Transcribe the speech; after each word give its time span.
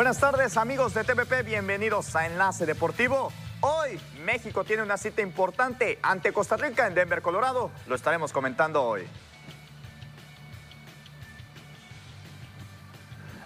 Buenas 0.00 0.18
tardes 0.18 0.56
amigos 0.56 0.94
de 0.94 1.04
TVP, 1.04 1.42
bienvenidos 1.42 2.16
a 2.16 2.24
Enlace 2.24 2.64
Deportivo. 2.64 3.30
Hoy 3.60 4.00
México 4.24 4.64
tiene 4.64 4.82
una 4.82 4.96
cita 4.96 5.20
importante 5.20 5.98
ante 6.00 6.32
Costa 6.32 6.56
Rica 6.56 6.86
en 6.86 6.94
Denver, 6.94 7.20
Colorado. 7.20 7.70
Lo 7.86 7.96
estaremos 7.96 8.32
comentando 8.32 8.82
hoy. 8.82 9.06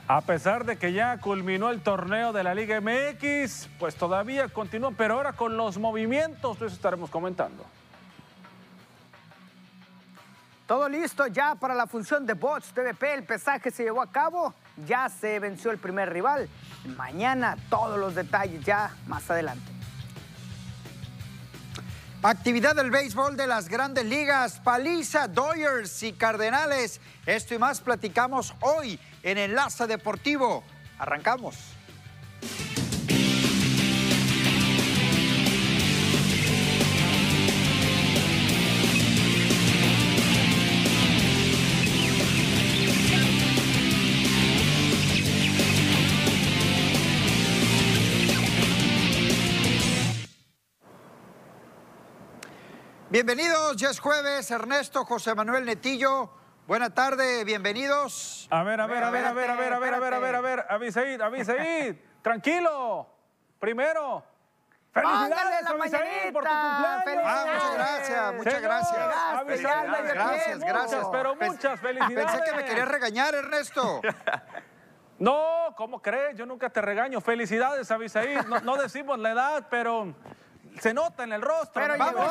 A 0.07 0.21
pesar 0.21 0.65
de 0.65 0.77
que 0.77 0.93
ya 0.93 1.19
culminó 1.19 1.71
el 1.71 1.83
torneo 1.83 2.33
de 2.33 2.45
la 2.45 2.55
Liga 2.55 2.81
MX, 2.81 3.71
pues 3.81 3.97
todavía 3.97 4.49
continúa, 4.49 4.93
pero 4.97 5.15
ahora 5.15 5.33
con 5.33 5.57
los 5.57 5.77
movimientos, 5.79 6.59
eso 6.59 6.67
estaremos 6.67 7.11
comentando. 7.11 7.65
Todo 10.69 10.89
listo 10.89 11.27
ya 11.27 11.57
para 11.57 11.75
la 11.75 11.89
función 11.89 12.25
de 12.25 12.35
Bots 12.35 12.73
TVP. 12.73 13.13
El 13.13 13.25
pesaje 13.25 13.73
se 13.73 13.83
llevó 13.83 14.03
a 14.03 14.13
cabo. 14.13 14.55
Ya 14.87 15.09
se 15.09 15.39
venció 15.39 15.71
el 15.71 15.79
primer 15.79 16.13
rival. 16.13 16.49
Mañana 16.97 17.57
todos 17.71 17.99
los 17.99 18.15
detalles 18.15 18.65
ya 18.65 18.95
más 19.07 19.31
adelante. 19.31 19.75
Actividad 22.23 22.75
del 22.75 22.91
béisbol 22.91 23.37
de 23.37 23.47
las 23.47 23.69
grandes 23.69 24.07
ligas, 24.07 24.59
Paliza, 24.61 25.29
Doyers 25.29 26.03
y 26.03 26.15
Cardenales. 26.15 27.01
Esto 27.27 27.55
y 27.55 27.59
más 27.59 27.83
platicamos 27.83 28.55
hoy 28.61 28.99
en 29.23 29.37
Enlace 29.37 29.87
Deportivo. 29.87 30.65
Arrancamos. 30.99 31.74
Bienvenidos, 53.15 53.77
ya 53.77 53.91
es 53.91 54.01
jueves, 54.01 54.51
Ernesto 54.51 55.05
José 55.05 55.37
Manuel 55.37 55.65
Netillo. 55.65 56.31
Buena 56.67 56.93
tarde, 56.93 57.45
bienvenidos. 57.45 58.49
A 58.51 58.65
ver, 58.65 58.81
a 58.81 58.89
ver, 58.89 59.05
a 59.05 59.11
ver, 59.13 59.25
a 59.25 59.33
ver, 59.33 59.51
a 59.51 59.55
ver, 59.55 59.73
a 59.73 59.79
ver, 59.79 59.95
a 59.95 60.01
ver, 60.01 60.15
a 60.15 60.19
ver, 60.19 60.35
a 60.35 60.41
ver, 60.41 60.67
Abisaid, 60.69 61.21
Abisaid, 61.21 61.95
tranquilo. 62.23 63.07
Primero, 63.61 64.25
felicidades, 64.91 65.65
Abisaid, 65.65 66.33
por 66.33 66.43
tu 66.43 66.51
cumpleaños. 66.51 67.25
Ah, 67.25 67.45
muchas 67.55 67.75
gracias, 67.75 68.35
muchas 68.35 68.61
gracias. 68.61 69.17
Abisaid, 69.17 70.09
Gracias, 70.09 70.59
gracias. 70.59 71.05
Muchas, 71.05 71.09
pero 71.13 71.37
muchas 71.37 71.81
felicidades. 71.81 72.33
Pensé 72.33 72.51
que 72.51 72.57
me 72.57 72.65
querías 72.65 72.89
regañar, 72.89 73.33
Ernesto. 73.37 74.01
No, 75.17 75.73
¿cómo 75.77 76.03
crees? 76.03 76.37
Yo 76.37 76.45
nunca 76.45 76.69
te 76.71 76.83
regaño. 76.83 77.21
Felicidades, 77.21 77.89
Abisaid. 77.89 78.47
No, 78.47 78.59
no 78.61 78.77
decimos 78.77 79.17
la 79.21 79.31
edad, 79.31 79.67
pero 79.71 80.13
se 80.81 80.95
nota 80.95 81.25
en 81.25 81.33
el 81.33 81.43
rostro. 81.43 81.83
Pero 81.83 81.97
Vamos, 81.99 82.27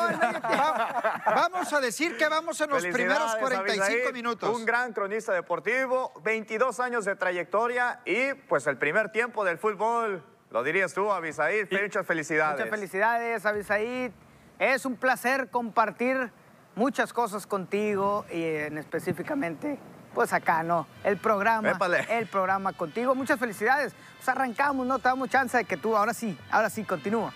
vamos 1.26 1.72
a 1.72 1.80
decir 1.80 2.16
que 2.16 2.28
vamos 2.28 2.60
en 2.60 2.70
los 2.70 2.82
primeros 2.82 3.32
Felicidades, 3.32 3.40
45 3.40 3.84
Abisaid, 3.84 4.12
minutos. 4.12 4.56
Un 4.56 4.64
gran 4.64 4.92
cronista 4.92 5.32
deportivo, 5.32 6.12
22 6.22 6.80
años 6.80 7.04
de 7.04 7.16
trayectoria 7.16 8.00
y 8.04 8.34
pues 8.34 8.66
el 8.66 8.76
primer 8.76 9.10
tiempo 9.10 9.44
del 9.44 9.58
fútbol. 9.58 10.22
Lo 10.50 10.62
dirías 10.62 10.94
tú, 10.94 11.10
Abisaid. 11.10 11.68
Muchas 11.70 12.06
felicidades. 12.06 12.58
Muchas 12.58 12.70
felicidades, 12.70 13.46
Abisaid. 13.46 14.12
Es 14.58 14.86
un 14.86 14.96
placer 14.96 15.50
compartir 15.50 16.30
muchas 16.76 17.12
cosas 17.12 17.46
contigo 17.46 18.24
y 18.30 18.42
en 18.42 18.78
específicamente, 18.78 19.78
pues 20.14 20.32
acá, 20.32 20.62
¿no? 20.62 20.86
El 21.02 21.16
programa. 21.16 21.70
Épale. 21.70 22.06
El 22.08 22.26
programa 22.26 22.72
contigo. 22.72 23.14
Muchas 23.14 23.38
felicidades. 23.38 23.94
Pues 24.16 24.28
arrancamos, 24.28 24.86
¿no? 24.86 24.98
Te 24.98 25.08
damos 25.08 25.28
chance 25.28 25.56
de 25.56 25.64
que 25.64 25.76
tú, 25.76 25.96
ahora 25.96 26.14
sí, 26.14 26.38
ahora 26.50 26.70
sí, 26.70 26.84
continúa. 26.84 27.32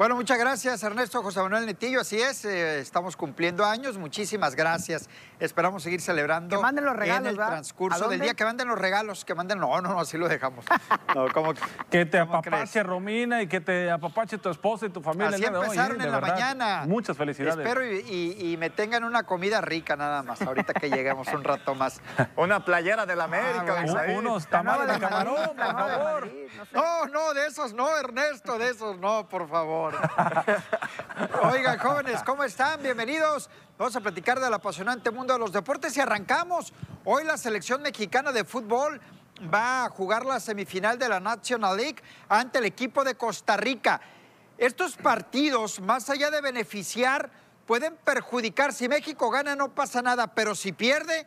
Bueno, 0.00 0.16
muchas 0.16 0.38
gracias, 0.38 0.82
Ernesto 0.82 1.22
José 1.22 1.42
Manuel 1.42 1.66
Netillo. 1.66 2.00
Así 2.00 2.18
es, 2.18 2.46
eh, 2.46 2.78
estamos 2.80 3.18
cumpliendo 3.18 3.66
años. 3.66 3.98
Muchísimas 3.98 4.56
gracias. 4.56 5.10
Esperamos 5.38 5.82
seguir 5.82 6.00
celebrando 6.00 6.56
Que 6.56 6.62
manden 6.62 6.86
los 6.86 6.96
regalos, 6.96 7.20
en 7.20 7.26
el 7.26 7.36
¿verdad? 7.36 7.48
¿A 7.48 7.50
transcurso 7.56 8.08
del 8.08 8.18
día. 8.18 8.32
Que 8.32 8.46
manden 8.46 8.66
los 8.68 8.78
regalos, 8.78 9.26
que 9.26 9.34
manden. 9.34 9.58
No, 9.58 9.78
no, 9.82 9.90
no, 9.90 10.00
así 10.00 10.16
lo 10.16 10.26
dejamos. 10.26 10.64
No, 11.14 11.26
¿cómo 11.34 11.52
que- 11.90 12.06
te 12.06 12.20
¿Cómo 12.20 12.36
apapache 12.38 12.70
crees? 12.70 12.86
Romina 12.86 13.42
y 13.42 13.46
que 13.48 13.60
te 13.60 13.90
apapache 13.90 14.38
tu 14.38 14.48
esposa 14.48 14.86
y 14.86 14.90
tu 14.90 15.02
familia. 15.02 15.26
el 15.28 15.34
Así 15.34 15.42
de 15.42 15.48
hoy, 15.50 15.64
empezaron 15.64 15.96
¿eh? 15.96 15.98
De 15.98 16.04
en 16.06 16.12
la 16.12 16.20
verdad. 16.20 16.34
mañana. 16.34 16.84
Muchas 16.86 17.16
felicidades. 17.16 17.58
Espero 17.58 17.84
y, 17.84 17.98
y- 18.08 18.52
y 18.52 18.56
me 18.56 18.70
tengan 18.70 19.04
una 19.04 19.24
comida 19.24 19.60
rica 19.60 19.96
nada 19.96 20.22
más, 20.22 20.40
ahorita 20.40 20.72
que 20.72 20.88
lleguemos 20.88 21.26
un 21.28 21.44
rato 21.44 21.74
más. 21.74 22.00
Una 22.36 22.64
playera 22.64 23.04
del 23.04 23.20
América, 23.20 23.64
bueno. 23.66 23.92
Un- 23.92 23.98
Abisaid. 23.98 24.16
unos 24.18 24.44
La 24.44 24.50
tamales 24.50 24.86
de 24.86 24.92
de 24.94 25.00
camarón, 25.00 25.34
la 25.56 25.72
por 25.76 25.84
de 25.84 25.92
favor. 25.92 26.30
No, 26.72 27.06
no, 27.08 27.34
de 27.34 27.46
esos 27.48 27.74
no, 27.74 27.94
Ernesto, 27.98 28.56
de 28.56 28.70
esos 28.70 28.96
no, 28.98 29.28
por 29.28 29.46
favor. 29.48 29.89
Oigan, 31.42 31.78
jóvenes, 31.78 32.22
¿cómo 32.22 32.44
están? 32.44 32.82
Bienvenidos. 32.82 33.50
Vamos 33.78 33.94
a 33.96 34.00
platicar 34.00 34.38
del 34.40 34.52
apasionante 34.52 35.10
mundo 35.10 35.32
de 35.32 35.38
los 35.38 35.52
deportes 35.52 35.96
y 35.96 36.00
arrancamos. 36.00 36.72
Hoy 37.04 37.24
la 37.24 37.36
selección 37.36 37.82
mexicana 37.82 38.32
de 38.32 38.44
fútbol 38.44 39.00
va 39.52 39.84
a 39.86 39.88
jugar 39.90 40.24
la 40.26 40.38
semifinal 40.40 40.98
de 40.98 41.08
la 41.08 41.20
National 41.20 41.76
League 41.76 42.02
ante 42.28 42.58
el 42.58 42.66
equipo 42.66 43.04
de 43.04 43.14
Costa 43.16 43.56
Rica. 43.56 44.00
Estos 44.58 44.96
partidos, 44.96 45.80
más 45.80 46.10
allá 46.10 46.30
de 46.30 46.40
beneficiar, 46.40 47.30
pueden 47.66 47.96
perjudicar. 47.96 48.72
Si 48.72 48.88
México 48.88 49.30
gana 49.30 49.56
no 49.56 49.70
pasa 49.70 50.02
nada, 50.02 50.28
pero 50.28 50.54
si 50.54 50.72
pierde, 50.72 51.26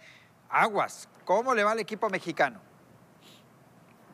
aguas. 0.50 1.10
¿Cómo 1.26 1.54
le 1.56 1.64
va 1.64 1.72
al 1.72 1.80
equipo 1.80 2.10
mexicano? 2.10 2.60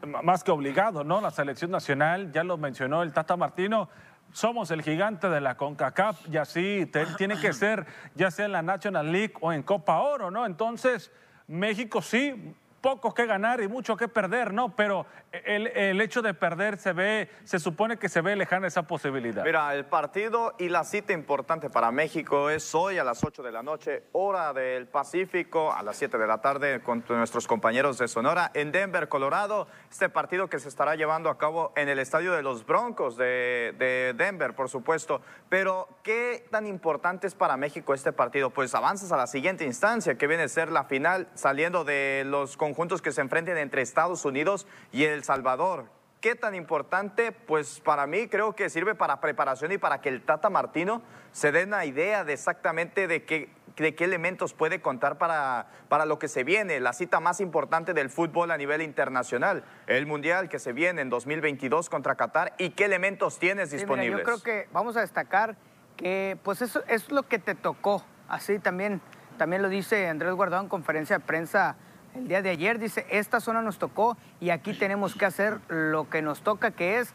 M- 0.02 0.22
Más 0.24 0.44
que 0.44 0.52
obligado, 0.52 1.04
¿no? 1.04 1.20
La 1.20 1.32
selección 1.32 1.72
nacional, 1.72 2.32
ya 2.32 2.44
lo 2.44 2.56
mencionó 2.58 3.04
el 3.04 3.12
Tata 3.12 3.36
Martino, 3.36 3.90
somos 4.32 4.72
el 4.72 4.82
gigante 4.82 5.30
de 5.30 5.42
la 5.42 5.58
CONCACAF 5.58 6.28
y 6.30 6.38
así 6.38 6.90
tiene 7.18 7.40
que 7.40 7.54
ser, 7.54 7.86
ya 8.16 8.32
sea 8.32 8.46
en 8.46 8.52
la 8.52 8.62
National 8.62 9.12
League 9.12 9.34
o 9.42 9.52
en 9.52 9.64
Copa 9.64 10.00
Oro, 10.00 10.32
¿no? 10.32 10.46
Entonces, 10.46 11.12
México 11.48 12.02
sí, 12.02 12.54
poco 12.82 13.14
que 13.14 13.26
ganar 13.26 13.62
y 13.62 13.68
mucho 13.68 13.96
que 13.98 14.08
perder, 14.08 14.54
¿no? 14.54 14.76
Pero 14.76 15.06
el, 15.32 15.68
el 15.68 16.02
hecho 16.02 16.22
de 16.22 16.34
perder 16.34 16.78
se 16.78 16.94
ve, 16.94 17.30
se 17.44 17.60
supone 17.60 17.98
que 17.98 18.10
se 18.10 18.22
ve 18.22 18.36
lejana 18.36 18.68
esa 18.68 18.84
posibilidad. 18.84 19.44
Mira, 19.44 19.74
el 19.76 19.86
partido 19.86 20.56
y 20.58 20.70
la 20.70 20.84
cita 20.84 21.14
importante 21.14 21.70
para 21.70 21.92
México 21.92 22.50
es 22.50 22.74
hoy 22.76 22.98
a 22.98 23.04
las 23.04 23.24
8 23.24 23.44
de 23.44 23.52
la 23.52 23.64
noche, 23.64 24.04
hora 24.12 24.54
del 24.54 24.88
Pacífico, 24.88 25.74
a 25.74 25.84
las 25.84 25.98
7 25.98 26.18
de 26.18 26.28
la 26.28 26.42
tarde 26.42 26.82
con 26.82 27.04
nuestros 27.10 27.48
compañeros 27.48 27.98
de 27.98 28.08
Sonora 28.08 28.52
en 28.54 28.72
Denver, 28.72 29.10
Colorado. 29.10 29.68
Este 29.90 30.10
partido 30.10 30.50
que 30.50 30.60
se 30.60 30.70
estará 30.70 30.96
llevando 30.96 31.30
a 31.30 31.38
cabo 31.38 31.74
en 31.76 31.90
el 31.90 32.00
estadio 32.00 32.34
de 32.34 32.42
los 32.42 32.66
Broncos 32.66 33.18
de, 33.18 33.76
de 33.78 34.14
Denver, 34.16 34.56
por 34.56 34.70
supuesto. 34.70 35.22
Pero, 35.50 35.88
¿qué 36.04 36.46
tan 36.52 36.66
importante 36.68 37.28
es 37.28 37.36
para 37.36 37.58
México 37.58 37.94
este 37.94 38.14
partido? 38.14 38.50
Pues 38.50 38.74
avanzas 38.76 39.12
a 39.12 39.18
la 39.18 39.28
siguiente 39.28 39.66
instancia, 39.66 40.18
que 40.18 40.28
viene 40.28 40.44
a 40.44 40.48
ser 40.48 40.72
la 40.72 40.84
final, 40.86 41.28
saliendo 41.34 41.84
de 41.84 42.24
los 42.26 42.58
conjuntos 42.70 43.02
que 43.02 43.12
se 43.12 43.22
enfrenten 43.22 43.58
entre 43.58 43.82
Estados 43.82 44.26
Unidos 44.26 44.68
y 44.92 45.04
El 45.06 45.24
Salvador. 45.24 45.86
¿Qué 46.22 46.36
tan 46.36 46.54
importante? 46.54 47.32
Pues 47.32 47.80
para 47.80 48.06
mí 48.06 48.28
creo 48.28 48.54
que 48.56 48.70
sirve 48.70 48.94
para 48.94 49.22
preparación 49.22 49.72
y 49.72 49.78
para 49.78 50.02
que 50.02 50.10
el 50.10 50.22
Tata 50.22 50.50
Martino 50.50 51.02
se 51.32 51.52
dé 51.52 51.64
una 51.64 51.86
idea 51.86 52.24
de 52.24 52.34
exactamente 52.34 53.08
de 53.08 53.24
qué, 53.24 53.50
de 53.78 53.96
qué 53.96 54.04
elementos 54.04 54.54
puede 54.54 54.82
contar 54.82 55.18
para, 55.18 55.68
para 55.88 56.06
lo 56.06 56.20
que 56.20 56.28
se 56.28 56.44
viene, 56.44 56.80
la 56.80 56.94
cita 56.94 57.20
más 57.20 57.40
importante 57.40 57.94
del 57.94 58.10
fútbol 58.10 58.52
a 58.52 58.58
nivel 58.58 58.82
internacional, 58.82 59.64
el 59.88 60.06
Mundial 60.06 60.48
que 60.50 60.60
se 60.60 60.74
viene 60.74 61.02
en 61.02 61.10
2022 61.10 61.90
contra 61.90 62.16
Qatar 62.16 62.54
y 62.60 62.72
qué 62.72 62.86
elementos 62.86 63.40
tienes 63.40 63.70
Sí, 63.70 63.78
mira, 63.78 63.86
disponibles. 63.88 64.20
yo 64.20 64.24
creo 64.26 64.44
que 64.44 64.68
vamos 64.74 64.96
a 64.98 65.02
destacar 65.02 65.56
que 65.96 66.38
pues 66.44 66.62
eso 66.62 66.84
es 66.88 67.10
lo 67.12 67.24
que 67.24 67.40
te 67.40 67.56
tocó. 67.56 68.04
Así 68.28 68.60
también, 68.60 69.02
también 69.38 69.62
lo 69.62 69.70
dice 69.70 70.08
Andrés 70.08 70.34
Guardado 70.34 70.62
en 70.64 70.70
conferencia 70.70 71.18
de 71.18 71.24
prensa 71.26 71.78
el 72.16 72.28
día 72.28 72.42
de 72.42 72.50
ayer. 72.50 72.80
Dice, 72.80 73.06
esta 73.10 73.40
zona 73.40 73.62
nos 73.62 73.78
tocó 73.80 74.18
y 74.40 74.50
aquí 74.50 74.74
tenemos 74.74 75.16
que 75.16 75.26
hacer 75.26 75.60
lo 75.68 76.10
que 76.10 76.22
nos 76.22 76.42
toca, 76.42 76.72
que 76.72 77.00
es 77.00 77.14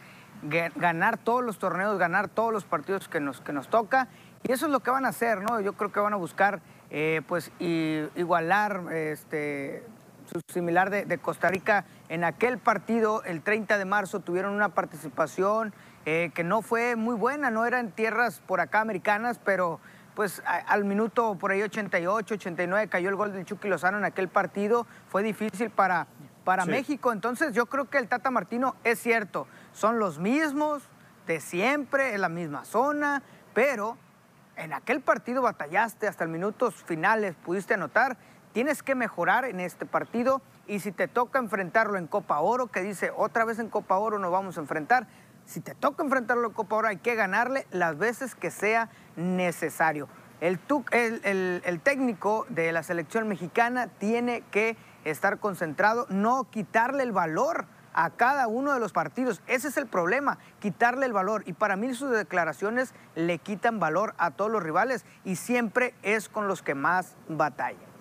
ga- 0.49 0.73
ganar 0.76 1.19
todos 1.19 1.43
los 1.44 1.58
torneos, 1.58 1.99
ganar 1.99 2.29
todos 2.29 2.52
los 2.52 2.64
partidos 2.64 3.08
que 3.08 3.20
nos, 3.20 3.41
que 3.41 3.52
nos 3.52 3.69
toca. 3.69 4.08
Y 4.43 4.52
eso 4.52 4.67
es 4.67 4.73
lo 4.73 4.81
que 4.81 4.91
van 4.91 5.06
a 5.06 5.08
hacer, 5.08 5.41
¿no? 5.43 5.61
Yo 5.61 5.73
creo 5.75 5.91
que 5.91 6.00
van 6.00 6.12
a 6.12 6.17
buscar 6.17 6.61
eh, 6.91 7.23
pues 7.26 7.50
igualar 7.58 8.82
este, 8.93 9.82
su 10.32 10.41
similar 10.52 10.91
de, 10.91 11.19
Costa 11.19 11.49
Rica. 11.49 11.85
En 12.08 12.25
aquel 12.25 12.58
partido, 12.58 13.23
el 13.25 13.43
30 13.43 13.79
de 13.79 13.85
marzo, 13.85 14.20
tuvieron 14.20 14.52
una 14.55 14.69
participación 14.70 15.73
eh, 16.06 16.31
que 16.35 16.44
no 16.44 16.61
fue 16.61 16.96
muy 16.96 17.14
buena, 17.14 17.50
no 17.50 17.64
eran 17.64 17.91
tierras 17.91 18.41
por 18.46 18.61
acá 18.61 18.81
americanas, 18.81 19.41
pero 19.43 19.81
pues 20.15 20.43
a- 20.47 20.57
al 20.59 20.85
minuto 20.85 21.35
por 21.37 21.51
ahí 21.51 21.63
88, 21.63 22.35
89 22.35 22.89
cayó 22.89 23.09
el 23.09 23.17
gol 23.17 23.33
del 23.33 23.45
Chucky 23.45 23.69
Lozano 23.69 23.99
en 23.99 24.05
aquel 24.05 24.29
partido. 24.29 24.87
Fue 25.09 25.23
difícil 25.23 25.71
para, 25.71 26.07
para 26.45 26.65
Sí. 26.65 26.71
México. 26.71 27.13
Entonces 27.13 27.53
yo 27.53 27.67
creo 27.67 27.87
que 27.91 27.99
el 27.99 28.09
Tata 28.09 28.31
Martino 28.31 28.77
es 28.85 28.99
cierto, 29.01 29.47
son 29.73 29.99
los 29.99 30.19
mismos 30.19 30.83
de 31.27 31.41
siempre, 31.41 32.15
en 32.15 32.21
la 32.21 32.29
misma 32.29 32.65
zona, 32.65 33.23
pero 33.55 33.97
en 34.57 34.73
aquel 34.73 35.01
partido 35.01 35.43
batallaste 35.43 36.07
hasta 36.07 36.23
el 36.25 36.31
minutos 36.31 36.75
finales, 36.85 37.35
pudiste 37.45 37.75
anotar. 37.75 38.17
Tienes 38.53 38.85
que 38.85 38.95
mejorar 38.95 39.47
en 39.47 39.59
este 39.59 39.85
partido 39.85 40.41
y 40.69 40.79
si 40.79 40.93
te 40.93 41.09
toca 41.09 41.41
enfrentarlo 41.41 41.99
en 41.99 42.07
Copa 42.07 42.39
Oro, 42.39 42.69
que 42.69 42.83
dice 42.83 43.11
otra 43.17 43.45
vez 43.45 43.59
en 43.59 43.69
Copa 43.69 43.97
Oro 43.97 44.21
nos 44.21 44.31
vamos 44.31 44.57
a 44.57 44.61
enfrentar, 44.61 45.09
si 45.46 45.61
te 45.61 45.75
toca 45.75 46.02
enfrentarlo 46.02 46.49
en 46.49 46.52
Copa 46.52 46.76
Oro 46.76 46.88
hay 46.88 46.96
que 46.99 47.14
ganarle 47.14 47.67
las 47.70 47.99
veces 47.99 48.35
que 48.35 48.50
sea 48.50 48.88
necesario. 49.17 50.08
El, 50.41 50.58
el, 50.91 51.62
el, 51.64 51.81
técnico 51.81 52.44
de 52.49 52.73
la 52.73 52.82
selección 52.82 53.29
mexicana 53.29 53.87
tiene 53.87 54.43
que 54.50 54.76
estar 55.05 55.38
concentrado, 55.38 56.06
no 56.11 56.44
quitarle 56.50 57.02
el 57.02 57.12
valor 57.12 57.67
a 57.94 58.11
cada 58.11 58.49
uno 58.49 58.75
de 58.75 58.81
los 58.81 58.93
partidos. 58.93 59.41
Ese 59.46 59.69
es 59.69 59.76
el 59.76 59.87
problema, 59.87 60.38
quitarle 60.61 61.06
el 61.06 61.12
valor. 61.12 61.44
Y 61.46 61.52
para 61.52 61.76
mí 61.76 61.94
sus 61.94 62.11
declaraciones 62.11 62.93
le 63.14 63.38
quitan 63.38 63.79
valor 63.79 64.14
a 64.19 64.32
todos 64.32 64.50
los 64.50 64.62
rivales 64.62 65.06
y 65.25 65.37
siempre 65.37 65.94
es 66.02 66.29
con 66.29 66.49
los 66.49 66.62
que 66.62 66.75
más 66.75 67.17
batalla. 67.29 67.94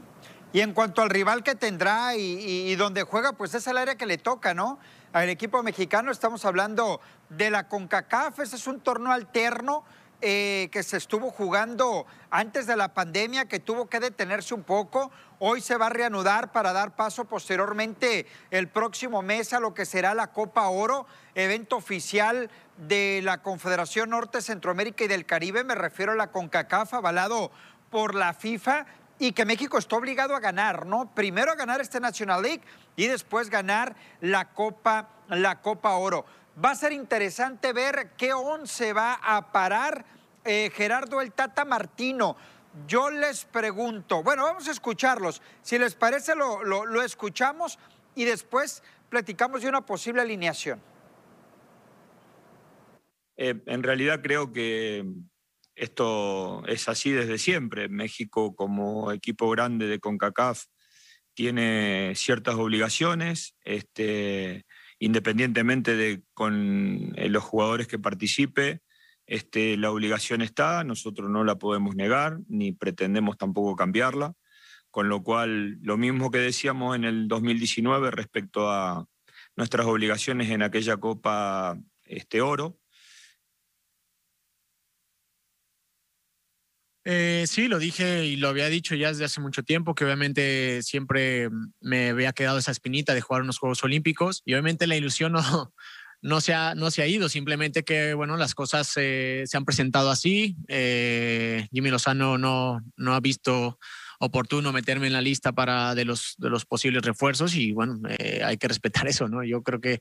Y 0.53 0.61
en 0.61 0.73
cuanto 0.73 1.01
al 1.01 1.09
rival 1.09 1.41
que 1.41 1.55
tendrá 1.55 2.15
y, 2.15 2.75
donde 2.75 3.01
juega, 3.01 3.33
pues 3.33 3.55
es 3.55 3.65
el 3.65 3.75
área 3.75 3.95
que 3.95 4.05
le 4.05 4.19
toca, 4.19 4.53
¿no? 4.53 4.77
Al 5.11 5.27
equipo 5.29 5.63
mexicano 5.63 6.11
estamos 6.11 6.45
hablando 6.45 7.01
de 7.29 7.49
la 7.49 7.67
CONCACAF, 7.67 8.39
ese 8.39 8.57
es 8.57 8.67
un 8.67 8.79
torneo 8.79 9.11
alterno 9.11 9.83
eh, 10.21 10.69
que 10.71 10.83
se 10.83 10.97
estuvo 10.97 11.31
jugando 11.31 12.05
antes 12.29 12.67
de 12.67 12.75
la 12.75 12.93
pandemia, 12.93 13.47
que 13.47 13.59
tuvo 13.59 13.87
que 13.87 13.99
detenerse 13.99 14.53
un 14.53 14.61
poco. 14.61 15.11
Hoy 15.39 15.59
se 15.59 15.75
va 15.75 15.87
a 15.87 15.89
reanudar 15.89 16.51
para 16.51 16.71
dar 16.71 16.95
paso 16.95 17.25
posteriormente 17.25 18.27
el 18.51 18.67
próximo 18.67 19.23
mes 19.23 19.53
a 19.53 19.59
lo 19.59 19.73
que 19.73 19.85
será 19.85 20.13
la 20.13 20.27
Copa 20.27 20.67
Oro, 20.67 21.07
evento 21.33 21.77
oficial 21.77 22.51
de 22.77 23.21
la 23.23 23.41
Confederación 23.41 24.11
Norte, 24.11 24.39
Centroamérica 24.39 25.03
y 25.03 25.07
del 25.07 25.25
Caribe. 25.25 25.63
Me 25.63 25.75
refiero 25.75 26.11
a 26.11 26.15
la 26.15 26.31
CONCACAF, 26.31 26.93
avalado 26.93 27.51
por 27.89 28.15
la 28.15 28.33
FIFA 28.33 28.85
y 29.19 29.31
que 29.31 29.45
México 29.45 29.77
está 29.77 29.95
obligado 29.95 30.35
a 30.35 30.39
ganar, 30.39 30.85
¿no? 30.85 31.13
Primero 31.13 31.51
a 31.51 31.55
ganar 31.55 31.81
este 31.81 31.99
National 31.99 32.41
League 32.41 32.61
y 32.95 33.07
después 33.07 33.49
ganar 33.49 33.95
la 34.21 34.53
Copa, 34.53 35.09
la 35.29 35.61
Copa 35.61 35.95
Oro. 35.95 36.25
Va 36.63 36.71
a 36.71 36.75
ser 36.75 36.91
interesante 36.91 37.73
ver 37.73 38.11
qué 38.17 38.33
once 38.33 38.93
va 38.93 39.13
a 39.15 39.51
parar 39.51 40.05
eh, 40.43 40.71
Gerardo 40.73 41.21
el 41.21 41.31
Tata 41.31 41.65
Martino. 41.65 42.35
Yo 42.87 43.09
les 43.09 43.45
pregunto, 43.45 44.23
bueno, 44.23 44.43
vamos 44.43 44.67
a 44.67 44.71
escucharlos. 44.71 45.41
Si 45.61 45.77
les 45.77 45.95
parece, 45.95 46.35
lo, 46.35 47.01
escuchamos 47.01 47.79
y 48.15 48.25
después 48.25 48.83
platicamos 49.09 49.61
de 49.61 49.69
una 49.69 49.85
posible 49.85 50.21
alineación. 50.21 50.81
Eh, 53.37 53.61
en 53.65 53.83
realidad 53.83 54.21
creo 54.21 54.51
que 54.53 55.05
esto 55.75 56.65
es 56.67 56.87
así 56.87 57.11
desde 57.11 57.37
siempre. 57.37 57.89
México 57.89 58.55
como 58.55 59.11
equipo 59.11 59.49
grande 59.49 59.87
de 59.87 59.99
CONCACAF 59.99 60.65
tiene 61.33 62.13
ciertas 62.15 62.55
obligaciones. 62.55 63.55
Este, 63.63 64.65
independientemente 64.99 65.95
de 65.95 66.23
con 66.33 67.13
eh, 67.17 67.29
los 67.29 67.43
jugadores 67.43 67.87
que 67.87 67.99
participe, 67.99 68.81
este, 69.25 69.77
la 69.77 69.91
obligación 69.91 70.41
está, 70.41 70.83
nosotros 70.83 71.29
no 71.29 71.43
la 71.43 71.57
podemos 71.57 71.95
negar, 71.95 72.39
ni 72.47 72.71
pretendemos 72.71 73.37
tampoco 73.37 73.75
cambiarla, 73.75 74.33
con 74.91 75.09
lo 75.09 75.23
cual 75.23 75.79
lo 75.81 75.97
mismo 75.97 76.29
que 76.29 76.37
decíamos 76.39 76.95
en 76.95 77.03
el 77.03 77.27
2019 77.27 78.11
respecto 78.11 78.69
a 78.69 79.05
nuestras 79.55 79.85
obligaciones 79.87 80.49
en 80.49 80.61
aquella 80.61 80.97
Copa 80.97 81.77
este, 82.05 82.41
Oro, 82.41 82.79
Eh, 87.05 87.45
sí, 87.47 87.67
lo 87.67 87.79
dije 87.79 88.25
y 88.25 88.37
lo 88.37 88.47
había 88.47 88.69
dicho 88.69 88.95
ya 88.95 89.09
desde 89.09 89.25
hace 89.25 89.41
mucho 89.41 89.63
tiempo, 89.63 89.93
que 89.93 90.05
obviamente 90.05 90.81
siempre 90.83 91.49
me 91.81 92.09
había 92.09 92.31
quedado 92.31 92.57
esa 92.57 92.71
espinita 92.71 93.13
de 93.13 93.21
jugar 93.21 93.41
unos 93.41 93.57
Juegos 93.57 93.83
Olímpicos 93.83 94.41
y 94.45 94.53
obviamente 94.53 94.87
la 94.87 94.95
ilusión 94.95 95.33
no, 95.33 95.41
no, 96.21 96.39
se, 96.39 96.53
ha, 96.53 96.75
no 96.75 96.91
se 96.91 97.01
ha 97.01 97.07
ido, 97.07 97.27
simplemente 97.27 97.83
que 97.83 98.13
bueno, 98.13 98.37
las 98.37 98.55
cosas 98.55 98.87
se 98.87 99.45
han 99.53 99.65
presentado 99.65 100.09
así. 100.09 100.55
Eh, 100.69 101.67
Jimmy 101.71 101.89
Lozano 101.89 102.37
no, 102.37 102.79
no 102.95 103.13
ha 103.13 103.19
visto 103.19 103.77
oportuno 104.23 104.71
meterme 104.71 105.07
en 105.07 105.13
la 105.13 105.21
lista 105.21 105.51
para 105.51 105.95
de 105.95 106.05
los, 106.05 106.35
de 106.37 106.49
los 106.49 106.65
posibles 106.65 107.03
refuerzos 107.03 107.55
y 107.55 107.73
bueno, 107.73 107.99
eh, 108.17 108.41
hay 108.43 108.57
que 108.57 108.67
respetar 108.67 109.07
eso, 109.07 109.27
¿no? 109.27 109.43
Yo 109.43 109.61
creo 109.61 109.81
que 109.81 109.99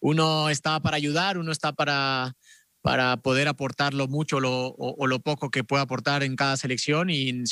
uno 0.00 0.48
está 0.48 0.80
para 0.80 0.96
ayudar, 0.96 1.38
uno 1.38 1.52
está 1.52 1.72
para 1.72 2.34
para 2.88 3.18
poder 3.18 3.48
aportar 3.48 3.92
lo 3.92 4.08
mucho 4.08 4.38
o, 4.38 5.06
lo 5.06 5.18
poco 5.20 5.50
que 5.50 5.62
pueda 5.62 5.82
aportar 5.82 6.22
en 6.22 6.36
cada 6.36 6.56
selección 6.56 7.10
y 7.10 7.44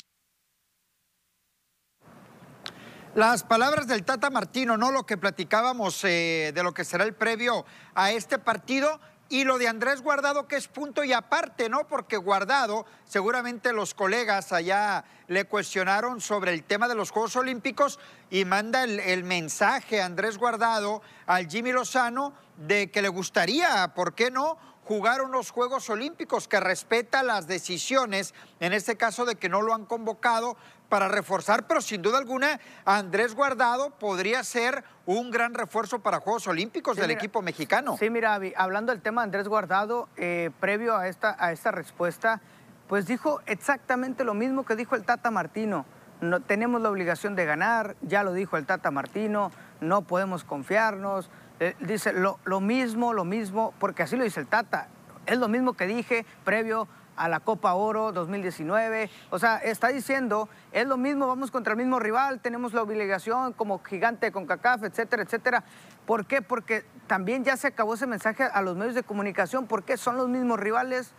Las 3.15 3.45
palabras 3.45 3.87
del 3.87 4.03
Tata 4.03 4.31
Martino, 4.31 4.79
¿no? 4.79 4.91
Lo 4.93 5.05
que 5.05 5.19
platicábamos 5.19 6.03
eh, 6.05 6.53
de 6.55 6.63
lo 6.63 6.73
que 6.73 6.87
será 6.87 7.05
el 7.05 7.15
previo 7.15 7.67
a 7.95 8.13
este 8.13 8.39
partido. 8.39 8.99
Y 9.29 9.45
lo 9.45 9.59
de 9.59 9.69
Andrés 9.69 10.03
Guardado, 10.03 10.47
que 10.47 10.57
es 10.57 10.69
punto 10.69 11.03
y 11.03 11.13
aparte, 11.13 11.69
¿no? 11.69 11.87
Porque 11.89 12.17
Guardado, 12.17 12.87
seguramente 13.05 13.73
los 13.73 13.93
colegas 13.93 14.53
allá 14.53 15.05
le 15.29 15.45
cuestionaron 15.45 16.21
sobre 16.21 16.55
el 16.55 16.63
tema 16.63 16.89
de 16.89 16.95
los 16.95 17.11
Juegos 17.11 17.37
Olímpicos 17.37 17.99
y 18.31 18.45
manda 18.45 18.85
el, 18.85 19.01
el 19.01 19.25
mensaje 19.25 20.01
Andrés 20.01 20.39
Guardado 20.39 21.03
al 21.27 21.49
Jimmy 21.49 21.73
Lozano 21.73 22.33
de 22.57 22.91
que 22.91 23.03
le 23.03 23.09
gustaría, 23.09 23.93
¿por 23.95 24.15
qué 24.15 24.31
no? 24.31 24.59
Jugar 24.87 25.21
unos 25.21 25.51
Juegos 25.51 25.91
Olímpicos, 25.91 26.47
que 26.47 26.61
respeta 26.61 27.25
las 27.25 27.49
decisiones, 27.49 28.35
en 28.61 28.73
este 28.73 28.97
caso 28.97 29.25
de 29.25 29.35
que 29.35 29.49
no 29.49 29.61
lo 29.61 29.75
han 29.75 29.85
convocado 29.85 30.57
para 30.89 31.09
reforzar, 31.09 31.67
pero 31.67 31.81
sin 31.81 32.03
duda 32.03 32.19
alguna 32.19 32.61
Andrés 32.85 33.35
Guardado 33.35 33.91
podría 33.91 34.45
ser 34.45 34.85
un 35.05 35.33
gran 35.33 35.55
refuerzo 35.55 35.99
para 35.99 36.21
Juegos 36.21 36.47
Olímpicos 36.47 36.97
del 36.97 37.11
equipo 37.11 37.43
mexicano. 37.43 37.97
Sí, 37.99 38.11
mira, 38.11 38.39
hablando 38.57 38.93
del 38.93 39.03
tema 39.03 39.23
de 39.23 39.25
Andrés 39.25 39.49
Guardado, 39.49 40.09
eh, 40.17 40.51
previo 40.61 40.97
a 40.97 41.09
esta, 41.09 41.37
a 41.37 41.51
esta 41.51 41.73
respuesta, 41.73 42.41
pues 42.89 43.07
dijo 43.07 43.41
exactamente 43.47 44.23
lo 44.23 44.35
mismo 44.35 44.65
que 44.65 44.77
dijo 44.77 44.95
el 44.95 45.03
Tata 45.03 45.33
Martino. 45.33 45.85
No, 46.21 46.41
tenemos 46.41 46.81
la 46.81 46.91
obligación 46.91 47.35
de 47.35 47.45
ganar, 47.45 47.97
ya 48.03 48.23
lo 48.23 48.33
dijo 48.33 48.57
el 48.57 48.67
Tata 48.67 48.93
Martino, 48.93 49.51
no 49.81 50.03
podemos 50.03 50.45
confiarnos, 50.45 51.29
eh, 51.61 51.75
dice 51.81 52.13
lo, 52.13 52.39
lo, 52.45 52.61
mismo, 52.61 53.13
lo 53.13 53.25
mismo, 53.25 53.73
porque 53.79 54.03
así 54.03 54.17
lo 54.17 54.25
dice 54.25 54.41
el 54.41 54.47
Tata. 54.47 54.89
Es 55.27 55.39
lo 55.39 55.49
mismo 55.49 55.75
que 55.75 55.87
dije 55.87 56.25
previo 56.45 56.89
a 57.17 57.29
la 57.29 57.41
Copa 57.41 57.75
Oro 57.75 58.13
2019. 58.13 59.11
O 59.31 59.39
sea, 59.39 59.57
está 59.59 59.89
diciendo, 59.89 60.49
es 60.73 60.87
lo 60.87 60.97
mismo, 60.97 61.27
vamos 61.27 61.51
contra 61.51 61.73
el 61.73 61.79
mismo 61.79 61.99
rival, 61.99 62.41
tenemos 62.41 62.75
la 62.75 62.83
obligación 62.83 63.53
como 63.53 63.83
gigante 63.83 64.31
con 64.33 64.47
CACAF, 64.47 64.85
etcétera, 64.85 65.23
etcétera. 65.23 65.65
¿Por 66.05 66.27
qué? 66.27 66.43
Porque 66.43 66.85
también 67.07 67.43
ya 67.45 67.57
se 67.57 67.69
acabó 67.69 67.95
ese 67.95 68.07
mensaje 68.07 68.45
a 68.45 68.63
los 68.63 68.77
medios 68.77 68.95
de 68.95 69.03
comunicación, 69.03 69.67
porque 69.67 69.97
son 69.97 70.17
los 70.17 70.29
mismos 70.29 70.61
rivales 70.61 71.15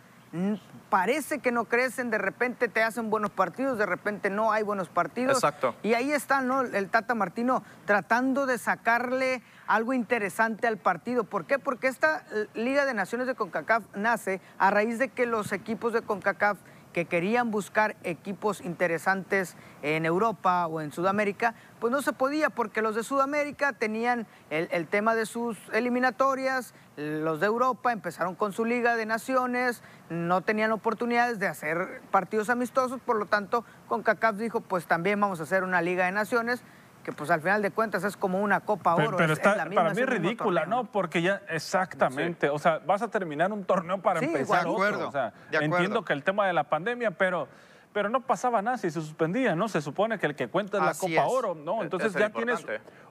parece 0.90 1.38
que 1.38 1.52
no 1.52 1.64
crecen, 1.64 2.10
de 2.10 2.18
repente 2.18 2.68
te 2.68 2.82
hacen 2.82 3.10
buenos 3.10 3.30
partidos, 3.30 3.78
de 3.78 3.86
repente 3.86 4.30
no 4.30 4.52
hay 4.52 4.62
buenos 4.62 4.88
partidos. 4.88 5.36
Exacto. 5.36 5.74
Y 5.82 5.94
ahí 5.94 6.12
está, 6.12 6.40
¿no? 6.40 6.62
El 6.62 6.88
Tata 6.90 7.14
Martino 7.14 7.62
tratando 7.86 8.46
de 8.46 8.58
sacarle 8.58 9.42
algo 9.68 9.92
interesante 9.92 10.66
al 10.66 10.78
partido. 10.78 11.24
¿Por 11.24 11.44
qué? 11.44 11.58
Porque 11.58 11.86
esta 11.86 12.24
Liga 12.54 12.86
de 12.86 12.94
Naciones 12.94 13.26
de 13.26 13.34
CONCACAF 13.34 13.84
nace 13.94 14.40
a 14.58 14.70
raíz 14.70 14.98
de 14.98 15.10
que 15.10 15.26
los 15.26 15.52
equipos 15.52 15.92
de 15.92 16.02
CONCACAF 16.02 16.58
que 16.92 17.04
querían 17.04 17.50
buscar 17.50 17.96
equipos 18.02 18.62
interesantes 18.62 19.56
en 19.82 20.06
Europa 20.06 20.66
o 20.66 20.80
en 20.80 20.90
Sudamérica, 20.90 21.54
pues 21.80 21.92
no 21.92 22.02
se 22.02 22.12
podía 22.12 22.50
porque 22.50 22.82
los 22.82 22.94
de 22.94 23.02
Sudamérica 23.02 23.74
tenían 23.74 24.26
el, 24.50 24.86
tema 24.88 25.14
de 25.14 25.26
sus 25.26 25.58
eliminatorias, 25.72 26.74
los 26.96 27.40
de 27.40 27.46
Europa 27.46 27.92
empezaron 27.92 28.34
con 28.34 28.52
su 28.52 28.64
Liga 28.64 28.96
de 28.96 29.06
Naciones, 29.06 29.82
no 30.08 30.40
tenían 30.40 30.72
oportunidades 30.72 31.38
de 31.38 31.46
hacer 31.46 32.00
partidos 32.10 32.48
amistosos, 32.48 33.00
por 33.00 33.16
lo 33.16 33.26
tanto, 33.26 33.64
con 33.86 34.02
CACAF 34.02 34.36
dijo, 34.36 34.60
pues 34.60 34.86
también 34.86 35.20
vamos 35.20 35.40
a 35.40 35.42
hacer 35.42 35.62
una 35.62 35.82
Liga 35.82 36.06
de 36.06 36.12
Naciones 36.12 36.62
que 37.08 37.12
pues 37.14 37.30
al 37.30 37.40
final 37.40 37.62
de 37.62 37.70
cuentas 37.70 38.04
es 38.04 38.18
como 38.18 38.38
una 38.38 38.60
Copa 38.60 38.94
Oro. 38.94 39.16
Pero, 39.16 39.32
está, 39.32 39.54
para 39.74 39.94
mí 39.94 40.00
es 40.02 40.06
ridícula, 40.06 40.66
¿no? 40.66 40.84
Porque 40.84 41.22
ya, 41.22 41.40
exactamente, 41.48 42.50
o 42.50 42.58
sea, 42.58 42.80
vas 42.80 43.00
a 43.00 43.08
terminar 43.08 43.50
un 43.50 43.64
torneo 43.64 43.96
para 44.02 44.20
empezar 44.20 44.64
de 44.64 44.70
acuerdo, 44.70 45.08
O 45.08 45.10
sea, 45.10 45.32
entiendo 45.52 46.04
que 46.04 46.12
el 46.12 46.22
tema 46.22 46.46
de 46.46 46.52
la 46.52 46.64
pandemia, 46.64 47.12
pero 47.12 47.48
pero 47.94 48.10
no 48.10 48.20
pasaba 48.20 48.60
nada 48.60 48.76
si 48.76 48.90
se 48.90 49.00
suspendía, 49.00 49.56
¿no? 49.56 49.68
Se 49.68 49.80
supone 49.80 50.18
que 50.18 50.26
el 50.26 50.34
que 50.34 50.48
cuenta 50.48 50.76
es 50.76 50.84
la 50.84 50.94
Copa 50.94 51.26
Oro, 51.26 51.54
¿no? 51.54 51.82
Entonces 51.82 52.12
ya 52.12 52.28
tienes 52.28 52.62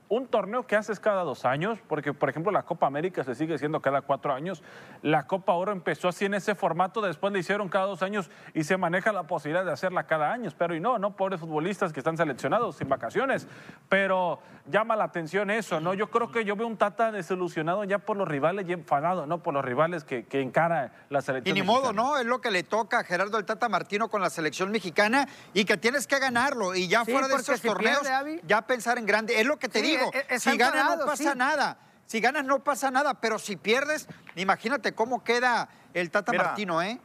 un 0.09 0.27
torneo 0.27 0.65
que 0.65 0.75
haces 0.75 0.99
cada 0.99 1.23
dos 1.23 1.45
años, 1.45 1.79
porque 1.87 2.13
por 2.13 2.29
ejemplo 2.29 2.51
la 2.51 2.63
Copa 2.63 2.87
América 2.87 3.23
se 3.23 3.35
sigue 3.35 3.55
haciendo 3.55 3.81
cada 3.81 4.01
cuatro 4.01 4.33
años, 4.33 4.63
la 5.01 5.27
Copa 5.27 5.53
Oro 5.53 5.71
empezó 5.71 6.07
así 6.07 6.25
en 6.25 6.33
ese 6.33 6.55
formato, 6.55 7.01
después 7.01 7.33
le 7.33 7.39
hicieron 7.39 7.69
cada 7.69 7.85
dos 7.85 8.01
años 8.01 8.29
y 8.53 8.63
se 8.63 8.77
maneja 8.77 9.11
la 9.11 9.23
posibilidad 9.23 9.65
de 9.65 9.71
hacerla 9.71 10.05
cada 10.05 10.31
año, 10.31 10.49
pero 10.57 10.75
y 10.75 10.79
no, 10.79 10.97
no, 10.97 11.15
pobres 11.15 11.39
futbolistas 11.39 11.91
que 11.91 11.99
están 11.99 12.17
seleccionados 12.17 12.77
sin 12.77 12.87
vacaciones, 12.87 13.47
pero 13.89 14.39
llama 14.69 14.95
la 14.95 15.05
atención 15.05 15.49
eso, 15.49 15.79
¿no? 15.79 15.93
Yo 15.93 16.09
creo 16.09 16.31
que 16.31 16.45
yo 16.45 16.55
veo 16.55 16.67
un 16.67 16.77
Tata 16.77 17.11
desilusionado 17.11 17.83
ya 17.83 17.99
por 17.99 18.17
los 18.17 18.27
rivales 18.27 18.67
y 18.69 18.73
enfadado, 18.73 19.25
¿no? 19.25 19.39
Por 19.39 19.53
los 19.53 19.65
rivales 19.65 20.03
que, 20.03 20.25
que 20.25 20.41
encara 20.41 20.91
la 21.09 21.21
selección. 21.21 21.55
Y 21.55 21.59
ni 21.59 21.65
modo, 21.65 21.91
¿no? 21.91 22.17
Es 22.17 22.25
lo 22.25 22.39
que 22.39 22.51
le 22.51 22.63
toca 22.63 22.99
a 22.99 23.03
Gerardo 23.03 23.37
el 23.37 23.45
Tata 23.45 23.67
Martino 23.67 24.09
con 24.09 24.21
la 24.21 24.29
selección 24.29 24.71
mexicana 24.71 25.27
y 25.53 25.65
que 25.65 25.77
tienes 25.77 26.07
que 26.07 26.19
ganarlo 26.19 26.75
y 26.75 26.87
ya 26.87 27.03
fuera 27.03 27.27
de 27.27 27.35
esos 27.35 27.61
torneos 27.61 28.07
ya 28.45 28.61
pensar 28.61 28.97
en 28.97 29.05
grande, 29.05 29.39
es 29.39 29.45
lo 29.45 29.57
que 29.57 29.67
te 29.67 29.81
digo 29.81 29.96
digo, 29.97 30.11
eh, 30.13 30.25
está 30.29 30.51
si 30.51 30.57
ganas 30.57 30.97
no 30.97 31.05
pasa 31.05 31.31
sí. 31.31 31.37
nada. 31.37 31.77
Si 32.05 32.21
ganas 32.21 32.45
no 32.45 32.63
pasa 32.63 32.89
nada, 32.89 33.15
pero 33.15 33.37
si 33.37 33.57
pierdes, 33.57 34.07
imagínate 34.35 34.93
cómo 34.93 35.23
queda 35.23 35.67
el 35.93 36.09
Tata 36.09 36.31
Mira, 36.31 36.45
Martino, 36.45 36.81
¿eh? 36.81 37.01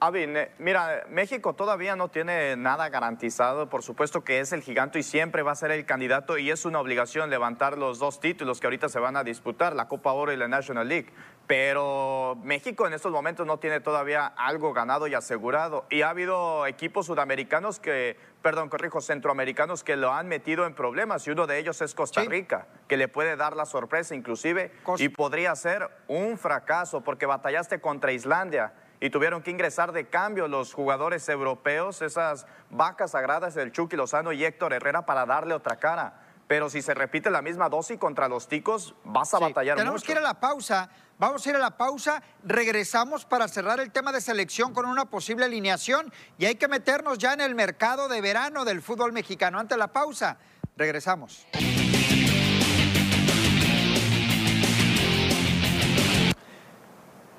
Avi, 0.00 0.26
mira, 0.58 1.04
México 1.08 1.54
todavía 1.54 1.96
no 1.96 2.08
tiene 2.08 2.56
nada 2.56 2.90
garantizado. 2.90 3.70
Por 3.70 3.82
supuesto 3.82 4.22
que 4.22 4.40
es 4.40 4.52
el 4.52 4.60
gigante 4.60 4.98
y 4.98 5.02
siempre 5.02 5.42
va 5.42 5.52
a 5.52 5.54
ser 5.54 5.70
el 5.70 5.86
candidato 5.86 6.36
y 6.36 6.50
es 6.50 6.66
una 6.66 6.80
obligación 6.80 7.30
levantar 7.30 7.78
los 7.78 7.98
dos 7.98 8.20
títulos 8.20 8.60
que 8.60 8.66
ahorita 8.66 8.90
se 8.90 8.98
van 8.98 9.16
a 9.16 9.24
disputar, 9.24 9.74
la 9.74 9.88
Copa 9.88 10.12
Oro 10.12 10.32
y 10.32 10.36
la 10.36 10.48
National 10.48 10.88
League. 10.88 11.10
Pero 11.46 12.38
México 12.42 12.86
en 12.86 12.94
estos 12.94 13.12
momentos 13.12 13.46
no 13.46 13.58
tiene 13.58 13.80
todavía 13.80 14.26
algo 14.26 14.72
ganado 14.72 15.06
y 15.06 15.14
asegurado. 15.14 15.84
Y 15.90 16.00
ha 16.00 16.08
habido 16.08 16.66
equipos 16.66 17.06
sudamericanos 17.06 17.80
que, 17.80 18.16
perdón, 18.40 18.70
corrijo, 18.70 19.02
centroamericanos 19.02 19.84
que 19.84 19.96
lo 19.96 20.12
han 20.12 20.26
metido 20.26 20.64
en 20.64 20.74
problemas 20.74 21.26
y 21.26 21.32
uno 21.32 21.46
de 21.46 21.58
ellos 21.58 21.82
es 21.82 21.94
Costa 21.94 22.22
Sí. 22.22 22.28
Rica, 22.28 22.66
que 22.88 22.96
le 22.96 23.08
puede 23.08 23.36
dar 23.36 23.56
la 23.56 23.66
sorpresa 23.66 24.14
inclusive 24.14 24.72
y 24.96 25.10
podría 25.10 25.54
ser 25.54 25.90
un 26.08 26.38
fracaso 26.38 27.02
porque 27.02 27.26
batallaste 27.26 27.80
contra 27.80 28.12
Islandia 28.12 28.72
y 29.00 29.10
tuvieron 29.10 29.42
que 29.42 29.50
ingresar 29.50 29.92
de 29.92 30.08
cambio 30.08 30.48
los 30.48 30.72
jugadores 30.72 31.28
europeos, 31.28 32.00
esas 32.00 32.46
vacas 32.70 33.10
sagradas 33.10 33.54
del 33.54 33.70
Chucky 33.70 33.96
Lozano 33.96 34.32
y 34.32 34.42
Héctor 34.42 34.72
Herrera 34.72 35.04
para 35.04 35.26
darle 35.26 35.52
otra 35.52 35.76
cara. 35.76 36.23
Pero 36.54 36.70
si 36.70 36.82
se 36.82 36.94
repite 36.94 37.30
la 37.30 37.42
misma 37.42 37.68
dosis 37.68 37.98
contra 37.98 38.28
los 38.28 38.46
ticos, 38.46 38.94
vas 39.02 39.34
a 39.34 39.38
Sí, 39.38 39.42
batallar 39.42 39.76
Tenemos 39.76 40.02
mucho. 40.02 40.06
que 40.06 40.12
ir 40.12 40.18
a 40.18 40.20
la 40.20 40.38
pausa. 40.38 40.88
Vamos 41.18 41.44
a 41.44 41.50
ir 41.50 41.56
a 41.56 41.58
la 41.58 41.76
pausa. 41.76 42.22
Regresamos 42.44 43.24
para 43.24 43.48
cerrar 43.48 43.80
el 43.80 43.90
tema 43.90 44.12
de 44.12 44.20
selección 44.20 44.72
con 44.72 44.86
una 44.86 45.04
posible 45.06 45.46
alineación. 45.46 46.12
Y 46.38 46.44
hay 46.44 46.54
que 46.54 46.68
meternos 46.68 47.18
ya 47.18 47.32
en 47.32 47.40
el 47.40 47.56
mercado 47.56 48.06
de 48.06 48.20
verano 48.20 48.64
del 48.64 48.82
fútbol 48.82 49.12
mexicano. 49.12 49.58
Ante 49.58 49.76
la 49.76 49.88
pausa, 49.88 50.36
regresamos. 50.76 51.44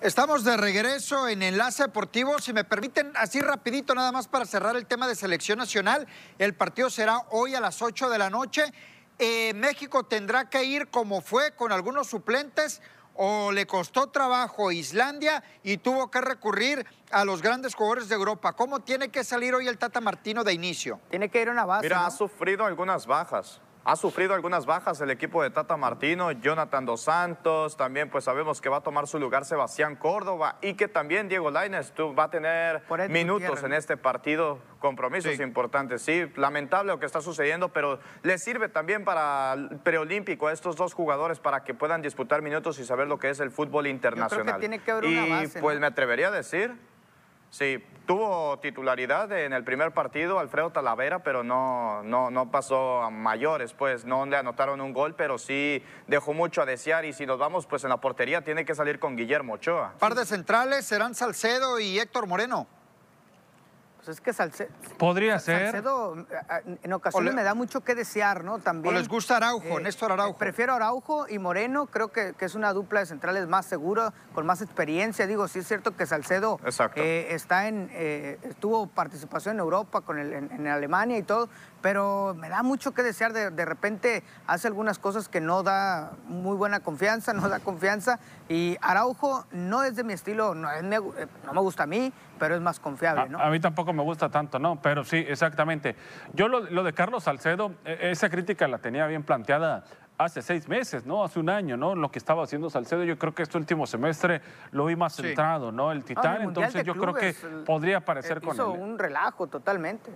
Estamos 0.02 0.44
de 0.44 0.56
regreso 0.56 1.28
en 1.28 1.42
Enlace 1.42 1.84
Deportivo. 1.84 2.38
Si 2.40 2.54
me 2.54 2.64
permiten, 2.64 3.12
así 3.16 3.40
rapidito 3.40 3.96
nada 3.96 4.12
más 4.12 4.28
para 4.28 4.46
cerrar 4.46 4.76
el 4.76 4.86
tema 4.86 5.08
de 5.08 5.16
selección 5.16 5.58
nacional. 5.58 6.06
El 6.38 6.54
partido 6.54 6.92
será 6.92 7.22
hoy 7.32 7.56
a 7.56 7.60
las 7.60 7.82
8 7.82 8.10
de 8.10 8.18
la 8.20 8.30
noche. 8.30 8.72
Eh, 9.18 9.54
México 9.56 10.04
tendrá 10.04 10.50
que 10.50 10.64
ir 10.64 10.88
como 10.90 11.22
fue 11.22 11.56
con 11.56 11.72
algunos 11.72 12.08
suplentes 12.08 12.82
o 13.14 13.52
le 13.52 13.66
costó 13.66 14.08
trabajo 14.08 14.72
Islandia 14.72 15.44
y 15.64 15.78
tuvo 15.78 16.12
que 16.12 16.20
recurrir 16.20 16.86
a 17.12 17.24
los 17.24 17.42
grandes 17.42 17.74
jugadores 17.74 18.10
de 18.10 18.16
Europa. 18.16 18.54
¿Cómo 18.54 18.82
tiene 18.82 19.10
que 19.10 19.24
salir 19.24 19.56
hoy 19.56 19.68
el 19.68 19.78
Tata 19.78 20.02
Martino 20.02 20.44
de 20.44 20.54
inicio? 20.54 21.00
Tiene 21.10 21.30
que 21.30 21.42
ir 21.42 21.48
a 21.48 21.52
una 21.52 21.66
base. 21.66 21.86
Mira, 21.86 22.00
¿no? 22.00 22.06
ha 22.08 22.12
sufrido 22.12 22.66
algunas 22.66 23.06
bajas. 23.06 23.62
Ha 23.88 23.96
sufrido 23.96 24.34
algunas 24.34 24.66
bajas 24.66 25.00
el 25.02 25.12
equipo 25.12 25.44
de 25.44 25.52
Tata 25.52 25.78
Martino, 25.78 26.32
Jonathan 26.32 26.88
Dos 26.88 27.02
Santos, 27.02 27.78
también 27.78 28.10
pues 28.10 28.24
sabemos 28.24 28.60
que 28.60 28.68
va 28.68 28.78
a 28.78 28.82
tomar 28.82 29.06
su 29.06 29.20
lugar 29.20 29.46
Sebastián 29.46 29.96
Córdoba 29.96 30.58
y 30.64 30.74
que 30.74 30.88
también 30.88 31.30
Diego 31.30 31.52
Lainez 31.52 31.92
tú, 31.92 32.16
va 32.16 32.24
a 32.24 32.30
tener 32.32 32.82
minutos 33.10 33.62
en 33.62 33.74
este 33.74 33.96
partido, 33.96 34.58
compromisos 34.80 35.36
Sí. 35.36 35.44
importantes. 35.44 36.02
Sí, 36.02 36.26
lamentable 36.36 36.94
lo 36.94 37.00
que 37.00 37.06
está 37.06 37.22
sucediendo, 37.22 37.70
pero 37.70 38.00
le 38.24 38.40
sirve 38.40 38.70
también 38.70 39.06
para 39.06 39.54
el 39.54 39.78
preolímpico 39.84 40.48
a 40.48 40.52
estos 40.54 40.76
dos 40.76 40.96
jugadores 40.96 41.38
para 41.38 41.64
que 41.64 41.76
puedan 41.76 42.02
disputar 42.02 42.42
minutos 42.42 42.80
y 42.80 42.86
saber 42.86 43.08
lo 43.08 43.20
que 43.20 43.30
es 43.30 43.40
el 43.40 43.52
fútbol 43.52 43.86
internacional. 43.86 44.60
tiene 44.60 44.80
que 44.80 44.90
haber 44.90 45.06
y 45.06 45.30
base, 45.30 45.62
pues 45.62 45.76
¿no? 45.76 45.82
me 45.82 45.88
atrevería 45.88 46.30
a 46.30 46.32
decir 46.32 46.76
Sí, 47.58 47.82
tuvo 48.06 48.60
titularidad 48.60 49.32
en 49.32 49.54
el 49.54 49.64
primer 49.64 49.94
partido 49.94 50.40
Alfredo 50.40 50.72
Talavera, 50.72 51.24
pero 51.24 51.42
no, 51.42 52.04
no, 52.04 52.30
no 52.30 52.52
pasó 52.52 53.02
a 53.02 53.10
mayores, 53.10 53.72
pues 53.72 54.04
no 54.04 54.26
le 54.26 54.36
anotaron 54.36 54.82
un 54.82 54.92
gol, 54.92 55.16
pero 55.16 55.38
sí 55.38 55.82
dejó 56.06 56.34
mucho 56.34 56.62
a 56.62 56.66
desear 56.66 57.06
y 57.06 57.14
si 57.14 57.26
nos 57.26 57.40
vamos 57.40 57.66
pues 57.66 57.86
en 57.86 57.92
la 57.92 58.02
portería 58.02 58.42
tiene 58.42 58.66
que 58.66 58.76
salir 58.76 59.00
con 59.00 59.16
Guillermo 59.16 59.54
Ochoa. 59.54 59.94
Par 60.00 60.16
de 60.16 60.26
centrales 60.26 60.86
serán 60.86 61.16
Salcedo 61.16 61.80
y 61.80 61.98
Héctor 61.98 62.28
Moreno. 62.28 62.68
Pues 64.06 64.18
es 64.18 64.22
que 64.22 64.34
Salce- 64.34 64.68
Podría 65.00 65.40
ser. 65.40 65.64
Salcedo 65.72 66.16
en 66.84 66.94
ocasiones 66.94 67.32
le- 67.32 67.36
me 67.36 67.44
da 67.44 67.56
mucho 67.56 67.82
que 67.82 67.96
desear, 67.96 68.44
¿no? 68.44 68.60
También. 68.60 68.94
¿O 68.94 68.98
les 69.00 69.08
gusta 69.08 69.38
Araujo, 69.38 69.80
Néstor 69.80 70.12
Araujo? 70.12 70.34
eh, 70.36 70.38
Prefiero 70.38 70.74
Araujo 70.76 71.28
y 71.28 71.40
Moreno, 71.40 71.88
creo 71.88 72.10
que, 72.12 72.34
que 72.38 72.46
es 72.46 72.54
una 72.54 72.72
dupla 72.72 73.00
de 73.00 73.08
centrales 73.08 73.48
más 73.48 73.66
segura, 73.66 74.14
con 74.36 74.46
más 74.46 74.62
experiencia. 74.62 75.26
Digo, 75.26 75.48
sí 75.48 75.60
es 75.60 75.68
cierto 75.68 75.96
que 75.96 76.06
Salcedo 76.06 76.60
Exacto. 76.64 77.02
eh, 77.02 77.34
está 77.34 77.68
en, 77.68 77.90
eh, 77.94 78.38
tuvo 78.60 78.86
participación 78.86 79.56
en 79.56 79.60
Europa, 79.62 80.02
con 80.02 80.20
el, 80.20 80.34
en, 80.34 80.52
en 80.52 80.68
Alemania 80.68 81.18
y 81.18 81.24
todo, 81.24 81.50
pero 81.82 82.36
me 82.38 82.50
da 82.50 82.62
mucho 82.62 82.94
que 82.94 83.02
desear. 83.02 83.34
De, 83.34 83.50
de 83.50 83.66
repente 83.66 84.24
hace 84.46 84.68
algunas 84.68 85.00
cosas 85.00 85.30
que 85.30 85.42
no 85.42 85.64
da 85.64 86.12
muy 86.28 86.56
buena 86.56 86.80
confianza, 86.82 87.34
no 87.34 87.50
da 87.50 87.60
confianza. 87.60 88.20
Y 88.50 88.78
Araujo 88.82 89.48
no 89.52 89.84
es 89.84 89.96
de 89.96 90.04
mi 90.04 90.14
estilo, 90.14 90.54
no, 90.54 90.70
es 90.72 90.84
me- 90.84 90.98
eh, 90.98 91.28
no 91.44 91.54
me 91.54 91.62
gusta 91.62 91.84
a 91.84 91.88
mí, 91.88 92.14
pero 92.40 92.56
es 92.56 92.62
más 92.62 92.80
confiable, 92.80 93.30
¿no? 93.30 93.40
a 93.40 93.50
mí 93.50 93.60
tampoco 93.60 93.94
me 93.94 94.04
gusta 94.04 94.30
tanto, 94.30 94.60
¿no? 94.60 94.82
Pero 94.82 95.04
sí, 95.04 95.18
exactamente. 95.18 95.96
Yo 96.34 96.48
lo, 96.48 96.62
lo 96.62 96.84
de 96.84 96.94
Carlos 96.94 97.24
Salcedo, 97.24 97.74
e- 97.86 98.12
esa 98.12 98.30
crítica 98.30 98.68
la 98.68 98.78
tenía 98.80 99.08
bien 99.08 99.24
planteada 99.24 99.84
hace 100.18 100.42
seis 100.42 100.68
meses, 100.70 101.06
¿no? 101.06 101.24
Hace 101.24 101.40
un 101.40 101.50
año, 101.50 101.76
¿no? 101.76 101.94
Lo 101.96 102.10
que 102.10 102.20
estaba 102.20 102.44
haciendo 102.44 102.70
Salcedo, 102.70 103.04
yo 103.04 103.18
creo 103.18 103.36
que 103.36 103.44
este 103.44 103.58
último 103.58 103.86
semestre 103.86 104.42
lo 104.72 104.86
vi 104.86 104.96
más 104.96 105.14
Sí. 105.14 105.22
centrado, 105.24 105.72
¿no? 105.72 105.92
El 105.92 106.04
titán, 106.06 106.38
el 106.38 106.42
entonces 106.44 106.84
yo 106.86 106.96
creo 106.96 107.14
que 107.14 107.34
podría 107.66 107.98
aparecer 107.98 108.38
eh, 108.38 108.42
con 108.42 108.54
hizo 108.56 108.74
él. 108.76 108.82
un 108.82 108.98
relajo 109.00 109.48
totalmente. 109.48 110.12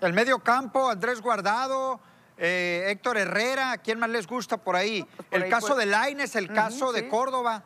El 0.00 0.12
medio 0.12 0.38
campo, 0.40 0.90
Andrés 0.90 1.20
Guardado, 1.22 2.00
eh, 2.36 2.86
Héctor 2.88 3.18
Herrera, 3.18 3.76
¿quién 3.78 3.98
más 3.98 4.08
les 4.10 4.26
gusta 4.26 4.56
por 4.58 4.76
ahí? 4.76 5.02
pues 5.16 5.28
por 5.28 5.36
el 5.38 5.44
ahí, 5.44 5.50
caso 5.50 5.68
pues. 5.68 5.78
de 5.80 5.86
Laines, 5.86 6.36
el 6.36 6.48
caso 6.52 6.92
de 6.92 7.00
sí. 7.00 7.08
Córdoba. 7.08 7.64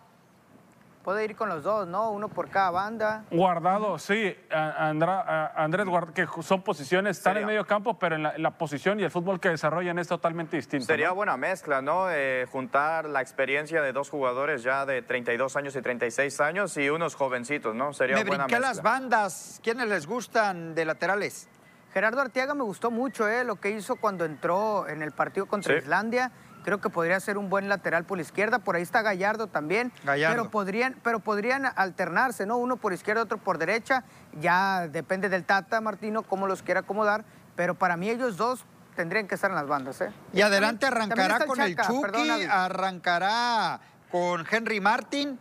Puede 1.04 1.22
ir 1.26 1.36
con 1.36 1.50
los 1.50 1.62
dos, 1.62 1.86
¿no? 1.86 2.10
Uno 2.12 2.30
por 2.30 2.48
cada 2.48 2.70
banda. 2.70 3.24
Guardado, 3.30 3.98
sí, 3.98 4.34
Andra- 4.50 5.52
Andrés 5.54 5.84
Guardado, 5.86 6.14
que 6.14 6.26
son 6.42 6.62
posiciones, 6.62 7.18
están 7.18 7.36
en 7.36 7.44
medio 7.46 7.66
campo, 7.66 7.98
pero 7.98 8.16
en 8.16 8.22
la, 8.22 8.34
en 8.34 8.42
la 8.42 8.52
posición 8.52 8.98
y 8.98 9.02
el 9.02 9.10
fútbol 9.10 9.38
que 9.38 9.50
desarrollan 9.50 9.98
es 9.98 10.08
totalmente 10.08 10.56
distinto. 10.56 10.86
Sería 10.86 11.08
¿no? 11.08 11.14
buena 11.16 11.36
mezcla, 11.36 11.82
¿no? 11.82 12.06
Eh, 12.10 12.46
juntar 12.50 13.04
la 13.04 13.20
experiencia 13.20 13.82
de 13.82 13.92
dos 13.92 14.08
jugadores 14.08 14.62
ya 14.62 14.86
de 14.86 15.02
32 15.02 15.54
años 15.56 15.76
y 15.76 15.82
36 15.82 16.40
años 16.40 16.74
y 16.78 16.88
unos 16.88 17.16
jovencitos, 17.16 17.74
¿no? 17.74 17.92
Sería 17.92 18.16
Me 18.16 18.24
buena 18.24 18.44
mezcla. 18.46 18.60
las 18.60 18.80
bandas. 18.82 19.60
¿Quiénes 19.62 19.86
les 19.88 20.06
gustan 20.06 20.74
de 20.74 20.86
laterales? 20.86 21.48
Gerardo 21.92 22.22
Arteaga 22.22 22.54
me 22.54 22.62
gustó 22.64 22.90
mucho, 22.90 23.28
¿eh? 23.28 23.44
Lo 23.44 23.56
que 23.56 23.70
hizo 23.70 23.96
cuando 23.96 24.24
entró 24.24 24.88
en 24.88 25.02
el 25.02 25.12
partido 25.12 25.44
contra 25.44 25.74
Sí. 25.74 25.78
Islandia. 25.80 26.32
Creo 26.64 26.80
que 26.80 26.88
podría 26.88 27.20
ser 27.20 27.36
un 27.36 27.50
buen 27.50 27.68
lateral 27.68 28.04
por 28.04 28.18
la 28.18 28.22
izquierda. 28.22 28.58
Por 28.58 28.76
ahí 28.76 28.82
está 28.82 29.02
Gallardo 29.02 29.46
también. 29.46 29.92
Gallardo. 30.02 30.34
Pero 30.34 30.50
podrían, 30.50 30.96
pero 31.02 31.20
podrían 31.20 31.66
alternarse, 31.76 32.46
¿no? 32.46 32.56
Uno 32.56 32.76
por 32.76 32.92
izquierda, 32.92 33.22
otro 33.22 33.38
por 33.38 33.58
derecha. 33.58 34.04
Ya 34.40 34.88
depende 34.88 35.28
del 35.28 35.44
Tata, 35.44 35.80
Martino, 35.80 36.22
cómo 36.22 36.46
los 36.46 36.62
quiera 36.62 36.80
acomodar. 36.80 37.24
Pero 37.54 37.74
para 37.74 37.96
mí 37.96 38.08
ellos 38.08 38.36
dos 38.36 38.64
tendrían 38.96 39.28
que 39.28 39.34
estar 39.34 39.50
en 39.50 39.56
las 39.56 39.66
bandas, 39.66 40.00
¿eh? 40.00 40.12
Y 40.32 40.40
adelante 40.40 40.86
arrancará 40.86 41.44
con 41.46 41.60
el 41.60 41.76
Chucky, 41.76 42.00
perdón, 42.00 42.28
arrancará 42.50 43.80
con 44.10 44.46
Henry 44.50 44.80
Martin. 44.80 45.38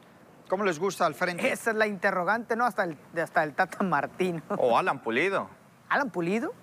¿Cómo 0.49 0.65
les 0.65 0.77
gusta 0.77 1.05
al 1.05 1.15
frente? 1.15 1.51
Esa 1.51 1.71
es 1.71 1.77
la 1.77 1.87
interrogante, 1.87 2.55
¿no? 2.55 2.65
Hasta 2.65 2.83
el, 2.83 2.97
hasta 3.21 3.43
el 3.43 3.53
Tata 3.53 3.83
Martino. 3.83 4.41
O 4.57 4.77
Alan 4.77 4.99
Pulido. 4.99 5.49
Alan 5.89 6.09
Pulido. 6.09 6.53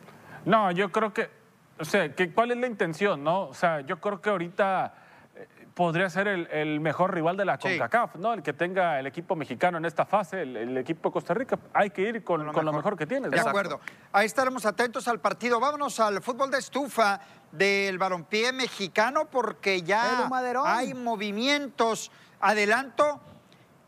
No, 0.45 0.71
yo 0.71 0.93
creo 0.93 1.13
que, 1.13 1.31
o 1.81 1.85
sea, 1.85 2.15
que, 2.15 2.33
¿cuál 2.33 2.51
es 2.53 2.59
la 2.59 2.67
intención, 2.67 3.25
no? 3.25 3.49
O 3.49 3.55
sea, 3.55 3.81
yo 3.81 4.01
creo 4.01 4.21
que 4.21 4.31
ahorita 4.31 4.95
eh, 5.35 5.47
podría 5.75 6.11
ser 6.11 6.29
el, 6.29 6.47
el 6.51 6.81
mejor 6.81 7.15
rival 7.15 7.37
de 7.37 7.45
la 7.45 7.57
Sí. 7.57 7.63
CONCACAF, 7.79 8.17
¿no? 8.17 8.35
El 8.35 8.43
que 8.43 8.53
tenga 8.53 8.99
el 9.01 9.07
equipo 9.07 9.35
mexicano 9.35 9.79
en 9.79 9.85
esta 9.85 10.05
fase, 10.05 10.43
el, 10.43 10.57
el 10.57 10.77
equipo 10.77 11.09
de 11.09 11.13
Costa 11.15 11.35
Rica. 11.35 11.59
Hay 11.73 11.91
que 11.91 12.03
ir 12.03 12.23
con, 12.23 12.53
con 12.53 12.65
lo, 12.65 12.73
mejor. 12.73 12.97
que 12.97 13.07
tienes. 13.07 13.31
De 13.31 13.37
¿no? 13.39 13.49
acuerdo. 13.49 13.81
Ahí 14.13 14.27
estaremos 14.27 14.67
atentos 14.67 15.09
al 15.09 15.21
partido. 15.21 15.59
Vámonos 15.59 15.99
al 16.01 16.23
fútbol 16.23 16.51
de 16.51 16.59
estufa 16.59 17.21
del 17.51 17.99
balompié 17.99 18.53
mexicano 18.53 19.25
porque 19.31 19.83
ya 19.83 20.29
hay 20.67 20.95
movimientos. 20.95 22.11
Adelanto. 22.41 23.21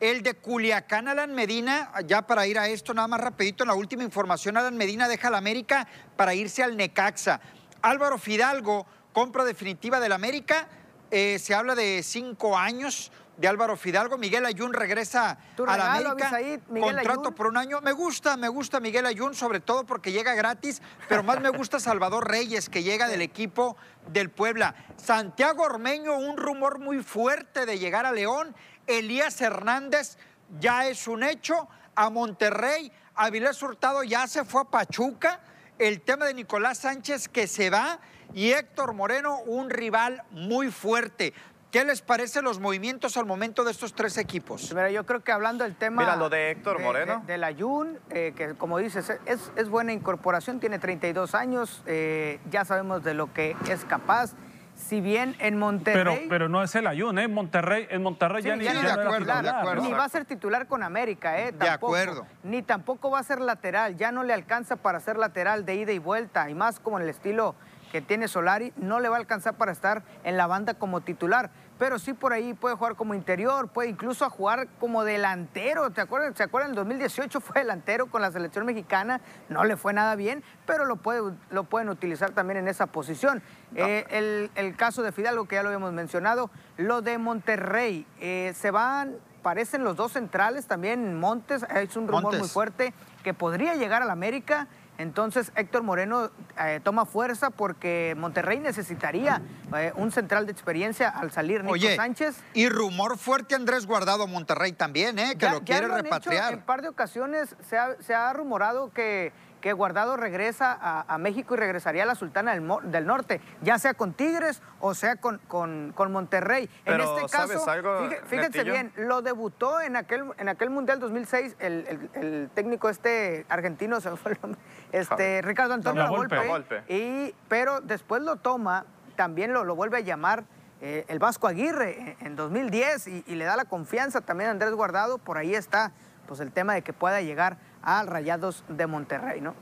El 0.00 0.24
de 0.24 0.34
Culiacán, 0.34 1.06
Alan 1.06 1.32
Medina, 1.32 1.92
ya 2.04 2.22
para 2.22 2.44
ir 2.48 2.58
a 2.58 2.66
esto, 2.66 2.92
nada 2.92 3.06
más 3.06 3.20
rapidito, 3.20 3.62
en 3.62 3.68
la 3.68 3.74
última 3.74 4.02
información, 4.02 4.56
Alan 4.56 4.76
Medina 4.76 5.06
deja 5.06 5.30
la 5.30 5.38
América 5.38 5.86
para 6.16 6.34
irse 6.34 6.60
al 6.64 6.76
Necaxa. 6.76 7.40
Álvaro 7.82 8.16
Fidalgo, 8.18 8.86
compra 9.12 9.44
definitiva 9.44 10.00
del 10.00 10.12
América, 10.12 10.68
eh, 11.10 11.38
se 11.38 11.54
habla 11.54 11.74
de 11.74 12.02
cinco 12.02 12.56
años 12.56 13.12
de 13.36 13.48
Álvaro 13.48 13.76
Fidalgo. 13.76 14.18
Miguel 14.18 14.46
Ayun 14.46 14.72
regresa 14.72 15.38
a 15.66 15.76
la 15.76 15.94
América. 15.94 16.28
Abisaid, 16.28 16.60
contrato 16.68 17.20
Ayun. 17.20 17.34
por 17.34 17.46
un 17.48 17.56
año. 17.56 17.80
Me 17.80 17.92
gusta, 17.92 18.36
me 18.36 18.48
gusta 18.48 18.80
Miguel 18.80 19.06
Ayun, 19.06 19.34
sobre 19.34 19.60
todo 19.60 19.84
porque 19.84 20.12
llega 20.12 20.34
gratis, 20.34 20.80
pero 21.08 21.22
más 21.22 21.40
me 21.40 21.50
gusta 21.50 21.80
Salvador 21.80 22.28
Reyes, 22.30 22.68
que 22.68 22.82
llega 22.82 23.08
del 23.08 23.20
equipo 23.20 23.76
del 24.08 24.30
Puebla. 24.30 24.74
Santiago 24.96 25.64
Ormeño, 25.64 26.16
un 26.16 26.36
rumor 26.36 26.78
muy 26.78 27.02
fuerte 27.02 27.66
de 27.66 27.78
llegar 27.78 28.06
a 28.06 28.12
León. 28.12 28.54
Elías 28.86 29.40
Hernández 29.40 30.18
ya 30.60 30.86
es 30.86 31.06
un 31.08 31.22
hecho. 31.22 31.68
A 31.94 32.08
Monterrey, 32.08 32.90
Avilés 33.14 33.62
Hurtado 33.62 34.02
ya 34.02 34.26
se 34.26 34.44
fue 34.44 34.62
a 34.62 34.64
Pachuca. 34.64 35.40
El 35.82 36.00
tema 36.00 36.26
de 36.26 36.34
Nicolás 36.34 36.78
Sánchez 36.78 37.28
que 37.28 37.48
se 37.48 37.68
va 37.68 37.98
y 38.32 38.52
Héctor 38.52 38.94
Moreno, 38.94 39.40
un 39.40 39.68
rival 39.68 40.22
muy 40.30 40.70
fuerte. 40.70 41.34
¿Qué 41.72 41.84
les 41.84 42.02
parece 42.02 42.40
los 42.40 42.60
movimientos 42.60 43.16
al 43.16 43.26
momento 43.26 43.64
de 43.64 43.72
estos 43.72 43.92
tres 43.92 44.16
equipos? 44.16 44.70
Mira, 44.70 44.90
yo 44.90 45.04
creo 45.04 45.24
que 45.24 45.32
hablando 45.32 45.64
del 45.64 45.74
tema... 45.74 46.02
Mira, 46.02 46.16
lo 46.16 46.28
de 46.28 46.50
Héctor 46.50 46.80
Moreno. 46.80 47.24
De, 47.26 47.32
del 47.32 47.44
Ayun, 47.44 47.98
eh, 48.10 48.32
que 48.36 48.54
como 48.54 48.78
dices, 48.78 49.10
es, 49.26 49.50
es, 49.56 49.68
buena 49.70 49.92
incorporación, 49.92 50.60
tiene 50.60 50.78
32 50.78 51.34
años, 51.34 51.82
eh, 51.86 52.38
ya 52.50 52.64
sabemos 52.64 53.02
de 53.02 53.14
lo 53.14 53.32
que 53.32 53.56
es 53.68 53.84
capaz. 53.84 54.34
Si 54.82 55.00
bien 55.00 55.36
en 55.38 55.58
Monterrey... 55.58 55.94
Pero, 56.04 56.28
pero 56.28 56.48
no 56.48 56.62
es 56.62 56.74
el 56.74 56.86
Ayun, 56.86 57.18
¿eh? 57.18 57.28
Monterrey, 57.28 57.86
en 57.90 58.02
Monterrey 58.02 58.42
Sí, 58.42 58.48
ya 58.48 58.56
ni, 58.56 58.64
ya 58.64 58.72
ni 58.74 58.80
no 58.80 58.82
de 58.82 58.92
era 58.92 59.02
acuerdo, 59.02 59.18
titular, 59.18 59.42
de 59.44 59.50
acuerdo. 59.50 59.82
¿no? 59.82 59.88
Ni 59.88 59.94
va 59.94 60.04
a 60.04 60.08
ser 60.08 60.24
titular 60.24 60.66
con 60.66 60.82
América, 60.82 61.38
¿eh? 61.38 61.52
De 61.52 61.52
Tampoco. 61.52 61.86
acuerdo. 61.96 62.26
Ni 62.42 62.62
tampoco 62.62 63.10
va 63.10 63.20
a 63.20 63.22
ser 63.22 63.40
lateral. 63.40 63.96
Ya 63.96 64.12
no 64.12 64.22
le 64.24 64.34
alcanza 64.34 64.76
para 64.76 65.00
ser 65.00 65.16
lateral 65.16 65.64
de 65.64 65.76
ida 65.76 65.92
y 65.92 65.98
vuelta. 65.98 66.50
Y 66.50 66.54
más 66.54 66.80
como 66.80 66.98
en 66.98 67.04
el 67.04 67.10
estilo 67.10 67.54
que 67.92 68.00
tiene 68.00 68.26
Solari, 68.26 68.72
no 68.76 69.00
le 69.00 69.08
va 69.08 69.16
a 69.16 69.20
alcanzar 69.20 69.54
para 69.54 69.70
estar 69.70 70.02
en 70.24 70.36
la 70.36 70.46
banda 70.46 70.74
como 70.74 71.00
titular. 71.02 71.50
Pero 71.82 71.98
sí 71.98 72.12
por 72.12 72.32
ahí 72.32 72.54
puede 72.54 72.76
jugar 72.76 72.94
como 72.94 73.12
interior, 73.12 73.66
puede 73.66 73.88
incluso 73.88 74.30
jugar 74.30 74.68
como 74.78 75.02
delantero. 75.02 75.90
¿Te 75.90 76.00
acuerdas? 76.00 76.36
¿Se 76.36 76.44
acuerdan? 76.44 76.70
En 76.70 76.76
2018 76.76 77.40
fue 77.40 77.62
delantero 77.62 78.06
con 78.06 78.22
la 78.22 78.30
selección 78.30 78.64
mexicana. 78.64 79.20
No 79.48 79.64
le 79.64 79.76
fue 79.76 79.92
nada 79.92 80.14
bien, 80.14 80.44
pero 80.64 80.84
lo, 80.84 80.94
puede, 80.94 81.32
lo 81.50 81.64
pueden 81.64 81.88
utilizar 81.88 82.30
también 82.30 82.58
en 82.58 82.68
esa 82.68 82.86
posición. 82.86 83.42
Eh, 83.74 84.06
el, 84.10 84.52
el 84.54 84.76
caso 84.76 85.02
de 85.02 85.10
Fidalgo, 85.10 85.48
que 85.48 85.56
ya 85.56 85.64
lo 85.64 85.70
habíamos 85.70 85.92
mencionado. 85.92 86.50
Lo 86.76 87.02
de 87.02 87.18
Monterrey. 87.18 88.06
eh, 88.20 88.52
se 88.54 88.70
van, 88.70 89.16
parecen 89.42 89.82
los 89.82 89.96
dos 89.96 90.12
centrales 90.12 90.66
también. 90.66 91.18
Montes, 91.18 91.66
es 91.74 91.96
un 91.96 92.06
rumor 92.06 92.22
Montes. 92.22 92.40
muy 92.42 92.48
fuerte 92.48 92.94
que 93.24 93.34
podría 93.34 93.74
llegar 93.74 94.02
al 94.02 94.10
América. 94.10 94.68
Entonces 95.02 95.52
Héctor 95.56 95.82
Moreno 95.82 96.30
eh, 96.58 96.80
toma 96.82 97.04
fuerza 97.04 97.50
porque 97.50 98.14
Monterrey 98.16 98.60
necesitaría 98.60 99.42
eh, 99.76 99.92
un 99.96 100.10
central 100.12 100.46
de 100.46 100.52
experiencia 100.52 101.08
al 101.08 101.30
salir 101.32 101.62
Nico 101.62 101.74
Oye, 101.74 101.96
Sánchez. 101.96 102.40
y 102.54 102.68
rumor 102.68 103.18
fuerte 103.18 103.54
Andrés 103.54 103.86
Guardado 103.86 104.26
Monterrey 104.26 104.72
también, 104.72 105.18
¿eh? 105.18 105.32
que 105.32 105.46
Ya- 105.46 105.52
lo 105.52 105.58
ya 105.58 105.64
quiere 105.64 105.86
han 105.86 105.92
hecho 105.92 106.02
repatriar. 106.04 106.52
en 106.54 106.60
par 106.62 106.82
de 106.82 106.88
ocasiones 106.88 107.56
se 107.68 107.76
ha, 107.76 107.96
se 108.00 108.14
ha 108.14 108.32
rumorado 108.32 108.92
que, 108.92 109.32
que 109.60 109.72
Guardado 109.72 110.16
regresa 110.16 110.76
a, 110.80 111.04
a 111.12 111.18
México 111.18 111.54
y 111.54 111.56
regresaría 111.56 112.02
a 112.02 112.06
la 112.06 112.14
Sultana 112.16 112.52
del, 112.52 113.06
Norte, 113.06 113.40
ya 113.62 113.78
sea 113.78 113.94
con 113.94 114.12
Tigres 114.12 114.60
o 114.80 114.94
sea 114.94 115.16
con, 115.16 115.38
con, 115.48 115.92
con 115.94 116.10
Monterrey. 116.12 116.68
Pero, 116.84 117.04
en 117.04 117.08
este 117.24 117.28
¿sabes 117.36 117.56
caso, 117.58 117.70
algo, 117.70 118.00
fíje- 118.08 118.20
fíjense 118.26 118.64
bien, 118.64 118.92
lo 118.96 119.22
debutó 119.22 119.80
en 119.80 119.94
aquel, 119.96 120.24
en 120.38 120.48
aquel 120.48 120.70
Mundial 120.70 120.98
2006 120.98 121.54
el, 121.60 121.86
el- 121.86 122.10
el 122.22 122.50
técnico 122.54 122.88
este 122.88 123.46
argentino, 123.48 124.00
se 124.00 124.10
fue 124.16 124.32
el 124.32 124.38
nombre, 124.42 124.60
este, 124.92 125.42
Ricardo 125.42 125.74
Antonio 125.74 126.02
Lavolpe. 126.02 126.36
Lavolpe. 126.36 126.82
y, 126.88 127.34
pero 127.48 127.80
después 127.80 128.22
lo 128.22 128.36
toma, 128.36 128.84
también 129.16 129.52
lo, 129.52 129.64
lo 129.64 129.74
vuelve 129.74 129.98
a 129.98 130.00
llamar 130.00 130.44
eh, 130.80 131.04
el 131.08 131.18
Vasco 131.18 131.46
Aguirre 131.48 132.16
en, 132.20 132.26
en 132.26 132.36
2010 132.36 133.08
y, 133.08 133.24
y 133.26 133.34
le 133.34 133.44
da 133.44 133.56
la 133.56 133.64
confianza 133.64 134.20
también 134.20 134.48
a 134.48 134.50
Andrés 134.52 134.72
Guardado. 134.72 135.18
Por 135.18 135.38
ahí 135.38 135.54
está 135.54 135.92
pues 136.26 136.40
el 136.40 136.52
tema 136.52 136.74
de 136.74 136.82
que 136.82 136.92
pueda 136.92 137.20
llegar 137.20 137.56
al 137.82 138.06
Rayados 138.06 138.64
de 138.68 138.86
Monterrey, 138.86 139.40
¿no? 139.40 139.54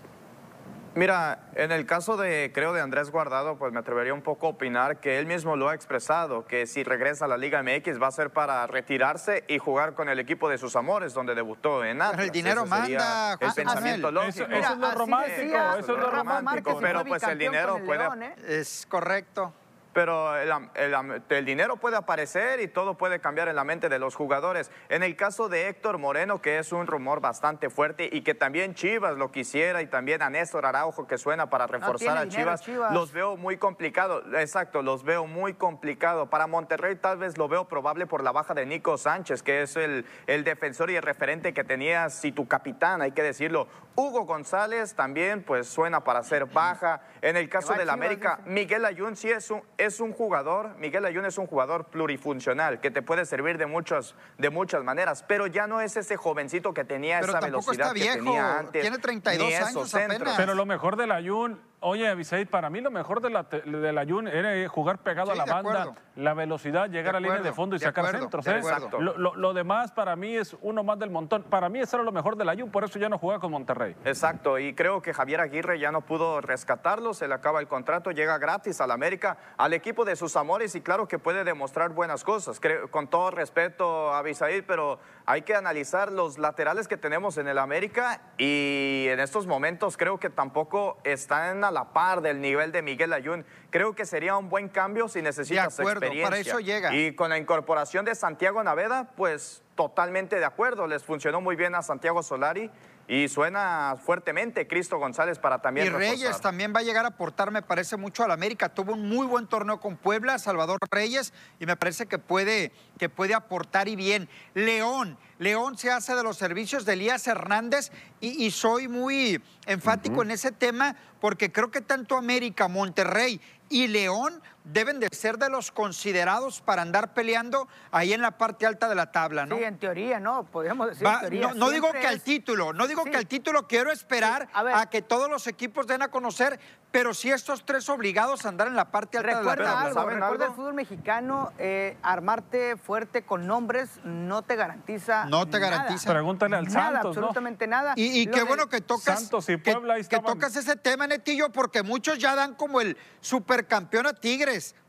Mira, 0.96 1.38
en 1.54 1.70
el 1.70 1.86
caso 1.86 2.16
de, 2.16 2.50
creo, 2.52 2.72
de 2.72 2.80
Andrés 2.80 3.10
Guardado, 3.12 3.56
pues 3.58 3.72
me 3.72 3.78
atrevería 3.78 4.12
un 4.12 4.22
poco 4.22 4.48
a 4.48 4.50
opinar 4.50 4.98
que 4.98 5.20
él 5.20 5.26
mismo 5.26 5.54
lo 5.54 5.68
ha 5.68 5.74
expresado, 5.74 6.44
que 6.46 6.66
si 6.66 6.82
regresa 6.82 7.26
a 7.26 7.28
la 7.28 7.36
Liga 7.36 7.62
MX 7.62 8.02
va 8.02 8.08
a 8.08 8.10
ser 8.10 8.30
para 8.30 8.66
retirarse 8.66 9.44
y 9.46 9.58
jugar 9.58 9.94
con 9.94 10.08
el 10.08 10.18
equipo 10.18 10.48
de 10.48 10.58
sus 10.58 10.74
amores, 10.74 11.14
donde 11.14 11.36
debutó 11.36 11.84
en 11.84 12.02
Atlas. 12.02 12.24
el 12.26 12.30
dinero 12.32 12.66
manda, 12.66 13.32
El 13.34 13.52
pensamiento 13.54 14.10
lógico. 14.10 14.44
Eso- 14.46 14.52
eso 14.52 14.72
es 14.72 14.78
lo 14.78 14.90
romántico, 14.90 15.36
decía 15.40 15.76
eso 15.78 15.92
es 15.94 15.98
lo 16.00 16.10
romántico. 16.10 16.78
Pero, 16.80 17.04
pues, 17.04 17.22
el 17.22 17.38
dinero 17.38 17.78
puede- 17.86 17.98
León, 18.00 18.22
¿eh? 18.24 18.34
Es 18.48 18.84
correcto. 18.88 19.54
Pero 19.92 20.36
el, 20.36 20.50
el 20.74 20.94
el 21.40 21.44
dinero 21.46 21.76
puede 21.76 21.96
aparecer 21.96 22.60
y 22.60 22.68
todo 22.68 22.94
puede 22.94 23.20
cambiar 23.20 23.48
en 23.48 23.56
la 23.56 23.64
mente 23.64 23.88
de 23.88 23.98
los 23.98 24.14
jugadores. 24.14 24.70
En 24.88 25.02
el 25.02 25.16
caso 25.16 25.48
de 25.48 25.68
Héctor 25.68 25.98
Moreno, 25.98 26.40
que 26.40 26.58
es 26.58 26.72
un 26.72 26.86
rumor 26.86 27.20
bastante 27.20 27.70
fuerte 27.70 28.08
y 28.12 28.22
que 28.22 28.34
también 28.34 28.74
Chivas 28.74 29.16
lo 29.16 29.30
quisiera 29.32 29.82
y 29.82 29.86
también 29.86 30.22
a 30.22 30.30
Néstor 30.30 30.66
Araujo 30.66 31.06
que 31.06 31.18
suena 31.18 31.48
para 31.48 31.66
reforzar 31.66 32.18
a 32.18 32.24
dinero, 32.24 32.56
Chivas, 32.58 32.92
los 32.92 33.12
veo 33.12 33.36
muy 33.36 33.56
complicado. 33.56 34.22
Exacto, 34.38 34.82
los 34.82 35.02
veo 35.02 35.26
muy 35.26 35.54
complicado. 35.54 36.28
Para 36.28 36.46
Monterrey 36.46 36.96
tal 36.96 37.18
vez 37.18 37.38
lo 37.38 37.48
veo 37.48 37.66
probable 37.68 38.06
por 38.06 38.22
la 38.22 38.32
baja 38.32 38.54
de 38.54 38.66
Nico 38.66 38.98
Sánchez, 38.98 39.42
que 39.42 39.62
es 39.62 39.76
el, 39.76 40.04
el 40.26 40.44
defensor 40.44 40.90
y 40.90 40.96
el 40.96 41.02
referente 41.02 41.54
que 41.54 41.64
tenías 41.64 42.24
y 42.24 42.32
tu 42.32 42.46
capitán, 42.48 43.02
hay 43.02 43.12
que 43.12 43.22
decirlo. 43.22 43.68
Hugo 43.96 44.24
González 44.24 44.94
también 44.94 45.42
pues 45.42 45.68
suena 45.68 46.04
para 46.04 46.22
ser 46.22 46.44
baja. 46.52 47.02
En 47.22 47.36
el 47.36 47.48
caso 47.48 47.74
del 47.74 47.90
América, 47.90 48.38
dice. 48.38 48.50
Miguel 48.50 48.84
Ayun 48.84 49.16
sí 49.16 49.30
es 49.30 49.50
un, 49.50 49.62
es 49.80 50.00
un 50.00 50.12
jugador, 50.12 50.76
Miguel 50.76 51.04
Ayun 51.04 51.24
es 51.24 51.38
un 51.38 51.46
jugador 51.46 51.86
plurifuncional 51.86 52.80
que 52.80 52.90
te 52.90 53.02
puede 53.02 53.24
servir 53.24 53.56
de, 53.56 53.66
muchas 53.66 54.14
de 54.38 54.50
muchas 54.50 54.84
maneras, 54.84 55.24
pero 55.26 55.46
ya 55.46 55.66
no 55.66 55.80
es 55.80 55.96
ese 55.96 56.16
jovencito 56.16 56.74
que 56.74 56.84
tenía 56.84 57.20
Pero 57.20 57.32
esa 57.32 57.40
velocidad 57.40 57.88
está 57.88 57.94
que 57.94 58.00
viejo, 58.00 58.16
tenía 58.16 58.58
antes. 58.58 58.82
tiene 58.82 58.98
32 58.98 59.48
ni 59.48 59.54
esos 59.54 59.68
años 59.68 59.90
centros. 59.90 60.16
apenas. 60.16 60.36
Pero 60.36 60.54
lo 60.54 60.66
mejor 60.66 60.96
del 60.96 61.12
Ayun, 61.12 61.60
oye, 61.80 62.08
Abisaid, 62.08 62.48
para 62.48 62.68
mí 62.70 62.80
lo 62.80 62.90
mejor 62.90 63.20
de 63.20 63.30
la 63.30 63.44
te- 63.44 63.62
del 63.62 63.96
Ayun 63.98 64.28
era 64.28 64.68
jugar 64.68 64.98
pegado 64.98 65.28
Sí, 65.28 65.32
a 65.32 65.36
la 65.36 65.44
de 65.44 65.50
banda, 65.52 65.82
acuerdo. 65.82 66.00
la 66.16 66.34
velocidad, 66.34 66.88
llegar 66.90 67.12
De 67.12 67.18
a 67.18 67.20
línea 67.20 67.38
de 67.40 67.52
fondo 67.52 67.76
y 67.76 67.78
de 67.78 67.86
sacar 67.86 68.04
acuerdo, 68.04 68.20
centros. 68.30 68.44
de 68.44 68.58
¿eh? 68.58 69.00
Lo, 69.00 69.16
lo- 69.16 69.34
lo 69.34 69.52
demás 69.54 69.90
para 69.92 70.14
mí 70.16 70.36
es 70.36 70.56
uno 70.62 70.82
más 70.84 70.98
del 70.98 71.10
montón. 71.10 71.42
Para 71.44 71.68
mí 71.68 71.80
eso 71.80 71.96
era 71.96 72.04
lo 72.04 72.12
mejor 72.12 72.36
del 72.36 72.48
Ayun, 72.48 72.70
por 72.70 72.84
eso 72.84 72.98
ya 72.98 73.08
no 73.08 73.18
juega 73.18 73.40
con 73.40 73.50
Monterrey. 73.52 73.96
Exacto, 74.04 74.58
y 74.58 74.74
creo 74.74 75.00
que 75.02 75.14
Javier 75.14 75.40
Aguirre 75.40 75.78
ya 75.78 75.90
no 75.90 76.02
pudo 76.02 76.40
rescatarlo, 76.40 77.14
se 77.14 77.26
le 77.28 77.34
acaba 77.34 77.60
el 77.60 77.68
contrato, 77.68 78.10
llega 78.10 78.38
gratis 78.38 78.80
al 78.80 78.90
América, 78.90 79.38
al 79.56 79.72
equipo 79.72 80.04
de 80.04 80.16
sus 80.16 80.36
amores 80.36 80.74
y 80.74 80.80
claro 80.82 81.08
que 81.08 81.18
puede 81.18 81.44
demostrar 81.44 81.90
buenas 81.90 82.24
cosas. 82.24 82.60
Creo- 82.60 82.90
con 82.90 83.08
todo 83.08 83.30
respeto 83.30 84.12
a 84.12 84.18
Abisaid, 84.18 84.64
pero 84.66 84.98
hay 85.26 85.42
que 85.42 85.54
analizar 85.54 86.12
los 86.12 86.38
laterales 86.38 86.88
que 86.88 86.96
tenemos 86.96 87.38
en 87.38 87.48
el 87.48 87.58
América 87.58 88.20
y 88.36 89.06
en 89.08 89.20
estos 89.20 89.46
momentos 89.46 89.96
creo 89.96 90.18
que 90.18 90.28
tampoco 90.30 90.98
están 91.04 91.62
a 91.70 91.72
la 91.72 91.92
par 91.92 92.20
del 92.20 92.40
nivel 92.40 92.72
de 92.72 92.82
Miguel 92.82 93.12
Ayun. 93.12 93.44
Creo 93.70 93.94
que 93.94 94.04
sería 94.04 94.36
un 94.36 94.48
buen 94.48 94.68
cambio 94.68 95.08
si 95.08 95.22
necesitas 95.22 95.76
De 95.76 95.82
acuerdo, 95.82 96.00
experiencia. 96.06 96.28
para 96.28 96.40
eso 96.40 96.60
llega. 96.60 96.94
Y 96.94 97.14
con 97.14 97.30
la 97.30 97.38
incorporación 97.38 98.04
de 98.04 98.14
Santiago 98.14 98.62
Naveda, 98.62 99.10
pues 99.16 99.62
totalmente 99.76 100.36
de 100.38 100.44
acuerdo. 100.44 100.86
Les 100.86 101.02
funcionó 101.02 101.40
muy 101.40 101.56
bien 101.56 101.74
a 101.74 101.82
Santiago 101.82 102.22
Solari 102.22 102.70
y 103.10 103.28
suena 103.28 103.96
fuertemente 104.00 104.68
Cristo 104.68 104.96
González 104.98 105.40
para 105.40 105.60
también 105.60 105.88
Y 105.88 105.90
reforzar. 105.90 106.10
Reyes 106.12 106.40
también 106.40 106.72
va 106.72 106.78
a 106.78 106.84
llegar 106.84 107.04
a 107.04 107.08
aportar, 107.08 107.50
me 107.50 107.60
parece, 107.60 107.96
mucho 107.96 108.22
al 108.22 108.30
América. 108.30 108.68
Tuvo 108.68 108.92
un 108.92 109.08
muy 109.08 109.26
buen 109.26 109.48
torneo 109.48 109.80
con 109.80 109.96
Puebla, 109.96 110.38
Salvador 110.38 110.78
Reyes, 110.92 111.32
y 111.58 111.66
me 111.66 111.74
parece 111.74 112.06
que 112.06 112.18
puede, 112.18 112.70
que 112.98 113.08
puede 113.08 113.34
aportar 113.34 113.88
y 113.88 113.96
bien. 113.96 114.28
León, 114.54 115.18
León 115.40 115.76
se 115.76 115.90
hace 115.90 116.14
de 116.14 116.22
los 116.22 116.36
servicios 116.36 116.84
de 116.84 116.92
Elías 116.92 117.26
Hernández 117.26 117.90
y, 118.20 118.46
y 118.46 118.52
soy 118.52 118.86
muy 118.86 119.42
enfático 119.66 120.22
en 120.22 120.30
ese 120.30 120.52
tema 120.52 120.94
porque 121.20 121.50
creo 121.50 121.72
que 121.72 121.80
tanto 121.80 122.16
América, 122.16 122.68
Monterrey 122.68 123.40
y 123.68 123.88
León 123.88 124.40
deben 124.64 125.00
de 125.00 125.08
ser 125.10 125.38
de 125.38 125.48
los 125.48 125.70
considerados 125.72 126.60
para 126.60 126.82
andar 126.82 127.14
peleando 127.14 127.66
ahí 127.90 128.12
en 128.12 128.20
la 128.20 128.32
parte 128.38 128.66
alta 128.66 128.88
de 128.88 128.94
la 128.94 129.10
tabla, 129.10 129.46
¿no? 129.46 129.56
Sí, 129.56 129.64
en 129.64 129.78
teoría, 129.78 130.20
¿no? 130.20 130.44
Podríamos 130.44 130.88
decir 130.88 131.06
Va- 131.06 131.14
en 131.14 131.20
teoría. 131.20 131.48
no, 131.48 131.54
no 131.54 131.70
digo 131.70 131.90
que 131.92 132.06
al 132.06 132.16
es- 132.16 132.24
título, 132.24 132.72
no 132.72 132.86
digo 132.86 133.02
Sí. 133.04 133.10
que 133.10 133.16
al 133.16 133.26
título 133.26 133.66
quiero 133.66 133.90
esperar 133.90 134.42
Sí, 134.44 134.48
a 134.52 134.62
ver. 134.62 134.74
a, 134.74 134.86
que 134.90 135.02
todos 135.02 135.30
los 135.30 135.46
equipos 135.46 135.86
den 135.86 136.02
a 136.02 136.08
conocer, 136.08 136.60
pero 136.92 137.14
sí 137.14 137.30
estos 137.30 137.64
tres 137.64 137.88
obligados 137.88 138.44
a 138.44 138.48
andar 138.48 138.66
en 138.66 138.74
la 138.76 138.90
parte 138.90 139.16
alta 139.16 139.28
de 139.28 139.34
la 139.34 139.40
Recuerda 139.40 139.64
tabla. 139.64 139.80
algo, 139.88 139.94
¿saben 140.00 140.14
recuerda 140.16 140.44
algo? 140.44 140.44
el 140.54 140.56
fútbol 140.56 140.74
mexicano, 140.74 141.52
eh, 141.58 141.96
armarte 142.02 142.76
fuerte 142.76 143.22
con 143.22 143.46
nombres 143.46 143.88
no 144.04 144.42
te 144.42 144.56
garantiza 144.56 145.24
No 145.26 145.46
te 145.48 145.58
nada. 145.60 145.70
garantiza. 145.76 146.10
Pregúntale 146.12 146.56
al 146.56 146.64
Nada, 146.66 146.72
Santos, 147.00 147.02
¿no? 147.02 147.08
absolutamente 147.28 147.66
nada. 147.66 147.92
Y, 147.96 148.26
qué 148.26 148.38
del- 148.38 148.44
bueno 148.44 148.68
que 148.68 148.80
tocas, 148.80 149.20
Santos 149.20 149.48
y 149.48 149.58
que- 149.58 149.72
Puebla 149.72 149.94
ahí 149.94 150.00
que, 150.00 150.16
estaban. 150.16 150.34
tocas 150.34 150.56
ese 150.56 150.76
tema, 150.76 151.06
Netillo, 151.06 151.50
porque 151.50 151.82
muchos 151.82 152.18
ya 152.18 152.34
dan 152.34 152.54
como 152.54 152.80
el 152.80 152.96
supercampeón 153.20 154.06
a 154.08 154.12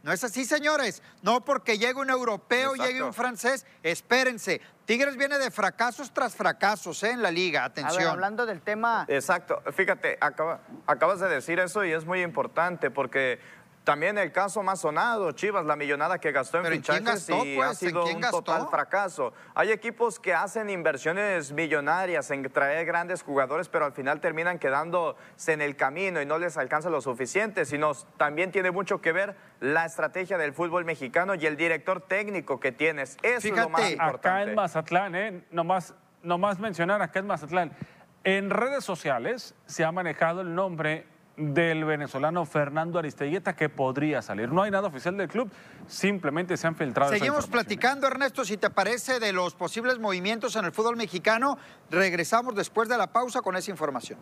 No 0.03 0.11
es 0.11 0.23
así, 0.23 0.45
señores. 0.45 1.01
No 1.21 1.45
porque 1.45 1.77
llegue 1.77 1.95
un 1.99 2.09
europeo, 2.09 2.71
Exacto. 2.71 2.85
llegue 2.91 3.03
un 3.03 3.13
francés. 3.13 3.65
Espérense. 3.83 4.61
Tigres 4.85 5.15
viene 5.15 5.37
de 5.37 5.51
fracasos 5.51 6.11
tras 6.13 6.35
fracasos 6.35 7.01
¿eh? 7.03 7.11
en 7.11 7.21
la 7.21 7.31
liga. 7.31 7.65
A 7.65 7.69
ver, 7.69 7.85
Atención. 7.85 8.09
hablando 8.11 8.45
del 8.45 8.61
tema... 8.61 9.05
Exacto, 9.07 9.61
fíjate, 9.73 10.17
acaba- 10.19 10.59
acabas 10.87 11.19
de 11.19 11.29
decir 11.29 11.59
eso 11.59 11.85
y 11.85 11.91
es 11.91 12.05
muy 12.05 12.21
importante 12.23 12.89
porque 12.91 13.39
también 13.83 14.17
el 14.19 14.31
caso 14.31 14.61
más 14.61 14.79
sonado, 14.81 15.31
Chivas, 15.31 15.65
la 15.65 15.75
millonada 15.75 16.19
que 16.19 16.31
gastó 16.31 16.57
en 16.57 16.63
¿Pero 16.63 16.75
en 16.75 16.81
quién 16.81 16.97
fichajes 16.99 17.27
gastó, 17.27 17.45
y 17.45 17.55
pues? 17.55 17.67
ha 17.67 17.71
¿En 17.71 17.75
sido 17.75 18.05
un 18.05 18.21
gastó? 18.21 18.43
total 18.43 18.67
fracaso. 18.69 19.33
Hay 19.55 19.71
equipos 19.71 20.19
que 20.19 20.33
hacen 20.33 20.69
inversiones 20.69 21.51
millonarias 21.51 22.29
en 22.31 22.43
traer 22.51 22.85
grandes 22.85 23.23
jugadores, 23.23 23.69
pero 23.69 23.85
al 23.85 23.93
final 23.93 24.19
terminan 24.21 24.59
quedándose 24.59 25.53
en 25.53 25.61
el 25.61 25.75
camino 25.75 26.21
y 26.21 26.25
no 26.25 26.37
les 26.37 26.57
alcanza 26.57 26.89
lo 26.91 27.01
suficiente, 27.01 27.65
sino 27.65 27.93
también 28.17 28.51
tiene 28.51 28.69
mucho 28.69 29.01
que 29.01 29.11
ver 29.11 29.35
la 29.59 29.85
estrategia 29.85 30.37
del 30.37 30.53
fútbol 30.53 30.85
mexicano 30.85 31.33
y 31.35 31.45
el 31.47 31.57
director 31.57 32.01
técnico 32.01 32.59
que 32.59 32.71
tienes. 32.71 33.17
Eso 33.23 33.47
es 33.47 33.55
lo 33.57 33.69
más 33.69 33.81
Fíjate, 33.81 33.93
importante. 33.93 34.27
Acá 34.29 34.43
en 34.43 34.55
Mazatlán, 34.55 35.15
¿eh? 35.15 35.43
nomás, 35.49 35.95
nomás 36.21 36.59
mencionar 36.59 37.01
acá 37.01 37.19
en 37.19 37.27
Mazatlán. 37.27 37.71
En 38.23 38.51
redes 38.51 38.83
sociales 38.83 39.55
se 39.65 39.83
ha 39.83 39.91
manejado 39.91 40.41
el 40.41 40.53
nombre 40.53 41.07
del 41.41 41.85
venezolano 41.85 42.45
Fernando 42.45 42.99
Aristeguieta 42.99 43.55
que 43.55 43.67
podría 43.69 44.21
salir. 44.21 44.51
No 44.51 44.61
hay 44.61 44.71
nada 44.71 44.87
oficial 44.87 45.17
del 45.17 45.27
club, 45.27 45.51
simplemente 45.87 46.55
se 46.55 46.67
han 46.67 46.75
filtrado. 46.75 47.11
Seguimos 47.11 47.47
platicando, 47.47 48.07
Ernesto, 48.07 48.45
si 48.45 48.57
te 48.57 48.69
parece, 48.69 49.19
de 49.19 49.33
los 49.33 49.55
posibles 49.55 49.99
movimientos 49.99 50.55
en 50.55 50.65
el 50.65 50.71
fútbol 50.71 50.95
mexicano. 50.95 51.57
Regresamos 51.89 52.55
después 52.55 52.87
de 52.87 52.97
la 52.97 53.07
pausa 53.07 53.41
con 53.41 53.55
esa 53.55 53.71
información. 53.71 54.19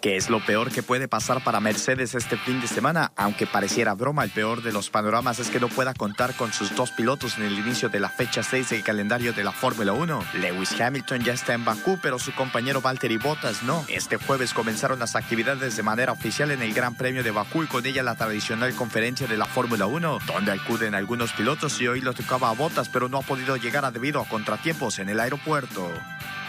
¿Qué 0.00 0.16
es 0.16 0.30
lo 0.30 0.40
peor 0.40 0.70
que 0.70 0.82
puede 0.82 1.08
pasar 1.08 1.44
para 1.44 1.60
Mercedes 1.60 2.14
este 2.14 2.38
fin 2.38 2.58
de 2.62 2.66
semana? 2.66 3.12
Aunque 3.16 3.46
pareciera 3.46 3.92
broma, 3.92 4.24
el 4.24 4.30
peor 4.30 4.62
de 4.62 4.72
los 4.72 4.88
panoramas 4.88 5.38
es 5.40 5.50
que 5.50 5.60
no 5.60 5.68
pueda 5.68 5.92
contar 5.92 6.34
con 6.36 6.54
sus 6.54 6.74
dos 6.74 6.90
pilotos 6.90 7.36
en 7.36 7.44
el 7.44 7.58
inicio 7.58 7.90
de 7.90 8.00
la 8.00 8.08
fecha 8.08 8.42
6 8.42 8.70
del 8.70 8.82
calendario 8.82 9.34
de 9.34 9.44
la 9.44 9.52
Fórmula 9.52 9.92
1. 9.92 10.24
Lewis 10.40 10.80
Hamilton 10.80 11.22
ya 11.22 11.34
está 11.34 11.52
en 11.52 11.66
Bakú, 11.66 11.98
pero 12.00 12.18
su 12.18 12.34
compañero 12.34 12.80
Valtteri 12.80 13.18
Bottas 13.18 13.62
no. 13.62 13.84
Este 13.88 14.16
jueves 14.16 14.54
comenzaron 14.54 14.98
las 15.00 15.16
actividades 15.16 15.76
de 15.76 15.82
manera 15.82 16.12
oficial 16.12 16.50
en 16.50 16.62
el 16.62 16.72
Gran 16.72 16.94
Premio 16.94 17.22
de 17.22 17.32
Bakú 17.32 17.64
y 17.64 17.66
con 17.66 17.84
ella 17.84 18.02
la 18.02 18.14
tradicional 18.14 18.74
conferencia 18.74 19.26
de 19.26 19.36
la 19.36 19.44
Fórmula 19.44 19.84
1, 19.84 20.18
donde 20.26 20.52
acuden 20.52 20.94
algunos 20.94 21.32
pilotos 21.32 21.78
y 21.82 21.88
hoy 21.88 22.00
lo 22.00 22.14
tocaba 22.14 22.48
a 22.48 22.54
Bottas, 22.54 22.88
pero 22.88 23.10
no 23.10 23.18
ha 23.18 23.22
podido 23.22 23.58
llegar 23.58 23.92
debido 23.92 24.22
a 24.22 24.28
contratiempos 24.28 24.98
en 24.98 25.10
el 25.10 25.20
aeropuerto. 25.20 25.90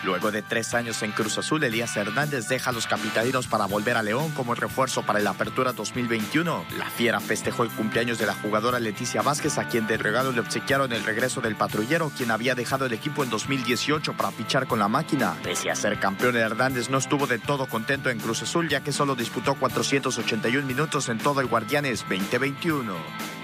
Luego 0.04 0.32
de 0.32 0.42
tres 0.42 0.74
años 0.74 1.04
en 1.04 1.12
Cruz 1.12 1.38
Azul, 1.38 1.64
Elías 1.64 1.96
Hernández 1.96 2.48
deja 2.48 2.72
a 2.72 2.74
los 2.74 2.88
capitalinos 2.88 3.48
para 3.48 3.66
volver 3.66 3.98
a 3.98 4.04
León 4.04 4.32
como 4.32 4.56
refuerzo 4.56 5.04
para 5.04 5.20
la 5.20 5.32
Apertura 5.32 5.74
2021. 5.74 6.66
La 6.78 6.90
Fiera 6.90 7.20
festejó 7.20 7.64
el 7.64 7.70
cumpleaños 7.70 8.18
de 8.18 8.26
la 8.26 8.34
jugadora 8.34 8.80
Leticia 8.80 9.22
Vázquez, 9.22 9.60
a 9.60 9.68
quien 9.68 9.86
de 9.86 9.98
regalo 9.98 10.32
le 10.32 10.40
obsequiaron 10.40 10.92
el 10.92 11.04
regreso 11.04 11.42
del 11.42 11.56
patrullero, 11.56 12.12
quien 12.18 12.32
había 12.32 12.56
dejado 12.56 12.88
el 12.88 12.94
equipo 12.94 13.24
en 13.24 13.30
2018 13.30 14.14
para 14.14 14.32
fichar 14.32 14.66
con 14.66 14.80
la 14.80 14.88
máquina. 14.88 15.36
Pese 15.44 15.70
a 15.70 15.76
ser 15.76 16.00
campeón, 16.00 16.36
Hernández 16.36 16.90
no 16.90 16.98
estuvo 16.98 17.28
de 17.28 17.38
todo 17.38 17.68
contento 17.68 18.10
en 18.10 18.20
Cruz 18.20 18.42
Azul, 18.42 18.70
ya 18.70 18.82
que 18.82 18.92
solo 18.92 19.16
disputó 19.16 19.56
481 19.56 20.66
minutos 20.66 21.10
en 21.10 21.20
todo 21.20 21.42
el 21.42 21.48
Guardianes 21.48 22.06
2021. 22.10 23.41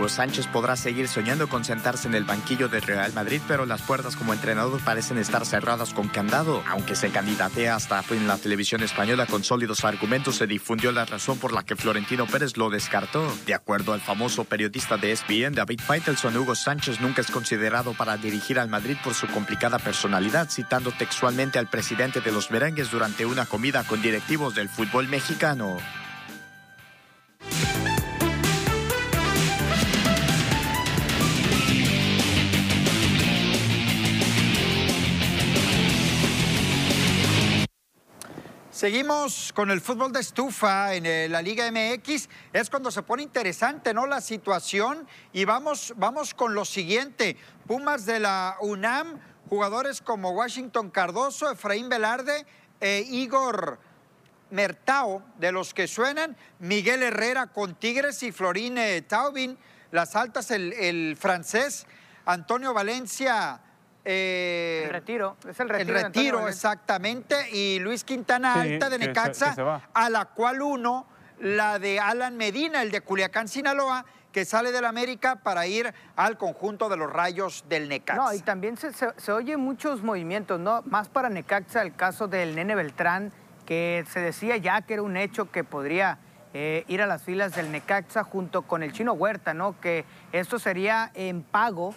Hugo 0.00 0.08
Sánchez 0.08 0.46
podrá 0.46 0.76
seguir 0.76 1.08
soñando 1.08 1.46
con 1.50 1.62
sentarse 1.62 2.08
en 2.08 2.14
el 2.14 2.24
banquillo 2.24 2.70
del 2.70 2.80
Real 2.80 3.12
Madrid, 3.12 3.42
pero 3.46 3.66
las 3.66 3.82
puertas 3.82 4.16
como 4.16 4.32
entrenador 4.32 4.80
parecen 4.80 5.18
estar 5.18 5.44
cerradas 5.44 5.92
con 5.92 6.08
candado. 6.08 6.64
Aunque 6.68 6.96
se 6.96 7.10
candidatea 7.10 7.74
hasta 7.74 8.02
en 8.08 8.26
la 8.26 8.38
televisión 8.38 8.82
española 8.82 9.26
con 9.26 9.44
sólidos 9.44 9.84
argumentos, 9.84 10.36
se 10.36 10.46
difundió 10.46 10.90
la 10.90 11.04
razón 11.04 11.36
por 11.36 11.52
la 11.52 11.64
que 11.64 11.76
Florentino 11.76 12.26
Pérez 12.26 12.56
lo 12.56 12.70
descartó. 12.70 13.30
De 13.44 13.52
acuerdo 13.52 13.92
al 13.92 14.00
famoso 14.00 14.44
periodista 14.44 14.96
de 14.96 15.12
ESPN, 15.12 15.52
David 15.52 15.80
Faitelson, 15.80 16.34
Hugo 16.34 16.54
Sánchez 16.54 17.02
nunca 17.02 17.20
es 17.20 17.30
considerado 17.30 17.92
para 17.92 18.16
dirigir 18.16 18.58
al 18.58 18.70
Madrid 18.70 18.96
por 19.04 19.12
su 19.12 19.26
complicada 19.26 19.78
personalidad, 19.78 20.48
citando 20.48 20.92
textualmente 20.92 21.58
al 21.58 21.68
presidente 21.68 22.22
de 22.22 22.32
los 22.32 22.50
merengues 22.50 22.90
durante 22.90 23.26
una 23.26 23.44
comida 23.44 23.84
con 23.84 24.00
directivos 24.00 24.54
del 24.54 24.70
fútbol 24.70 25.08
mexicano. 25.08 25.76
Seguimos 38.80 39.52
con 39.54 39.70
el 39.70 39.82
fútbol 39.82 40.10
de 40.10 40.20
estufa 40.20 40.94
en 40.94 41.04
eh, 41.04 41.28
la 41.28 41.42
Liga 41.42 41.70
MX. 41.70 42.30
Es 42.50 42.70
cuando 42.70 42.90
se 42.90 43.02
pone 43.02 43.22
interesante, 43.22 43.92
¿no? 43.92 44.06
La 44.06 44.22
situación. 44.22 45.06
Y 45.34 45.44
vamos, 45.44 45.92
vamos 45.98 46.32
con 46.32 46.54
lo 46.54 46.64
siguiente. 46.64 47.36
Pumas 47.66 48.06
de 48.06 48.20
la 48.20 48.56
UNAM, 48.62 49.20
jugadores 49.50 50.00
como 50.00 50.30
Washington 50.30 50.88
Cardoso, 50.88 51.50
Efraín 51.50 51.90
Velarde 51.90 52.46
e 52.80 53.04
Igor 53.06 53.78
Mertao, 54.48 55.22
de 55.38 55.52
los 55.52 55.74
que 55.74 55.86
suenan, 55.86 56.34
Miguel 56.58 57.02
Herrera 57.02 57.48
con 57.48 57.74
Tigres 57.74 58.22
y 58.22 58.32
Florín 58.32 58.78
eh, 58.78 59.02
Taubin, 59.02 59.58
las 59.90 60.16
altas, 60.16 60.50
el, 60.50 60.72
el 60.72 61.18
francés, 61.20 61.86
Antonio 62.24 62.72
Valencia. 62.72 63.60
Eh, 64.10 64.82
El 64.86 64.90
retiro, 64.90 65.36
es 65.48 65.60
el 65.60 65.66
el 65.66 65.68
retiro. 65.70 65.98
de 65.98 66.04
Antonio 66.04 66.30
retiro, 66.32 66.48
exactamente. 66.48 67.50
Y 67.52 67.78
Luis 67.78 68.04
Quintana 68.04 68.62
Sí, 68.62 68.72
Alta 68.72 68.90
de 68.90 68.98
Necaxa, 68.98 69.54
se 69.54 69.62
a 69.62 70.10
la 70.10 70.24
cual 70.26 70.62
uno, 70.62 71.06
la 71.38 71.78
de 71.78 72.00
Alan 72.00 72.36
Medina, 72.36 72.82
el 72.82 72.90
de 72.90 73.00
Culiacán, 73.00 73.48
Sinaloa, 73.48 74.04
que 74.32 74.44
sale 74.44 74.70
del 74.72 74.84
América 74.84 75.36
para 75.36 75.66
ir 75.66 75.92
al 76.16 76.38
conjunto 76.38 76.88
de 76.88 76.96
los 76.96 77.12
rayos 77.12 77.64
del 77.68 77.88
Necaxa. 77.88 78.22
No, 78.22 78.32
y 78.32 78.40
también 78.40 78.76
se, 78.76 78.92
se, 78.92 79.08
se 79.16 79.32
oye 79.32 79.56
muchos 79.56 80.02
movimientos, 80.02 80.60
¿no? 80.60 80.82
Más 80.86 81.08
para 81.08 81.28
Necaxa, 81.28 81.82
el 81.82 81.94
caso 81.94 82.28
del 82.28 82.54
Nene 82.54 82.74
Beltrán, 82.74 83.32
que 83.66 84.04
se 84.10 84.20
decía 84.20 84.56
ya 84.56 84.82
que 84.82 84.94
era 84.94 85.02
un 85.02 85.16
hecho 85.16 85.50
que 85.50 85.64
podría 85.64 86.18
eh, 86.52 86.84
ir 86.88 87.00
a 87.02 87.06
las 87.06 87.22
filas 87.22 87.54
del 87.54 87.70
Necaxa 87.70 88.24
junto 88.24 88.62
con 88.62 88.82
el 88.82 88.92
Chino 88.92 89.12
Huerta, 89.12 89.54
¿no? 89.54 89.78
Que 89.80 90.04
esto 90.32 90.58
sería 90.58 91.10
en 91.14 91.42
pago 91.42 91.94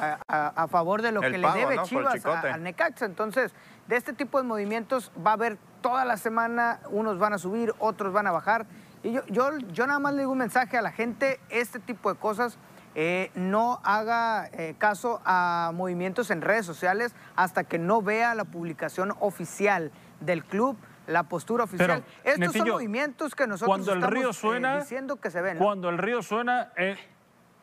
a, 0.00 0.18
a- 0.28 0.48
a 0.62 0.68
favor 0.68 1.02
de 1.02 1.12
lo 1.12 1.22
El 1.22 1.32
que 1.34 1.38
pago, 1.40 1.54
le 1.54 1.60
debe 1.60 1.76
¿no? 1.76 1.84
Chivas 1.84 2.24
al 2.54 2.62
Necaxa. 2.62 3.04
Entonces, 3.04 3.52
de 3.88 3.96
este 3.96 4.12
tipo 4.12 4.38
de 4.38 4.44
movimientos 4.44 5.10
va 5.24 5.30
a 5.30 5.34
haber 5.34 5.58
toda 5.80 6.04
la 6.04 6.16
semana, 6.16 6.80
unos 6.90 7.18
van 7.18 7.32
a 7.32 7.38
subir, 7.38 7.74
otros 7.78 8.12
van 8.12 8.26
a 8.26 8.30
bajar. 8.32 8.66
Y 9.02 9.12
yo, 9.12 9.22
yo, 9.26 9.56
yo 9.72 9.86
nada 9.86 9.98
más 9.98 10.14
le 10.14 10.20
digo 10.20 10.32
un 10.32 10.38
mensaje 10.38 10.76
a 10.76 10.82
la 10.82 10.90
gente, 10.92 11.38
este 11.50 11.78
tipo 11.78 12.12
de 12.12 12.18
cosas 12.18 12.58
eh, 12.94 13.30
no 13.34 13.80
haga 13.84 14.48
eh, 14.52 14.74
caso 14.78 15.20
a 15.24 15.70
movimientos 15.74 16.30
en 16.30 16.40
redes 16.42 16.64
sociales 16.64 17.14
hasta 17.36 17.62
que 17.64 17.78
no 17.78 18.00
vea 18.02 18.34
la 18.34 18.44
publicación 18.44 19.12
oficial 19.20 19.92
del 20.20 20.42
club, 20.44 20.76
la 21.06 21.22
postura 21.24 21.64
oficial. 21.64 22.02
Pero, 22.24 22.34
Estos 22.44 22.52
son 22.56 22.68
movimientos 22.68 23.34
que 23.34 23.46
nosotros 23.46 23.68
cuando 23.68 23.92
el 23.92 23.98
estamos 23.98 24.18
río 24.18 24.30
eh, 24.30 24.34
suena, 24.34 24.78
diciendo 24.80 25.16
que 25.16 25.30
se 25.30 25.40
ven. 25.40 25.58
¿no? 25.58 25.64
Cuando 25.64 25.88
el 25.88 25.98
río 25.98 26.22
suena, 26.22 26.72
eh, 26.76 26.96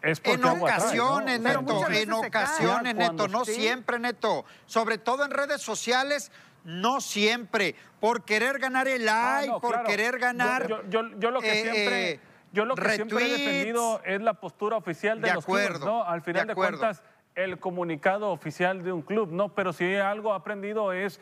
es 0.01 0.19
porque 0.19 0.35
En 0.41 0.45
agua 0.45 0.69
trae, 0.75 0.79
¿no? 0.79 0.83
ocasiones, 0.85 1.39
Neto, 1.41 1.87
en 1.89 2.11
ocasiones, 2.13 2.95
Neto, 2.95 3.27
no 3.27 3.45
sí. 3.45 3.53
siempre, 3.53 3.99
Neto. 3.99 4.45
Sobre 4.65 4.97
todo 4.97 5.23
en 5.25 5.31
redes 5.31 5.61
sociales, 5.61 6.31
no 6.65 7.01
siempre. 7.01 7.75
Por 7.99 8.23
querer 8.23 8.59
ganar 8.59 8.87
el 8.87 9.07
Ah, 9.07 9.35
like, 9.39 9.51
no, 9.53 9.59
por 9.61 9.71
claro. 9.71 9.87
querer 9.87 10.19
ganar. 10.19 10.67
Yo, 10.67 10.81
yo- 10.89 11.01
yo- 11.09 11.19
yo 11.19 11.31
lo 11.31 11.39
que 11.41 11.51
eh, 11.51 11.61
siempre, 11.63 12.11
eh, 12.11 12.19
yo 12.53 12.65
lo 12.65 12.75
que 12.75 12.89
siempre 12.95 13.25
he 13.25 13.29
defendido 13.37 14.01
es 14.05 14.21
la 14.21 14.33
postura 14.35 14.77
oficial 14.77 15.19
de, 15.21 15.29
De 15.29 15.33
los 15.35 15.45
clubes, 15.45 15.65
acuerdo, 15.67 15.85
¿no? 15.85 16.03
Al 16.03 16.21
final 16.21 16.47
de 16.47 16.55
cuentas, 16.55 17.03
el 17.35 17.59
comunicado 17.59 18.29
oficial 18.31 18.83
de 18.83 18.91
un 18.91 19.01
club, 19.01 19.31
¿no? 19.31 19.49
Pero 19.55 19.73
si 19.73 19.95
algo 19.95 20.33
he 20.33 20.35
aprendido 20.35 20.93
es 20.93 21.19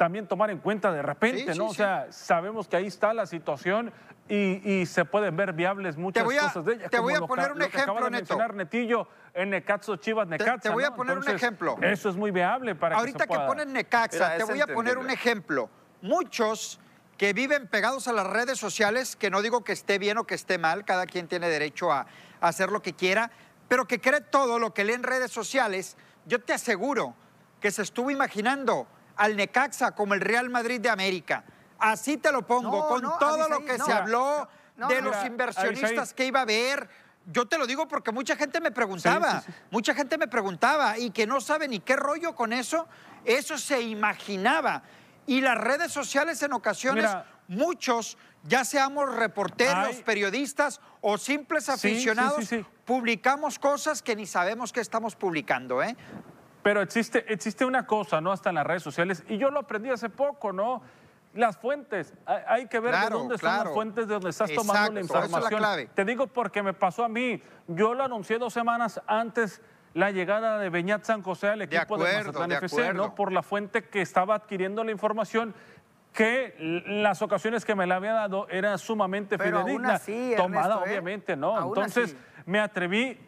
también 0.00 0.26
tomar 0.26 0.48
en 0.48 0.60
cuenta 0.60 0.90
de 0.90 1.02
repente, 1.02 1.42
Sí, 1.42 1.52
sí, 1.52 1.58
¿no? 1.58 1.66
O 1.66 1.70
sí. 1.72 1.76
sea, 1.76 2.06
sabemos 2.10 2.66
que 2.66 2.74
ahí 2.74 2.86
está 2.86 3.12
la 3.12 3.26
situación 3.26 3.92
y, 4.30 4.62
y 4.66 4.86
se 4.86 5.04
pueden 5.04 5.36
ver 5.36 5.52
viables 5.52 5.98
muchas 5.98 6.24
voy 6.24 6.38
a- 6.38 6.44
cosas 6.44 6.64
de 6.64 6.72
ella. 6.76 6.88
te 6.88 6.98
voy 6.98 7.12
a 7.12 7.20
poner 7.20 7.52
un 7.52 7.58
lo 7.58 7.68
que 7.68 7.76
acaba 7.78 8.00
ejemplo, 8.00 8.16
de 8.18 8.22
Neto. 8.22 8.52
Netillo 8.54 9.08
en 9.34 9.50
Necaxo 9.50 9.96
Chivas 9.96 10.26
Necaxa. 10.26 10.56
te 10.56 10.68
voy 10.70 10.84
a 10.84 10.88
¿no? 10.88 10.96
poner 10.96 11.18
un 11.18 11.28
ejemplo. 11.28 11.76
Eso 11.82 12.08
es 12.08 12.16
muy 12.16 12.30
viable 12.30 12.74
para 12.74 12.96
Ahorita 12.96 13.18
que 13.18 13.22
se 13.24 13.28
que 13.28 13.34
pueda. 13.34 13.46
ponen 13.46 13.74
Necaxa, 13.74 14.24
Mira, 14.24 14.36
te 14.38 14.44
voy 14.44 14.60
a 14.62 14.66
poner 14.68 14.96
un 14.96 15.10
ejemplo. 15.10 15.68
Muchos 16.00 16.80
que 17.18 17.34
viven 17.34 17.66
pegados 17.68 18.08
a 18.08 18.14
las 18.14 18.26
redes 18.26 18.58
sociales, 18.58 19.16
que 19.16 19.28
no 19.28 19.42
digo 19.42 19.64
que 19.64 19.72
esté 19.72 19.98
bien 19.98 20.16
o 20.16 20.24
que 20.24 20.34
esté 20.34 20.56
mal, 20.56 20.86
cada 20.86 21.04
quien 21.04 21.28
tiene 21.28 21.50
derecho 21.50 21.92
a, 21.92 22.06
a 22.40 22.48
hacer 22.48 22.70
lo 22.72 22.80
que 22.80 22.94
quiera, 22.94 23.30
pero 23.68 23.84
que 23.86 24.00
cree 24.00 24.22
todo 24.22 24.58
lo 24.58 24.72
que 24.72 24.82
lee 24.84 24.94
en 24.94 25.02
redes 25.02 25.30
sociales, 25.30 25.98
yo 26.24 26.40
te 26.40 26.54
aseguro 26.54 27.14
que 27.60 27.70
se 27.70 27.82
estuvo 27.82 28.10
imaginando 28.10 28.86
al 29.20 29.36
Necaxa 29.36 29.92
como 29.94 30.14
el 30.14 30.20
Real 30.22 30.48
Madrid 30.48 30.80
de 30.80 30.88
América. 30.88 31.44
Así 31.78 32.16
te 32.16 32.32
lo 32.32 32.46
pongo, 32.46 32.78
No, 32.82 32.88
con 32.88 33.02
no, 33.02 33.18
todo 33.18 33.48
lo 33.50 33.64
que 33.66 33.76
no. 33.76 33.84
se 33.84 33.92
habló 33.92 34.48
de 34.88 35.02
los 35.02 35.14
inversionistas 35.26 35.90
Abisaí. 35.90 36.14
que 36.16 36.24
iba 36.26 36.40
a 36.40 36.42
haber. 36.42 36.88
Yo 37.26 37.46
te 37.46 37.58
lo 37.58 37.66
digo 37.66 37.86
porque 37.86 38.12
mucha 38.12 38.34
gente 38.34 38.60
me 38.62 38.70
preguntaba, 38.70 39.40
Sí, 39.42 39.46
sí, 39.46 39.52
sí. 39.52 39.58
mucha 39.70 39.94
gente 39.94 40.16
me 40.16 40.26
preguntaba 40.26 40.98
y 40.98 41.10
que 41.10 41.26
no 41.26 41.40
sabe 41.42 41.68
ni 41.68 41.80
qué 41.80 41.96
rollo 41.96 42.34
con 42.34 42.52
eso, 42.54 42.88
eso 43.26 43.58
se 43.58 43.82
imaginaba. 43.82 44.82
Y 45.26 45.42
las 45.42 45.58
redes 45.58 45.92
sociales 45.92 46.42
en 46.42 46.54
ocasiones, 46.54 47.04
Mira. 47.04 47.26
muchos, 47.48 48.16
ya 48.44 48.64
seamos 48.64 49.14
reporteros, 49.14 49.96
Hay- 49.96 50.02
periodistas 50.02 50.80
o 51.02 51.18
simples 51.18 51.68
aficionados, 51.68 52.48
publicamos 52.86 53.58
cosas 53.58 54.02
que 54.02 54.16
ni 54.16 54.26
sabemos 54.26 54.72
que 54.72 54.80
estamos 54.80 55.14
publicando, 55.14 55.82
¿eh? 55.82 55.94
Pero 56.62 56.82
existe, 56.82 57.24
existe 57.32 57.64
una 57.64 57.86
cosa, 57.86 58.20
¿no? 58.20 58.32
Hasta 58.32 58.50
en 58.50 58.56
las 58.56 58.66
redes 58.66 58.82
sociales, 58.82 59.24
y 59.28 59.38
yo 59.38 59.50
lo 59.50 59.60
aprendí 59.60 59.90
hace 59.90 60.10
poco, 60.10 60.52
¿no? 60.52 60.82
Las 61.34 61.56
fuentes. 61.56 62.12
Hay, 62.26 62.66
que 62.66 62.80
ver 62.80 62.90
Claro, 62.90 63.08
de 63.08 63.14
dónde 63.14 63.38
son 63.38 63.48
claro. 63.48 63.64
las 63.64 63.72
fuentes 63.72 64.08
de 64.08 64.14
donde 64.14 64.30
estás 64.30 64.52
tomando 64.52 64.92
la 64.92 65.00
Exacto, 65.00 65.26
información. 65.26 65.88
Te 65.94 66.04
digo 66.04 66.26
porque 66.26 66.62
me 66.62 66.72
pasó 66.72 67.04
a 67.04 67.08
mí. 67.08 67.40
Yo 67.68 67.94
lo 67.94 68.02
anuncié 68.02 68.38
dos 68.38 68.52
semanas 68.52 69.00
antes 69.06 69.62
la 69.94 70.10
llegada 70.10 70.58
de 70.58 70.70
Beñat 70.70 71.04
San 71.04 71.22
José 71.22 71.48
al 71.48 71.62
equipo 71.62 71.98
de, 71.98 72.08
acuerdo, 72.08 72.32
Mazatlán 72.32 72.50
de 72.50 72.56
FC. 72.56 72.94
¿no? 72.94 73.14
Por 73.14 73.32
la 73.32 73.42
fuente 73.42 73.84
que 73.84 74.02
estaba 74.02 74.34
adquiriendo 74.34 74.84
la 74.84 74.90
información 74.90 75.54
que 76.12 76.82
las 76.86 77.22
ocasiones 77.22 77.64
que 77.64 77.74
me 77.74 77.86
la 77.86 77.96
había 77.96 78.12
dado 78.12 78.48
era 78.48 78.76
sumamente 78.78 79.38
Pero 79.38 79.58
aún 79.58 79.66
fidedigna, 79.66 79.94
así, 79.94 80.34
tomada 80.36 80.66
Ernesto, 80.66 80.84
¿eh? 80.84 80.90
obviamente, 80.90 81.36
¿no? 81.36 81.56
Aún 81.56 81.68
Entonces 81.68 82.10
así. 82.10 82.42
me 82.46 82.58
atreví, 82.58 83.18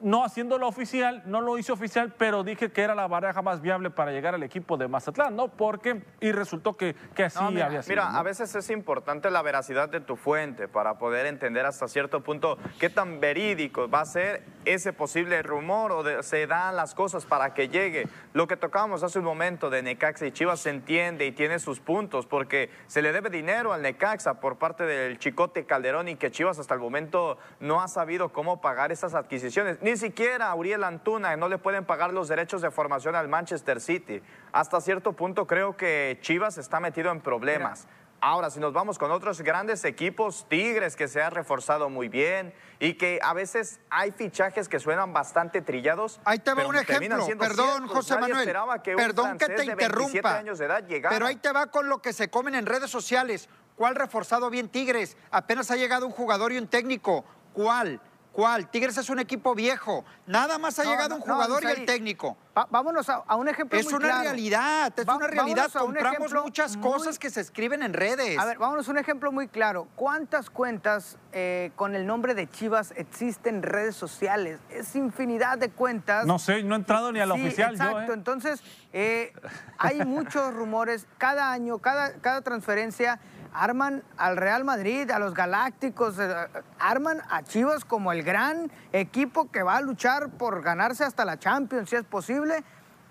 no 0.00 0.24
haciéndolo 0.24 0.66
oficial, 0.68 1.22
no 1.26 1.40
lo 1.40 1.58
hizo 1.58 1.72
oficial, 1.72 2.14
pero 2.16 2.44
dije 2.44 2.70
que 2.70 2.82
era 2.82 2.94
la 2.94 3.06
baraja 3.06 3.42
más 3.42 3.60
viable 3.60 3.90
para 3.90 4.12
llegar 4.12 4.34
al 4.34 4.42
equipo 4.42 4.76
de 4.76 4.88
Mazatlán, 4.88 5.34
¿no? 5.36 5.48
Porque, 5.48 6.02
y 6.20 6.32
resultó 6.32 6.76
que, 6.76 6.94
que 7.14 7.24
así 7.24 7.38
No, 7.42 7.50
mira, 7.50 7.66
había 7.66 7.82
sido. 7.82 7.92
mira, 7.96 8.10
¿no? 8.12 8.18
a 8.18 8.22
veces 8.22 8.54
es 8.54 8.70
importante 8.70 9.30
la 9.30 9.42
veracidad 9.42 9.88
de 9.88 10.00
tu 10.00 10.16
fuente 10.16 10.68
para 10.68 10.98
poder 10.98 11.26
entender 11.26 11.66
hasta 11.66 11.88
cierto 11.88 12.22
punto 12.22 12.58
qué 12.78 12.90
tan 12.90 13.20
verídico 13.20 13.88
va 13.88 14.00
a 14.02 14.04
ser 14.06 14.42
ese 14.64 14.92
posible 14.92 15.42
rumor 15.42 15.92
o 15.92 16.02
de- 16.02 16.22
se 16.22 16.46
dan 16.46 16.76
las 16.76 16.94
cosas 16.94 17.24
para 17.26 17.54
que 17.54 17.68
llegue. 17.68 18.06
Lo 18.34 18.46
que 18.46 18.56
tocábamos 18.56 19.02
hace 19.02 19.18
un 19.18 19.24
momento 19.24 19.70
de 19.70 19.82
Necaxa 19.82 20.26
y 20.26 20.32
Chivas 20.32 20.60
se 20.60 20.70
entiende 20.70 21.26
y 21.26 21.32
tiene 21.32 21.58
sus 21.58 21.80
puntos 21.80 22.26
porque 22.26 22.70
se 22.86 23.02
le 23.02 23.12
debe 23.12 23.30
dinero 23.30 23.72
al 23.72 23.82
Necaxa 23.82 24.34
por 24.40 24.56
parte 24.58 24.84
del 24.84 25.18
Chicote 25.18 25.64
Calderón 25.66 26.08
y 26.08 26.16
que 26.16 26.30
Chivas 26.30 26.58
hasta 26.58 26.74
el 26.74 26.80
momento 26.80 27.38
no 27.60 27.80
ha 27.82 27.88
sabido 27.88 28.28
cómo 28.30 28.60
pagar 28.60 28.92
esas 28.92 29.14
adquisiciones. 29.14 29.78
Ni 29.88 29.96
siquiera 29.96 30.50
a 30.50 30.54
Uriel 30.54 30.84
Antuna 30.84 31.34
no 31.38 31.48
le 31.48 31.56
pueden 31.56 31.86
pagar 31.86 32.12
los 32.12 32.28
derechos 32.28 32.60
de 32.60 32.70
formación 32.70 33.14
al 33.14 33.26
Manchester 33.26 33.80
City. 33.80 34.20
Hasta 34.52 34.82
cierto 34.82 35.14
punto 35.14 35.46
creo 35.46 35.78
que 35.78 36.18
Chivas 36.20 36.58
está 36.58 36.78
metido 36.78 37.10
en 37.10 37.22
problemas. 37.22 37.88
Ahora, 38.20 38.50
si 38.50 38.60
nos 38.60 38.74
vamos 38.74 38.98
con 38.98 39.10
otros 39.10 39.40
grandes 39.40 39.82
equipos, 39.86 40.44
Tigres, 40.50 40.94
que 40.94 41.08
se 41.08 41.22
ha 41.22 41.30
reforzado 41.30 41.88
muy 41.88 42.08
bien 42.08 42.52
y 42.78 42.98
que 42.98 43.18
a 43.22 43.32
veces 43.32 43.80
hay 43.88 44.10
fichajes 44.10 44.68
que 44.68 44.78
suenan 44.78 45.14
bastante 45.14 45.62
trillados. 45.62 46.20
Ahí 46.26 46.38
te 46.38 46.52
va 46.52 46.66
un 46.66 46.76
ejemplo. 46.76 47.26
Perdón, 47.38 47.76
ciertos. 47.78 47.90
José 47.96 48.14
Nadie 48.16 48.34
Manuel. 48.34 48.82
que 48.82 48.94
Perdón 48.94 49.38
que 49.38 49.46
te 49.46 49.52
de 49.52 49.74
27 49.74 49.84
interrumpa. 49.84 50.36
años 50.36 50.58
de 50.58 50.66
edad 50.66 50.86
llegara. 50.86 51.14
Pero 51.14 51.24
ahí 51.24 51.36
te 51.36 51.50
va 51.50 51.68
con 51.68 51.88
lo 51.88 52.02
que 52.02 52.12
se 52.12 52.28
comen 52.28 52.54
en 52.54 52.66
redes 52.66 52.90
sociales. 52.90 53.48
¿Cuál 53.74 53.94
reforzado 53.94 54.50
bien 54.50 54.68
Tigres? 54.68 55.16
Apenas 55.30 55.70
ha 55.70 55.76
llegado 55.76 56.04
un 56.04 56.12
jugador 56.12 56.52
y 56.52 56.58
un 56.58 56.68
técnico. 56.68 57.24
¿Cuál? 57.54 58.02
¿Cuál? 58.38 58.70
Tigres 58.70 58.96
es 58.96 59.10
un 59.10 59.18
equipo 59.18 59.52
viejo. 59.56 60.04
Nada 60.28 60.58
más 60.58 60.78
ha 60.78 60.84
No, 60.84 60.90
llegado 60.92 61.08
no, 61.08 61.16
un 61.16 61.26
no, 61.26 61.34
jugador 61.34 61.64
y 61.64 61.66
el 61.66 61.84
técnico. 61.86 62.36
va- 62.56 62.68
vámonos 62.70 63.08
a, 63.08 63.14
a 63.26 63.34
un 63.34 63.48
ejemplo 63.48 63.76
Es 63.76 63.86
muy 63.86 63.94
una 63.94 64.06
claro. 64.06 64.22
realidad, 64.22 64.92
es 64.96 65.08
Va- 65.08 65.16
una 65.16 65.26
realidad. 65.26 65.56
vámonos 65.56 65.74
a 65.74 65.82
un 65.82 65.86
Compramos 65.92 66.32
muchas 66.44 66.76
muy- 66.76 66.88
cosas 66.88 67.18
que 67.18 67.30
se 67.30 67.40
escriben 67.40 67.82
en 67.82 67.92
redes. 67.94 68.38
A 68.38 68.44
ver, 68.44 68.56
vámonos 68.58 68.86
a 68.86 68.92
un 68.92 68.98
ejemplo 68.98 69.32
muy 69.32 69.48
claro. 69.48 69.88
¿Cuántas 69.96 70.50
cuentas 70.50 71.18
eh, 71.32 71.72
con 71.74 71.96
el 71.96 72.06
nombre 72.06 72.36
de 72.36 72.48
Chivas 72.48 72.92
existen 72.94 73.56
en 73.56 73.62
redes 73.64 73.96
sociales? 73.96 74.60
Es 74.70 74.94
infinidad 74.94 75.58
de 75.58 75.70
cuentas. 75.70 76.24
No 76.24 76.38
sé, 76.38 76.62
no 76.62 76.76
he 76.76 76.78
entrado 76.78 77.10
ni 77.10 77.18
a 77.18 77.26
la 77.26 77.34
Sí, 77.34 77.40
oficial 77.44 77.72
exacto. 77.72 78.02
yo, 78.06 78.12
¿eh? 78.12 78.14
Entonces, 78.14 78.62
eh, 78.92 79.32
hay 79.78 80.04
muchos 80.04 80.54
rumores. 80.54 81.08
Cada 81.18 81.50
año, 81.50 81.78
cada, 81.78 82.12
cada 82.20 82.40
transferencia, 82.42 83.18
arman 83.52 84.02
al 84.16 84.36
Real 84.36 84.64
Madrid, 84.64 85.10
a 85.10 85.18
los 85.18 85.34
Galácticos, 85.34 86.18
eh, 86.18 86.34
arman 86.78 87.20
a 87.28 87.42
Chivas 87.42 87.84
como 87.84 88.12
el 88.12 88.22
gran 88.22 88.70
equipo 88.92 89.50
que 89.50 89.62
va 89.62 89.76
a 89.76 89.80
luchar 89.80 90.30
por 90.30 90.62
ganarse 90.62 91.04
hasta 91.04 91.24
la 91.24 91.38
Champions, 91.38 91.90
si 91.90 91.96
es 91.96 92.04
posible, 92.04 92.64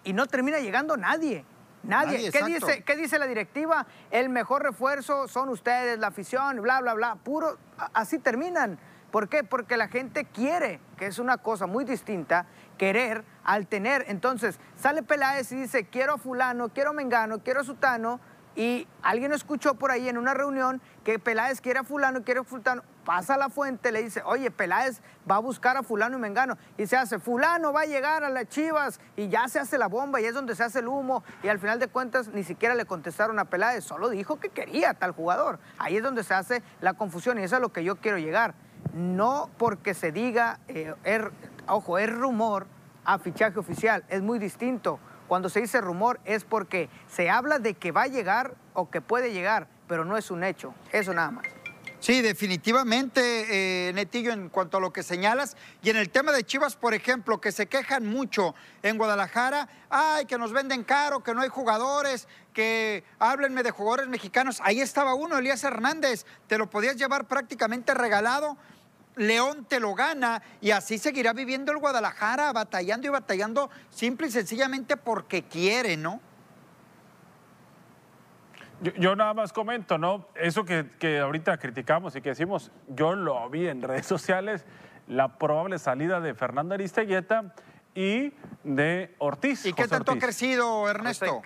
y 0.03 0.13
no 0.13 0.27
termina 0.27 0.59
llegando 0.59 0.97
nadie. 0.97 1.45
Nadie. 1.83 2.17
Nadie, 2.17 2.31
¿Qué, 2.31 2.43
dice, 2.43 2.83
¿Qué 2.83 2.95
dice 2.95 3.19
la 3.19 3.27
directiva? 3.27 3.85
El 4.11 4.29
mejor 4.29 4.63
refuerzo 4.63 5.27
son 5.27 5.49
ustedes, 5.49 5.99
la 5.99 6.07
afición, 6.07 6.61
bla, 6.61 6.81
bla, 6.81 6.93
bla. 6.93 7.15
Puro, 7.15 7.57
así 7.93 8.19
terminan. 8.19 8.77
¿Por 9.11 9.29
qué? 9.29 9.43
Porque 9.43 9.77
la 9.77 9.87
gente 9.87 10.25
quiere, 10.25 10.81
que 10.97 11.05
es 11.05 11.17
una 11.17 11.37
cosa 11.37 11.65
muy 11.65 11.85
distinta, 11.85 12.45
querer 12.77 13.23
al 13.43 13.67
tener. 13.67 14.05
Entonces, 14.07 14.59
sale 14.75 15.01
Peláez 15.01 15.51
y 15.53 15.55
dice, 15.55 15.85
quiero 15.85 16.15
a 16.15 16.17
fulano, 16.17 16.69
quiero 16.69 16.89
a 16.89 16.93
Mengano, 16.93 17.39
quiero 17.39 17.61
a 17.61 17.63
Sutano, 17.63 18.19
y 18.57 18.87
alguien 19.03 19.31
escuchó 19.33 19.75
por 19.75 19.91
ahí 19.91 20.09
en 20.09 20.17
una 20.17 20.33
reunión 20.33 20.81
que 21.03 21.19
Peláez 21.19 21.61
quiere 21.61 21.79
a 21.79 21.83
fulano, 21.83 22.23
quiere 22.23 22.39
a 22.39 22.43
fulano, 22.43 22.81
pasa 23.05 23.35
a 23.35 23.37
la 23.37 23.49
fuente, 23.49 23.91
le 23.91 24.01
dice, 24.01 24.23
oye, 24.25 24.49
Peláez 24.49 24.99
va 25.29 25.35
a 25.35 25.39
buscar 25.39 25.77
a 25.77 25.83
fulano 25.83 26.17
y 26.17 26.19
Mengano, 26.19 26.57
y 26.75 26.87
se 26.87 26.97
hace, 26.97 27.19
fulano 27.19 27.71
va 27.71 27.81
a 27.81 27.85
llegar 27.85 28.23
a 28.23 28.29
las 28.29 28.47
Chivas, 28.49 28.99
y 29.15 29.29
ya 29.29 29.47
se 29.47 29.59
hace 29.59 29.77
la 29.77 29.87
bomba, 29.87 30.19
y 30.19 30.25
es 30.25 30.33
donde 30.33 30.55
se 30.55 30.63
hace 30.63 30.79
el 30.79 30.87
humo, 30.87 31.23
y 31.43 31.49
al 31.49 31.59
final 31.59 31.77
de 31.79 31.87
cuentas 31.87 32.29
ni 32.29 32.43
siquiera 32.43 32.73
le 32.73 32.85
contestaron 32.85 33.37
a 33.37 33.45
Peláez, 33.45 33.83
solo 33.83 34.09
dijo 34.09 34.39
que 34.39 34.49
quería 34.49 34.95
tal 34.95 35.11
jugador. 35.11 35.59
Ahí 35.77 35.95
es 35.97 36.03
donde 36.03 36.23
se 36.23 36.33
hace 36.33 36.63
la 36.81 36.95
confusión, 36.95 37.37
y 37.37 37.43
eso 37.43 37.55
es 37.55 37.59
a 37.59 37.61
lo 37.61 37.71
que 37.71 37.83
yo 37.83 37.97
quiero 37.97 38.17
llegar. 38.17 38.55
No 38.95 39.51
porque 39.59 39.93
se 39.93 40.11
diga, 40.11 40.59
eh, 40.67 40.95
er- 41.03 41.31
ojo, 41.67 41.99
es 41.99 42.11
rumor 42.11 42.65
a 43.05 43.19
fichaje 43.19 43.59
oficial, 43.59 44.03
es 44.09 44.23
muy 44.23 44.39
distinto. 44.39 44.99
Cuando 45.27 45.49
se 45.49 45.61
dice 45.61 45.81
rumor 45.81 46.19
es 46.25 46.43
porque 46.43 46.89
se 47.07 47.29
habla 47.29 47.59
de 47.59 47.73
que 47.73 47.91
va 47.91 48.03
a 48.03 48.07
llegar 48.07 48.55
o 48.73 48.89
que 48.89 49.01
puede 49.01 49.33
llegar, 49.33 49.67
pero 49.87 50.05
no 50.05 50.17
es 50.17 50.31
un 50.31 50.43
hecho. 50.43 50.73
Eso 50.91 51.13
nada 51.13 51.31
más. 51.31 51.45
Sí, 51.99 52.21
definitivamente, 52.21 53.89
eh, 53.89 53.93
Netillo, 53.93 54.31
en 54.31 54.49
cuanto 54.49 54.77
a 54.77 54.79
lo 54.79 54.93
que 54.93 55.01
señalas. 55.01 55.57
Y 55.81 55.89
en 55.89 55.97
el 55.97 56.09
tema 56.11 56.31
de 56.31 56.43
Chivas, 56.43 56.75
por 56.75 56.93
ejemplo, 56.93 57.41
que 57.41 57.51
se 57.51 57.65
quejan 57.65 58.05
mucho 58.05 58.53
en 58.83 58.97
Guadalajara, 58.97 59.67
ay, 59.89 60.25
que 60.25 60.37
nos 60.37 60.53
venden 60.53 60.83
caro, 60.83 61.23
que 61.23 61.33
no 61.33 61.41
hay 61.41 61.49
jugadores, 61.49 62.27
que 62.53 63.03
háblenme 63.17 63.63
de 63.63 63.71
jugadores 63.71 64.07
mexicanos. 64.07 64.61
Ahí 64.63 64.79
estaba 64.79 65.15
uno, 65.15 65.39
Elías 65.39 65.63
Hernández, 65.63 66.25
te 66.47 66.59
lo 66.59 66.69
podías 66.69 66.97
llevar 66.97 67.25
prácticamente 67.25 67.95
regalado. 67.95 68.57
León 69.17 69.65
te 69.65 69.79
lo 69.79 69.93
gana 69.95 70.41
y 70.61 70.71
así 70.71 70.97
seguirá 70.97 71.33
viviendo 71.33 71.71
el 71.71 71.77
Guadalajara, 71.79 72.53
batallando 72.53 73.07
y 73.07 73.09
batallando, 73.09 73.69
simple 73.89 74.27
y 74.27 74.31
sencillamente 74.31 74.97
porque 74.97 75.43
quiere, 75.43 75.97
¿no? 75.97 76.21
Yo, 78.81 78.91
yo 78.93 79.15
nada 79.15 79.33
más 79.33 79.51
comento, 79.51 79.97
¿no? 79.97 80.27
Eso 80.35 80.63
que, 80.63 80.89
que 80.99 81.19
ahorita 81.19 81.57
criticamos 81.57 82.15
y 82.15 82.21
que 82.21 82.29
decimos, 82.29 82.71
yo 82.87 83.15
lo 83.15 83.49
vi 83.49 83.67
en 83.67 83.81
redes 83.81 84.05
sociales, 84.05 84.65
la 85.07 85.37
probable 85.37 85.79
salida 85.79 86.19
de 86.19 86.35
Fernando 86.35 86.75
Aristeguieta 86.75 87.53
y 87.95 88.33
de 88.63 89.15
Ortiz. 89.17 89.65
¿Y 89.65 89.73
qué 89.73 89.83
José 89.83 89.95
tanto 89.95 90.11
ha 90.11 90.17
crecido, 90.19 90.87
Ernesto? 90.87 91.41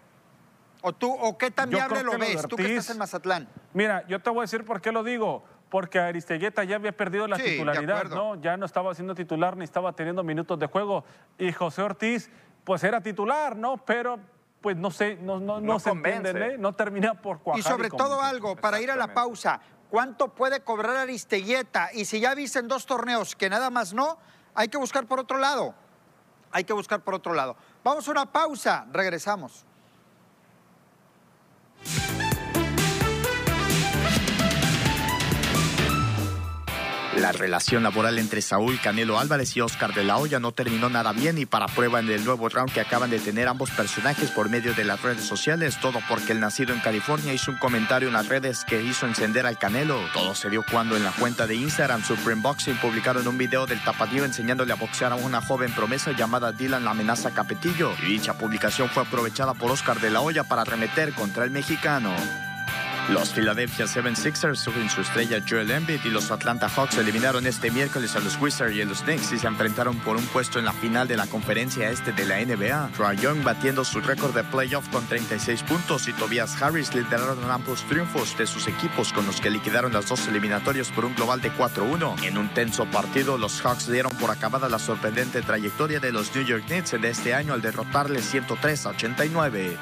¿O 0.81 0.93
tú, 0.93 1.11
o 1.13 1.37
qué 1.37 1.51
tan 1.51 1.69
Yo 1.69 1.77
viable 1.77 2.03
lo 2.03 2.17
ves, 2.17 2.45
tú 2.47 2.55
que 2.55 2.75
estás 2.75 2.89
en 2.89 2.97
Mazatlán? 2.97 3.47
Mira, 3.73 4.05
yo 4.07 4.19
te 4.19 4.29
voy 4.29 4.39
a 4.39 4.41
decir 4.41 4.65
por 4.65 4.81
qué 4.81 4.91
lo 4.91 5.03
digo. 5.03 5.43
Porque 5.71 5.99
Aristeguieta 5.99 6.65
ya 6.65 6.75
había 6.75 6.91
perdido 6.91 7.27
la 7.27 7.37
Sí, 7.37 7.43
titularidad. 7.43 8.09
¿no? 8.09 8.35
Ya 8.35 8.57
no 8.57 8.65
estaba 8.65 8.93
siendo 8.93 9.15
titular 9.15 9.55
ni 9.55 9.63
estaba 9.63 9.93
teniendo 9.93 10.21
minutos 10.21 10.59
de 10.59 10.67
juego. 10.67 11.05
Y 11.37 11.53
José 11.53 11.81
Ortiz, 11.81 12.29
pues 12.65 12.83
era 12.83 12.99
titular, 12.99 13.55
¿no? 13.55 13.77
Pero, 13.77 14.19
pues 14.59 14.75
no 14.75 14.91
sé, 14.91 15.15
no, 15.15 15.39
no, 15.39 15.61
no 15.61 15.73
No 15.73 15.79
se 15.79 15.91
entiende, 15.91 16.31
¿eh? 16.31 16.57
No 16.57 16.73
termina 16.73 17.13
por 17.13 17.39
cuajar. 17.39 17.57
Y 17.57 17.63
sobre 17.63 17.89
todo 17.89 18.21
algo, 18.21 18.57
para 18.57 18.81
ir 18.81 18.91
a 18.91 18.97
la 18.97 19.13
pausa, 19.13 19.61
¿cuánto 19.89 20.27
puede 20.35 20.59
cobrar 20.61 20.97
Aristeguieta? 20.97 21.91
Y 21.93 22.03
si 22.03 22.19
ya 22.19 22.35
viste 22.35 22.59
en 22.59 22.67
dos 22.67 22.85
torneos 22.85 23.33
que 23.37 23.49
nada 23.49 23.69
más 23.69 23.93
no, 23.93 24.17
hay 24.53 24.67
que 24.67 24.77
buscar 24.77 25.05
por 25.05 25.21
otro 25.21 25.37
lado. 25.37 25.73
Hay 26.51 26.65
que 26.65 26.73
buscar 26.73 26.99
por 26.99 27.13
otro 27.13 27.33
lado. 27.33 27.55
Vamos 27.81 28.05
a 28.09 28.11
una 28.11 28.29
pausa, 28.29 28.85
regresamos. 28.91 29.65
La 37.17 37.33
relación 37.33 37.83
laboral 37.83 38.17
entre 38.19 38.41
Saúl 38.41 38.79
Canelo 38.79 39.19
Álvarez 39.19 39.57
y 39.57 39.61
Oscar 39.61 39.93
de 39.93 40.05
la 40.05 40.17
Hoya 40.17 40.39
no 40.39 40.53
terminó 40.53 40.89
nada 40.89 41.11
bien 41.11 41.37
y 41.37 41.45
para 41.45 41.67
prueba 41.67 41.99
en 41.99 42.09
el 42.09 42.23
nuevo 42.23 42.47
round 42.47 42.71
que 42.71 42.79
acaban 42.79 43.09
de 43.09 43.19
tener 43.19 43.49
ambos 43.49 43.69
personajes 43.71 44.31
por 44.31 44.47
medio 44.47 44.73
de 44.73 44.85
las 44.85 45.01
redes 45.01 45.25
sociales, 45.25 45.77
todo 45.81 45.99
porque 46.07 46.31
el 46.31 46.39
nacido 46.39 46.73
en 46.73 46.79
California 46.79 47.33
hizo 47.33 47.51
un 47.51 47.57
comentario 47.57 48.07
en 48.07 48.13
las 48.13 48.29
redes 48.29 48.63
que 48.63 48.81
hizo 48.81 49.05
encender 49.05 49.45
al 49.45 49.57
Canelo. 49.57 49.99
Todo 50.13 50.33
se 50.33 50.49
dio 50.49 50.63
cuando 50.71 50.95
en 50.95 51.03
la 51.03 51.11
cuenta 51.11 51.47
de 51.47 51.55
Instagram 51.55 52.01
Supreme 52.01 52.41
Boxing 52.41 52.77
publicaron 52.77 53.27
un 53.27 53.37
video 53.37 53.65
del 53.65 53.83
tapadillo 53.83 54.23
enseñándole 54.23 54.71
a 54.71 54.77
boxear 54.77 55.11
a 55.11 55.15
una 55.15 55.41
joven 55.41 55.73
promesa 55.73 56.13
llamada 56.13 56.53
Dylan 56.53 56.85
La 56.85 56.91
Amenaza 56.91 57.31
Capetillo 57.31 57.91
y 58.03 58.13
dicha 58.13 58.37
publicación 58.37 58.87
fue 58.87 59.03
aprovechada 59.03 59.53
por 59.53 59.69
Oscar 59.69 59.99
de 59.99 60.11
la 60.11 60.21
Hoya 60.21 60.45
para 60.45 60.61
arremeter 60.61 61.13
contra 61.13 61.43
el 61.43 61.51
mexicano. 61.51 62.15
Los 63.09 63.33
Philadelphia 63.33 63.85
76ers 63.85 64.55
suben 64.55 64.89
su 64.89 65.01
estrella 65.01 65.43
Joel 65.47 65.71
Embiid 65.71 65.99
y 66.05 66.09
los 66.09 66.31
Atlanta 66.31 66.69
Hawks 66.69 66.97
eliminaron 66.97 67.45
este 67.45 67.71
miércoles 67.71 68.15
a 68.15 68.19
los 68.19 68.39
Wizards 68.39 68.75
y 68.75 68.81
a 68.81 68.85
los 68.85 69.01
Knicks 69.01 69.33
y 69.33 69.39
se 69.39 69.47
enfrentaron 69.47 69.97
por 69.99 70.15
un 70.15 70.25
puesto 70.27 70.59
en 70.59 70.65
la 70.65 70.71
final 70.71 71.07
de 71.07 71.17
la 71.17 71.27
conferencia 71.27 71.89
este 71.89 72.13
de 72.13 72.25
la 72.25 72.37
NBA. 72.39 72.91
Trae 72.95 73.17
Young 73.17 73.43
batiendo 73.43 73.83
su 73.83 73.99
récord 74.01 74.33
de 74.33 74.43
playoff 74.43 74.87
con 74.89 75.05
36 75.05 75.63
puntos 75.63 76.07
y 76.07 76.13
Tobias 76.13 76.61
Harris 76.61 76.93
lideraron 76.93 77.49
ambos 77.49 77.83
triunfos 77.83 78.37
de 78.37 78.47
sus 78.47 78.67
equipos 78.67 79.11
con 79.11 79.25
los 79.25 79.41
que 79.41 79.49
liquidaron 79.49 79.93
las 79.93 80.07
dos 80.07 80.27
eliminatorias 80.27 80.89
por 80.89 81.03
un 81.03 81.15
global 81.15 81.41
de 81.41 81.51
4-1. 81.51 82.23
En 82.23 82.37
un 82.37 82.53
tenso 82.53 82.85
partido, 82.85 83.37
los 83.37 83.61
Hawks 83.61 83.91
dieron 83.91 84.11
por 84.17 84.31
acabada 84.31 84.69
la 84.69 84.79
sorprendente 84.79 85.41
trayectoria 85.41 85.99
de 85.99 86.11
los 86.11 86.33
New 86.35 86.45
York 86.45 86.65
Knicks 86.67 86.91
de 86.91 87.09
este 87.09 87.33
año 87.33 87.53
al 87.53 87.61
derrotarles 87.61 88.25
103 88.25 88.85
a 88.85 88.89
89. 88.89 89.77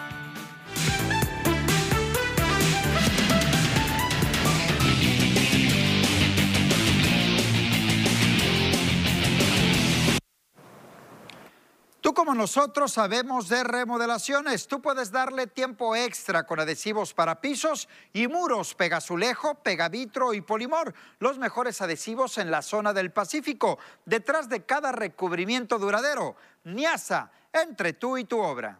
Tú 12.09 12.15
como 12.15 12.33
nosotros 12.33 12.93
sabemos 12.93 13.49
de 13.49 13.63
remodelaciones. 13.63 14.67
Tú 14.67 14.81
puedes 14.81 15.11
darle 15.11 15.45
tiempo 15.45 15.95
extra 15.95 16.43
con 16.43 16.59
adhesivos 16.59 17.13
para 17.13 17.39
pisos 17.39 17.87
y 18.13 18.27
muros, 18.27 18.73
Pegazulejo, 18.73 19.53
Pegavitro 19.61 20.33
y 20.33 20.41
Polimor. 20.41 20.95
Los 21.19 21.37
mejores 21.37 21.83
adhesivos 21.83 22.39
en 22.39 22.49
la 22.49 22.63
zona 22.63 22.93
del 22.93 23.11
Pacífico. 23.11 23.77
Detrás 24.05 24.49
de 24.49 24.65
cada 24.65 24.91
recubrimiento 24.91 25.77
duradero. 25.77 26.35
Niasa, 26.63 27.31
entre 27.53 27.93
tú 27.93 28.17
y 28.17 28.23
tu 28.23 28.39
obra. 28.39 28.79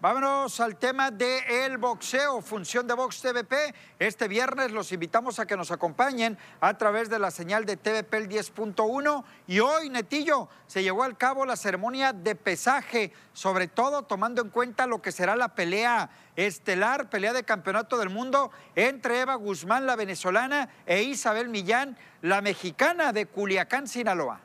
Vámonos 0.00 0.58
al 0.60 0.76
tema 0.76 1.10
del 1.10 1.44
el 1.46 1.76
boxeo, 1.76 2.40
función 2.40 2.86
de 2.86 2.94
Box 2.94 3.20
TVP. 3.20 3.74
Este 3.98 4.28
viernes 4.28 4.72
los 4.72 4.92
invitamos 4.92 5.38
a 5.38 5.44
que 5.44 5.58
nos 5.58 5.70
acompañen 5.72 6.38
a 6.62 6.72
través 6.78 7.10
de 7.10 7.18
la 7.18 7.30
señal 7.30 7.66
de 7.66 7.76
TVP 7.76 8.16
el 8.16 8.28
10.1. 8.30 9.24
Y 9.46 9.60
hoy, 9.60 9.90
Netillo, 9.90 10.48
se 10.66 10.82
llevó 10.82 11.02
al 11.02 11.18
cabo 11.18 11.44
la 11.44 11.54
ceremonia 11.54 12.14
de 12.14 12.34
pesaje, 12.34 13.12
sobre 13.34 13.68
todo 13.68 14.04
tomando 14.04 14.40
en 14.40 14.48
cuenta 14.48 14.86
lo 14.86 15.02
que 15.02 15.12
será 15.12 15.36
la 15.36 15.54
pelea 15.54 16.08
estelar, 16.34 17.10
pelea 17.10 17.34
de 17.34 17.44
campeonato 17.44 17.98
del 17.98 18.08
mundo 18.08 18.50
entre 18.76 19.20
Eva 19.20 19.34
Guzmán, 19.34 19.84
la 19.84 19.96
venezolana, 19.96 20.70
e 20.86 21.02
Isabel 21.02 21.50
Millán, 21.50 21.98
la 22.22 22.40
mexicana 22.40 23.12
de 23.12 23.26
Culiacán, 23.26 23.86
Sinaloa. 23.86 24.40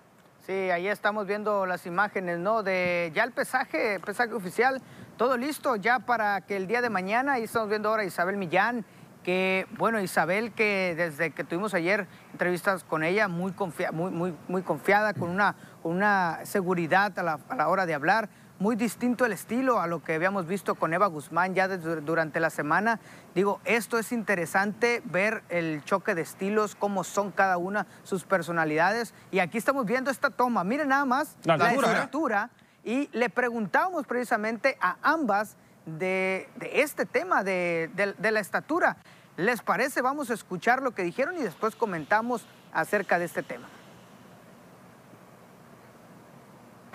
Sí, 0.45 0.51
ahí 0.51 0.89
estamos 0.89 1.25
viendo 1.25 1.65
las 1.65 1.85
imágenes, 1.85 2.39
¿no? 2.39 2.61
De 2.61 3.09
ya 3.15 3.23
el 3.23 3.31
pesaje, 3.31 3.99
pesaje 4.01 4.33
oficial 4.33 4.79
todo 5.17 5.37
listo 5.37 5.75
ya 5.75 5.99
para 5.99 6.41
que 6.41 6.55
el 6.55 6.67
día 6.67 6.81
de 6.81 6.89
mañana, 6.89 7.33
ahí 7.33 7.43
estamos 7.43 7.69
viendo 7.69 7.89
ahora 7.89 8.03
a 8.03 8.05
Isabel 8.05 8.37
Millán, 8.37 8.85
que, 9.23 9.65
bueno, 9.77 9.99
Isabel, 9.99 10.51
que 10.51 10.93
desde 10.95 11.31
que 11.31 11.43
tuvimos 11.43 11.73
ayer 11.73 12.07
entrevistas 12.31 12.83
con 12.83 13.03
ella, 13.03 13.27
muy, 13.27 13.53
muy, 13.91 14.11
muy, 14.11 14.35
muy 14.47 14.61
confiada, 14.61 15.13
con 15.13 15.29
una, 15.29 15.55
una 15.83 16.39
seguridad 16.43 17.17
a 17.17 17.23
la, 17.23 17.39
a 17.49 17.55
la, 17.55 17.67
hora 17.69 17.87
de 17.87 17.95
hablar, 17.95 18.29
muy 18.59 18.75
distinto 18.75 19.25
el 19.25 19.31
estilo 19.33 19.79
a 19.79 19.87
lo 19.87 20.03
que 20.03 20.13
habíamos 20.13 20.45
visto 20.45 20.75
con 20.75 20.93
Eva 20.93 21.07
Guzmán 21.07 21.55
ya 21.55 21.67
desde, 21.67 22.01
durante 22.01 22.39
la 22.39 22.51
semana. 22.51 22.99
Digo, 23.33 23.59
esto 23.65 23.97
es 23.97 24.11
interesante 24.11 25.01
ver 25.05 25.43
el 25.49 25.83
choque 25.83 26.13
de 26.13 26.21
estilos, 26.21 26.75
cómo 26.75 27.03
son 27.03 27.31
cada 27.31 27.57
una 27.57 27.87
sus 28.03 28.25
personalidades. 28.25 29.13
Y 29.31 29.39
aquí 29.39 29.57
estamos 29.57 29.85
viendo 29.85 30.11
esta 30.11 30.29
toma. 30.29 30.63
Miren 30.63 30.89
nada 30.89 31.05
más 31.05 31.35
la, 31.43 31.57
la 31.57 31.73
estructura. 31.73 32.49
¿eh? 32.53 32.64
Y 32.85 33.09
le 33.11 33.29
preguntamos 33.29 34.05
precisamente 34.05 34.77
a 34.79 34.97
ambas 35.01 35.57
de, 35.85 36.47
este 36.71 37.05
tema 37.05 37.43
de, 37.43 37.89
la 38.19 38.39
estatura. 38.39 38.97
¿Les 39.37 39.61
parece? 39.61 40.01
Vamos 40.01 40.29
a 40.29 40.35
escuchar 40.35 40.81
lo 40.81 40.91
que 40.91 41.03
dijeron 41.03 41.35
y 41.35 41.41
después 41.41 41.75
comentamos 41.75 42.45
acerca 42.71 43.19
de 43.19 43.25
este 43.25 43.43
tema. 43.43 43.67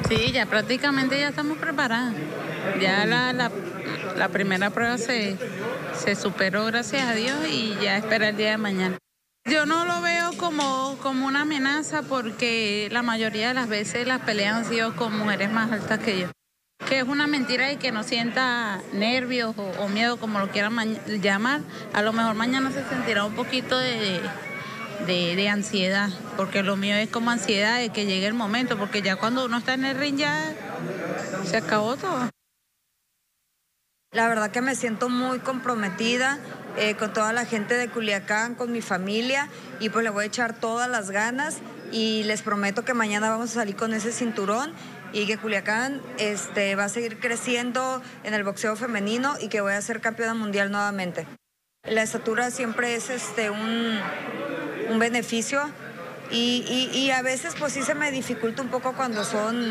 Sí, 0.09 0.33
ya 0.33 0.47
prácticamente 0.47 1.19
ya 1.19 1.29
estamos 1.29 1.59
preparadas. 1.59 2.15
Ya 2.81 3.05
la, 3.05 4.29
primera 4.29 4.71
prueba 4.71 4.97
se 4.97 5.37
superó, 6.15 6.65
gracias 6.67 7.07
a 7.07 7.15
Dios, 7.15 7.37
y 7.49 7.77
ya 7.83 7.97
espera 7.97 8.29
el 8.29 8.37
día 8.37 8.53
de 8.53 8.59
mañana. 8.59 8.99
Yo 9.51 9.67
no 9.67 9.85
lo 9.85 10.01
veo 10.01 10.31
como, 10.37 10.97
como 11.03 11.27
una 11.27 11.41
amenaza 11.41 12.03
porque 12.03 12.89
la 12.93 13.03
mayoría 13.03 13.49
de 13.49 13.55
las 13.55 13.69
veces 13.69 14.07
las 14.07 14.21
peleas 14.21 14.55
han 14.55 14.65
sido 14.65 14.95
con 14.95 15.19
mujeres 15.19 15.51
más 15.51 15.73
altas 15.73 15.99
que 15.99 16.21
yo. 16.21 16.29
Que 16.89 17.01
es 17.01 17.05
una 17.05 17.27
mentira 17.27 17.73
y 17.73 17.77
que 17.77 17.91
no 17.91 18.05
sienta 18.05 18.81
nervios 18.93 19.57
o, 19.57 19.89
miedo, 19.89 20.19
como 20.19 20.39
lo 20.39 20.51
quieran 20.51 20.77
llamar. 21.21 21.63
A 21.93 22.01
lo 22.03 22.13
mejor 22.13 22.37
mañana 22.37 22.71
se 22.71 22.89
sentirá 22.89 23.25
un 23.25 23.35
poquito 23.35 23.77
de, 23.77 24.21
de, 25.09 25.35
de, 25.35 25.49
ansiedad, 25.49 26.11
porque 26.37 26.63
lo 26.63 26.77
mío 26.77 26.95
es 26.95 27.11
como 27.11 27.33
ansiedad 27.33 27.79
de 27.79 27.89
que 27.89 28.07
llegue 28.07 28.29
el 28.29 28.35
momento, 28.35 28.79
porque 28.79 29.03
ya 29.03 29.17
cuando 29.17 29.47
uno 29.47 29.59
está 29.59 29.75
en 29.75 29.85
el 29.85 29.99
ring 29.99 30.17
ya 30.17 30.55
se 31.45 31.57
acabó 31.57 31.97
todo. 31.97 32.31
La 34.13 34.29
verdad 34.29 34.53
que 34.53 34.61
me 34.61 34.77
siento 34.77 35.09
muy 35.09 35.41
comprometida 35.41 36.39
eh, 36.81 36.97
con 36.97 37.13
toda 37.13 37.35
la 37.35 37.45
gente 37.45 37.75
de 37.75 37.89
Culiacán, 37.91 38.55
con 38.55 38.73
mi 38.73 38.81
familia 38.81 39.51
y 39.81 39.91
pues 39.91 40.03
le 40.03 40.09
voy 40.09 40.25
a 40.25 40.27
echar 40.29 40.55
todas 40.55 40.89
las 40.89 41.11
ganas 41.11 41.59
y 41.93 42.23
les 42.23 42.41
prometo 42.41 42.87
que 42.87 42.95
mañana 42.95 43.29
vamos 43.29 43.51
a 43.51 43.55
salir 43.55 43.77
con 43.77 43.93
ese 43.93 44.13
cinturón 44.13 44.73
y 45.13 45.27
que 45.27 45.37
Culiacán 45.37 46.01
este, 46.17 46.75
va 46.77 46.85
a 46.85 46.89
seguir 46.89 47.21
creciendo 47.21 48.01
en 48.25 48.33
el 48.33 48.45
boxeo 48.45 48.77
femenino 48.77 49.35
y 49.39 49.49
que 49.49 49.61
voy 49.61 49.75
a 49.75 49.83
ser 49.83 50.01
campeona 50.01 50.33
mundial 50.33 50.71
nuevamente. 50.71 51.27
La 51.85 52.03
estatura 52.03 52.51
siempre 52.51 52.95
es 52.95 53.11
este, 53.11 53.51
un, 53.51 54.01
un 54.89 54.99
beneficio 54.99 55.61
y, 56.31 56.65
y, 56.67 56.97
y, 56.97 57.11
a 57.11 57.21
veces 57.21 57.57
pues 57.59 57.75
sí 57.75 57.83
se 57.83 57.95
me 57.95 58.11
dificulta 58.11 58.63
un 58.63 58.69
poco 58.69 58.95
cuando 58.95 59.25
son 59.25 59.69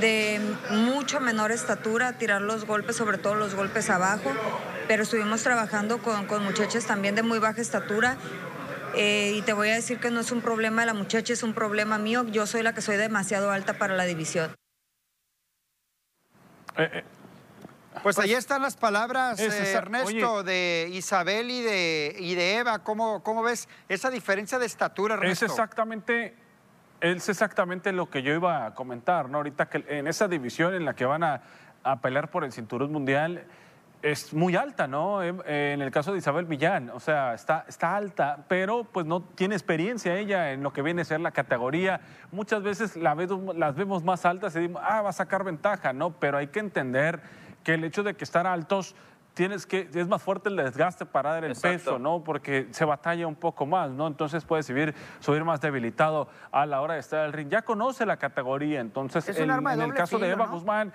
de 0.00 0.40
mucho 0.70 1.20
menor 1.20 1.52
estatura 1.52 2.18
tirar 2.18 2.40
los 2.40 2.64
golpes, 2.64 2.96
sobre 2.96 3.18
todo 3.18 3.36
los 3.36 3.54
golpes 3.54 3.88
abajo, 3.90 4.32
pero 4.90 5.04
estuvimos 5.04 5.44
trabajando 5.44 5.98
con, 5.98 6.26
con 6.26 6.42
muchachas 6.42 6.84
también 6.84 7.14
de 7.14 7.22
muy 7.22 7.38
baja 7.38 7.60
estatura 7.60 8.16
eh, 8.96 9.34
y 9.36 9.42
te 9.42 9.52
voy 9.52 9.68
a 9.68 9.74
decir 9.74 10.00
que 10.00 10.10
no 10.10 10.18
es 10.18 10.32
un 10.32 10.40
problema 10.40 10.82
de 10.82 10.86
la 10.86 10.94
muchacha, 10.94 11.32
es 11.32 11.44
un 11.44 11.54
problema 11.54 11.96
mío, 11.96 12.26
yo 12.26 12.44
soy 12.44 12.64
la 12.64 12.74
que 12.74 12.80
soy 12.80 12.96
demasiado 12.96 13.52
alta 13.52 13.74
para 13.74 13.94
la 13.94 14.02
división. 14.02 14.52
Eh, 16.76 16.90
eh. 16.92 17.04
Pues, 18.02 18.18
ahí 18.18 18.32
están 18.32 18.62
las 18.62 18.76
palabras, 18.76 19.38
eh, 19.38 19.72
Ernesto, 19.72 20.32
oye, 20.32 20.42
de 20.42 20.88
Isabel 20.90 21.52
y 21.52 21.62
de, 21.62 22.16
y 22.18 22.34
de 22.34 22.56
Eva. 22.56 22.80
¿Cómo, 22.80 23.22
¿Cómo, 23.22 23.44
ves 23.44 23.68
esa 23.88 24.10
diferencia 24.10 24.58
de 24.58 24.66
estatura, 24.66 25.14
Ernesto? 25.14 25.44
Es 25.44 25.52
exactamente, 25.52 26.34
es 27.00 27.28
exactamente 27.28 27.92
lo 27.92 28.10
que 28.10 28.24
yo 28.24 28.34
iba 28.34 28.66
a 28.66 28.74
comentar, 28.74 29.28
¿no? 29.28 29.36
Ahorita 29.36 29.68
que 29.68 29.84
en 29.86 30.08
esa 30.08 30.26
división 30.26 30.74
en 30.74 30.84
la 30.84 30.94
que 30.94 31.04
van 31.04 31.22
a, 31.22 31.42
a 31.84 32.00
pelear 32.00 32.28
por 32.28 32.42
el 32.42 32.50
cinturón 32.50 32.90
mundial 32.90 33.46
es 34.02 34.32
muy 34.32 34.56
alta, 34.56 34.86
¿no? 34.86 35.22
En 35.22 35.82
el 35.82 35.90
caso 35.90 36.12
de 36.12 36.18
Isabel 36.18 36.46
Millán, 36.46 36.90
o 36.90 37.00
sea, 37.00 37.34
está, 37.34 37.64
está 37.68 37.96
alta, 37.96 38.44
pero 38.48 38.84
pues 38.84 39.06
no 39.06 39.20
tiene 39.22 39.54
experiencia 39.54 40.16
ella 40.16 40.52
en 40.52 40.62
lo 40.62 40.72
que 40.72 40.82
viene 40.82 41.02
a 41.02 41.04
ser 41.04 41.20
la 41.20 41.32
categoría. 41.32 42.00
Muchas 42.32 42.62
veces 42.62 42.96
la 42.96 43.14
las 43.54 43.74
vemos 43.74 44.02
más 44.02 44.24
altas 44.24 44.56
y 44.56 44.60
decimos, 44.60 44.82
ah, 44.84 45.02
va 45.02 45.10
a 45.10 45.12
sacar 45.12 45.44
ventaja, 45.44 45.92
¿no? 45.92 46.12
Pero 46.12 46.38
hay 46.38 46.46
que 46.46 46.60
entender 46.60 47.20
que 47.62 47.74
el 47.74 47.84
hecho 47.84 48.02
de 48.02 48.14
que 48.14 48.24
estar 48.24 48.46
altos 48.46 48.94
tienes 49.34 49.66
que 49.66 49.88
es 49.92 50.08
más 50.08 50.22
fuerte 50.22 50.48
el 50.48 50.56
desgaste 50.56 51.06
para 51.06 51.32
dar 51.32 51.44
el 51.44 51.52
Exacto. 51.52 51.78
peso, 51.78 51.98
¿no? 51.98 52.24
Porque 52.24 52.68
se 52.70 52.84
batalla 52.84 53.26
un 53.26 53.36
poco 53.36 53.66
más, 53.66 53.90
¿no? 53.90 54.06
Entonces 54.06 54.44
puedes 54.44 54.66
subir, 54.66 54.94
subir 55.20 55.44
más 55.44 55.60
debilitado 55.60 56.28
a 56.50 56.66
la 56.66 56.80
hora 56.80 56.94
de 56.94 57.00
estar 57.00 57.20
en 57.20 57.26
el 57.26 57.32
ring. 57.32 57.48
Ya 57.48 57.62
conoce 57.62 58.06
la 58.06 58.16
categoría, 58.16 58.80
entonces 58.80 59.28
es 59.28 59.36
un 59.36 59.44
en, 59.44 59.50
arma 59.50 59.76
de 59.76 59.84
en 59.84 59.90
el 59.90 59.94
caso 59.94 60.16
filo, 60.16 60.26
de 60.26 60.32
Eva 60.32 60.46
¿no? 60.46 60.52
Guzmán 60.52 60.92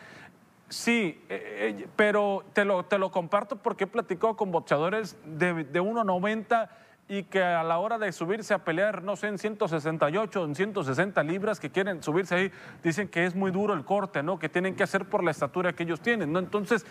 Sí, 0.70 1.22
eh, 1.30 1.78
eh, 1.80 1.88
pero 1.96 2.44
te 2.54 2.66
lo, 2.66 2.86
te 2.86 2.98
lo 2.98 3.12
comparto 3.12 3.56
porque 3.58 3.84
he 3.84 3.88
platicado 3.88 4.36
con 4.36 4.52
boxeadores 4.52 5.16
de, 5.26 5.64
de 5.64 5.82
1,90 5.82 6.70
y 7.08 7.24
que 7.24 7.44
a 7.44 7.64
la 7.64 7.78
hora 7.78 8.00
de 8.00 8.12
subirse 8.12 8.54
a 8.54 8.64
pelear, 8.64 9.04
no 9.04 9.16
sé, 9.16 9.28
en 9.28 9.38
168, 9.38 10.44
en 10.44 10.56
160 10.56 11.24
libras, 11.24 11.60
que 11.60 11.70
quieren 11.70 12.02
subirse 12.02 12.36
ahí, 12.36 12.52
dicen 12.84 13.08
que 13.08 13.26
es 13.26 13.36
muy 13.36 13.52
duro 13.52 13.76
el 13.76 13.86
corte, 13.86 14.24
¿no? 14.24 14.40
Que 14.40 14.50
tienen 14.50 14.76
que 14.76 14.84
hacer 14.84 15.06
por 15.06 15.24
la 15.24 15.32
estatura 15.32 15.74
que 15.74 15.84
ellos 15.84 16.02
tienen, 16.02 16.34
¿no? 16.34 16.40
Entonces, 16.40 16.84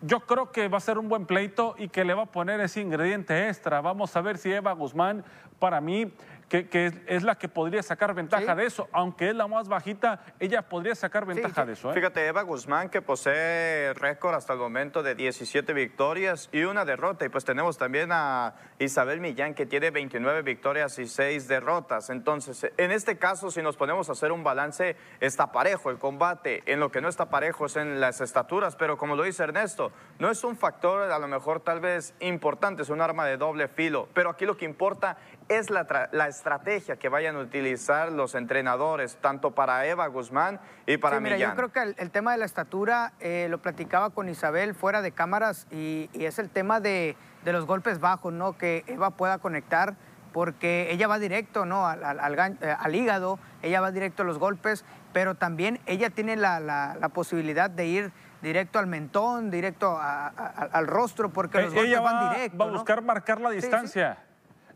yo 0.00 0.20
creo 0.20 0.50
que 0.50 0.68
va 0.68 0.78
a 0.78 0.80
ser 0.80 0.98
un 0.98 1.08
buen 1.08 1.26
pleito 1.26 1.74
y 1.78 1.88
que 1.88 2.04
le 2.04 2.14
va 2.14 2.22
a 2.22 2.26
poner 2.26 2.60
ese 2.60 2.80
ingrediente 2.80 3.48
extra. 3.48 3.80
Vamos 3.80 4.16
a 4.16 4.20
ver 4.22 4.38
si 4.38 4.50
Eva 4.50 4.72
Guzmán, 4.72 5.22
para 5.58 5.80
mí, 5.80 6.12
que, 6.52 6.68
que 6.68 6.84
es, 6.84 6.94
es, 7.06 7.22
la 7.22 7.36
que 7.36 7.48
podría 7.48 7.82
sacar 7.82 8.12
ventaja 8.12 8.52
¿Sí? 8.52 8.60
de 8.60 8.66
eso. 8.66 8.86
Aunque 8.92 9.30
es 9.30 9.34
la 9.34 9.46
más 9.46 9.68
bajita, 9.68 10.22
ella 10.38 10.60
podría 10.60 10.94
sacar 10.94 11.24
ventaja 11.24 11.62
sí, 11.62 11.66
de 11.66 11.72
eso. 11.72 11.90
¿eh? 11.90 11.94
Fíjate, 11.94 12.26
Eva 12.26 12.42
Guzmán, 12.42 12.90
que 12.90 13.00
posee 13.00 13.94
récord 13.94 14.34
hasta 14.34 14.52
el 14.52 14.58
momento 14.58 15.02
de 15.02 15.14
17 15.14 15.72
victorias 15.72 16.50
y 16.52 16.64
una 16.64 16.84
derrota. 16.84 17.24
Y 17.24 17.30
pues 17.30 17.46
tenemos 17.46 17.78
también 17.78 18.10
a 18.12 18.54
Isabel 18.78 19.20
Millán, 19.20 19.54
que 19.54 19.64
tiene 19.64 19.90
29 19.90 20.42
victorias 20.42 20.98
y 20.98 21.06
6 21.06 21.48
derrotas. 21.48 22.10
Entonces, 22.10 22.70
en 22.76 22.90
este 22.90 23.16
caso, 23.16 23.50
si 23.50 23.62
nos 23.62 23.78
ponemos 23.78 24.10
a 24.10 24.12
hacer 24.12 24.30
un 24.30 24.44
balance, 24.44 24.94
está 25.20 25.52
parejo 25.52 25.88
el 25.88 25.96
combate. 25.96 26.64
En 26.66 26.80
lo 26.80 26.90
que 26.90 27.00
no 27.00 27.08
está 27.08 27.30
parejo 27.30 27.64
es 27.64 27.76
en 27.76 27.98
las 27.98 28.20
estaturas. 28.20 28.76
Pero 28.76 28.98
como 28.98 29.16
lo 29.16 29.22
dice 29.22 29.42
Ernesto, 29.42 29.90
no 30.18 30.30
es 30.30 30.44
un 30.44 30.58
factor 30.58 31.10
a 31.10 31.18
lo 31.18 31.28
mejor 31.28 31.60
tal 31.60 31.80
vez 31.80 32.12
importante, 32.20 32.82
es 32.82 32.90
un 32.90 33.00
arma 33.00 33.24
de 33.24 33.38
doble 33.38 33.68
filo. 33.68 34.06
Pero 34.12 34.28
aquí 34.28 34.44
lo 34.44 34.58
que 34.58 34.66
importa 34.66 35.16
es 35.58 35.70
la, 35.70 36.08
la 36.12 36.28
estrategia 36.28 36.96
que 36.96 37.08
vayan 37.08 37.36
a 37.36 37.40
utilizar 37.40 38.10
los 38.12 38.34
entrenadores, 38.34 39.16
tanto 39.20 39.52
para 39.52 39.86
Eva 39.86 40.06
Guzmán 40.06 40.60
y 40.86 40.96
para 40.96 41.16
sí, 41.16 41.22
mira, 41.22 41.36
Millán. 41.36 41.50
Yo 41.50 41.56
creo 41.56 41.72
que 41.72 41.82
el, 41.82 41.94
el 41.98 42.10
tema 42.10 42.32
de 42.32 42.38
la 42.38 42.44
estatura 42.44 43.12
eh, 43.20 43.46
lo 43.50 43.58
platicaba 43.58 44.10
con 44.10 44.28
Isabel 44.28 44.74
fuera 44.74 45.02
de 45.02 45.12
cámaras 45.12 45.66
y, 45.70 46.10
y 46.12 46.24
es 46.24 46.38
el 46.38 46.50
tema 46.50 46.80
de, 46.80 47.16
de, 47.44 47.52
los 47.52 47.66
golpes 47.66 48.00
bajos, 48.00 48.32
¿no? 48.32 48.56
Que 48.56 48.84
Eva 48.86 49.10
pueda 49.10 49.38
conectar 49.38 49.94
porque 50.32 50.88
ella 50.90 51.08
va 51.08 51.18
directo, 51.18 51.66
¿no? 51.66 51.86
Al, 51.86 52.04
al, 52.04 52.20
al, 52.20 52.58
eh, 52.60 52.76
al 52.78 52.94
hígado, 52.94 53.38
ella 53.62 53.80
va 53.80 53.90
directo 53.92 54.22
a 54.22 54.26
los 54.26 54.38
golpes, 54.38 54.84
pero 55.12 55.34
también 55.34 55.80
ella 55.86 56.10
tiene 56.10 56.36
la, 56.36 56.58
la, 56.60 56.96
la 56.98 57.08
posibilidad 57.10 57.68
de 57.68 57.86
ir 57.86 58.12
directo 58.40 58.78
al 58.78 58.86
mentón, 58.86 59.50
directo 59.50 59.96
a, 59.98 60.26
al 60.26 60.86
rostro, 60.86 61.30
porque 61.30 61.62
los 61.62 61.74
ella 61.74 61.98
golpes 61.98 61.98
va, 61.98 62.12
van 62.12 62.32
directo. 62.34 62.58
Va 62.58 62.64
a 62.64 62.70
buscar 62.70 63.00
¿no? 63.00 63.06
marcar 63.06 63.40
la 63.40 63.50
distancia. 63.50 64.14
Sí, 64.14 64.20
sí 64.26 64.31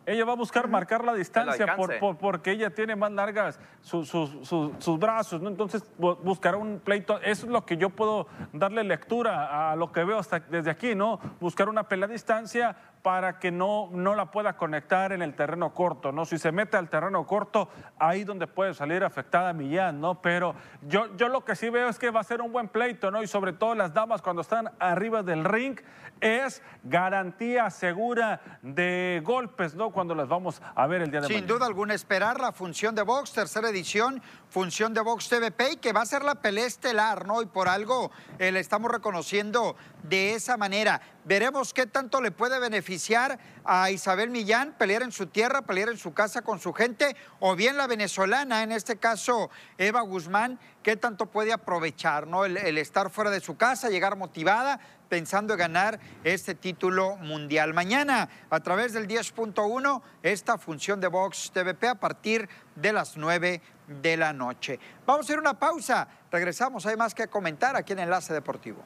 Ella 0.07 0.25
va 0.25 0.33
a 0.33 0.37
buscar 0.37 0.69
marcar 0.69 1.05
la 1.05 1.13
distancia 1.15 1.67
por, 1.77 1.89
por- 1.99 2.17
porque 2.17 2.53
ella 2.53 2.71
tiene 2.71 2.95
más 2.95 3.11
largas 3.11 3.59
su- 3.81 4.05
su- 4.05 4.45
su- 4.45 4.73
sus 4.79 4.99
brazos, 4.99 5.43
¿no? 5.43 5.49
Entonces 5.49 5.83
bu- 5.99 6.17
buscará 6.23 6.57
un 6.57 6.79
pleito. 6.79 7.19
Eso 7.23 7.47
es 7.47 7.53
lo 7.53 7.67
que 7.67 7.77
yo 7.77 7.91
puedo 7.91 8.29
darle 8.53 8.85
lectura 8.85 9.73
a 9.73 9.77
lo 9.77 9.91
que 9.91 10.05
veo 10.05 10.19
hasta 10.19 10.39
desde 10.41 10.71
aquí, 10.71 10.95
¿no? 10.95 11.19
Buscar 11.41 11.69
una 11.69 11.83
pelea 11.89 12.07
a 12.07 12.13
distancia 12.13 12.77
para 13.07 13.39
que 13.39 13.53
no, 13.53 13.89
no 13.93 14.17
la 14.17 14.33
pueda 14.33 14.57
conectar 14.57 15.13
en 15.13 15.23
el 15.23 15.37
terreno 15.37 15.73
corto, 15.73 16.11
¿no? 16.11 16.25
Si 16.25 16.39
se 16.39 16.51
mete 16.51 16.77
al 16.77 16.89
terreno 16.89 17.25
corto, 17.25 17.69
ahí 18.01 18.25
donde 18.25 18.49
puede 18.49 18.75
salir 18.75 19.05
afectada 19.05 19.53
Millán, 19.53 20.01
¿no? 20.01 20.21
Pero 20.21 20.57
yo, 20.89 21.17
yo 21.17 21.29
lo 21.29 21.45
que 21.45 21.55
sí 21.55 21.71
veo 21.71 21.89
es 21.89 22.01
que 22.01 22.11
va 22.11 22.19
a 22.19 22.25
ser 22.25 22.43
un 22.43 22.51
buen 22.51 22.67
pleito, 22.67 23.13
¿no? 23.13 23.23
Y 23.23 23.29
sobre 23.29 23.53
todo 23.53 23.77
las 23.77 23.95
damas 23.95 24.23
cuando 24.23 24.43
están 24.43 24.73
arriba 24.81 25.23
del 25.23 25.45
ring, 25.45 25.79
es 26.21 26.63
garantía 26.83 27.71
segura 27.71 28.41
de 28.63 29.21
golpes, 29.23 29.77
¿no? 29.77 29.91
Cuando 29.91 30.15
las 30.17 30.27
vamos 30.27 30.61
a 30.75 30.87
ver 30.89 31.03
el 31.03 31.11
día 31.11 31.21
de 31.21 31.29
Sin 31.29 31.37
mañana. 31.37 31.55
duda 31.55 31.67
alguna, 31.67 31.95
esperar 31.95 32.41
la 32.41 32.51
función 32.51 32.97
de 32.97 33.03
box, 33.03 33.33
tercera 33.33 33.69
edición, 33.69 34.21
función 34.49 34.95
de 34.95 35.01
box 35.01 35.29
TVP, 35.29 35.73
y 35.73 35.77
que 35.77 35.93
va 35.93 36.03
a 36.03 36.07
ser 36.07 36.25
la 36.25 36.37
pelea 36.37 36.67
estelar, 36.67 37.25
¿no? 37.25 37.41
Y 37.43 37.47
por 37.47 37.69
algo 37.69 38.11
eh, 38.41 38.51
le 38.51 38.59
estamos 38.61 38.91
reconociendo 38.91 39.77
de 40.09 40.35
esa 40.35 40.57
manera. 40.57 41.01
Veremos 41.25 41.75
qué 41.75 41.87
tanto 41.87 42.21
le 42.21 42.31
puede 42.31 42.59
beneficiar 42.59 43.39
a 43.65 43.91
Isabel 43.91 44.31
Millán 44.31 44.75
pelear 44.79 45.03
en 45.03 45.13
su 45.13 45.27
tierra, 45.27 45.63
pelear 45.63 45.89
en 45.89 45.99
su 45.99 46.15
casa 46.15 46.43
con 46.43 46.61
su 46.61 46.73
gente, 46.73 47.17
o 47.41 47.57
bien 47.57 47.77
la 47.77 47.87
venezolana, 47.87 48.63
en 48.63 48.73
este 48.73 48.97
caso 48.97 49.51
Eva 49.77 50.03
Guzmán, 50.03 50.59
qué 50.83 50.97
tanto 50.97 51.27
puede 51.27 51.53
aprovechar, 51.53 52.27
¿no? 52.27 52.45
El, 52.45 52.79
estar 52.79 53.11
fuera 53.11 53.31
de 53.31 53.41
su 53.41 53.57
casa, 53.57 53.89
llegar 53.89 54.17
motivada, 54.17 54.79
pensando 55.09 55.55
en 55.55 55.59
ganar 55.59 56.01
este 56.23 56.55
título 56.55 57.17
mundial. 57.17 57.75
Mañana, 57.75 58.29
a 58.51 58.61
través 58.61 58.93
del 58.93 59.09
10.1, 59.09 60.03
esta 60.23 60.59
función 60.59 61.01
de 61.01 61.09
Box 61.09 61.51
TVP 61.53 61.89
a 61.89 61.95
partir 61.97 62.49
de 62.77 62.93
las 62.93 63.17
9 63.17 63.61
de 64.01 64.17
la 64.17 64.33
noche. 64.33 64.79
Vamos 65.05 65.29
a 65.29 65.33
ir 65.33 65.39
a 65.39 65.41
una 65.41 65.59
pausa. 65.59 66.07
Regresamos, 66.31 66.87
hay 66.87 66.97
más 66.97 67.15
que 67.15 67.27
comentar 67.27 67.77
aquí 67.77 67.93
en 67.93 68.01
Enlace 68.01 68.33
Deportivo. 68.33 68.85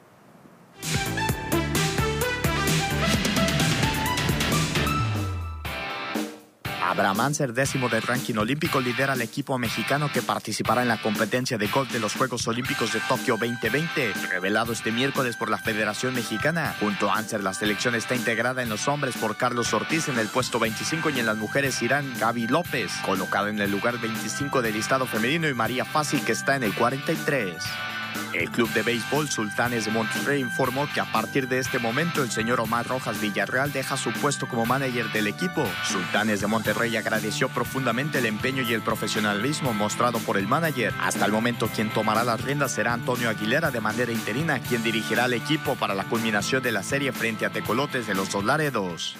Abraham 6.81 7.21
Anser, 7.21 7.53
décimo 7.53 7.89
del 7.89 8.01
ranking 8.01 8.35
olímpico, 8.35 8.81
lidera 8.81 9.13
al 9.13 9.21
equipo 9.21 9.57
mexicano 9.57 10.09
que 10.11 10.21
participará 10.21 10.81
en 10.81 10.87
la 10.87 11.01
competencia 11.01 11.57
de 11.57 11.67
golf 11.67 11.91
de 11.91 11.99
los 11.99 12.15
Juegos 12.15 12.47
Olímpicos 12.47 12.91
de 12.93 12.99
Tokio 13.07 13.37
2020, 13.37 14.13
revelado 14.29 14.73
este 14.73 14.91
miércoles 14.91 15.37
por 15.37 15.49
la 15.49 15.57
Federación 15.57 16.15
Mexicana. 16.15 16.75
Junto 16.79 17.11
a 17.11 17.17
Anser, 17.17 17.43
la 17.43 17.53
selección 17.53 17.95
está 17.95 18.15
integrada 18.15 18.63
en 18.63 18.69
los 18.69 18.87
hombres 18.87 19.15
por 19.17 19.37
Carlos 19.37 19.73
Ortiz 19.73 20.07
en 20.07 20.17
el 20.17 20.27
puesto 20.27 20.59
25 20.59 21.11
y 21.11 21.19
en 21.19 21.25
las 21.25 21.37
mujeres 21.37 21.81
irán 21.81 22.11
Gaby 22.19 22.47
López, 22.47 22.91
colocada 23.05 23.49
en 23.49 23.59
el 23.59 23.71
lugar 23.71 23.99
25 23.99 24.61
del 24.61 24.73
listado 24.73 25.05
femenino, 25.05 25.47
y 25.47 25.53
María 25.53 25.85
Fácil, 25.85 26.23
que 26.25 26.31
está 26.31 26.55
en 26.55 26.63
el 26.63 26.73
43. 26.73 27.90
El 28.33 28.49
club 28.49 28.71
de 28.73 28.81
béisbol 28.81 29.29
Sultanes 29.29 29.85
de 29.85 29.91
Monterrey 29.91 30.41
informó 30.41 30.87
que 30.93 31.01
a 31.01 31.11
partir 31.11 31.47
de 31.47 31.59
este 31.59 31.79
momento 31.79 32.23
el 32.23 32.31
señor 32.31 32.59
Omar 32.59 32.87
Rojas 32.87 33.19
Villarreal 33.19 33.71
deja 33.71 33.97
su 33.97 34.11
puesto 34.13 34.47
como 34.47 34.65
manager 34.65 35.11
del 35.11 35.27
equipo. 35.27 35.67
Sultanes 35.83 36.41
de 36.41 36.47
Monterrey 36.47 36.95
agradeció 36.95 37.49
profundamente 37.49 38.19
el 38.19 38.25
empeño 38.25 38.63
y 38.63 38.73
el 38.73 38.81
profesionalismo 38.81 39.73
mostrado 39.73 40.19
por 40.19 40.37
el 40.37 40.47
manager. 40.47 40.93
Hasta 41.01 41.25
el 41.25 41.31
momento 41.31 41.67
quien 41.67 41.89
tomará 41.89 42.23
las 42.23 42.41
riendas 42.41 42.71
será 42.71 42.93
Antonio 42.93 43.29
Aguilera 43.29 43.71
de 43.71 43.81
manera 43.81 44.11
interina, 44.11 44.59
quien 44.59 44.83
dirigirá 44.83 45.25
al 45.25 45.33
equipo 45.33 45.75
para 45.75 45.95
la 45.95 46.05
culminación 46.05 46.63
de 46.63 46.71
la 46.71 46.83
serie 46.83 47.11
frente 47.11 47.45
a 47.45 47.49
Tecolotes 47.49 48.07
de 48.07 48.15
los 48.15 48.31
Dos 48.31 48.43
Laredos. 48.43 49.17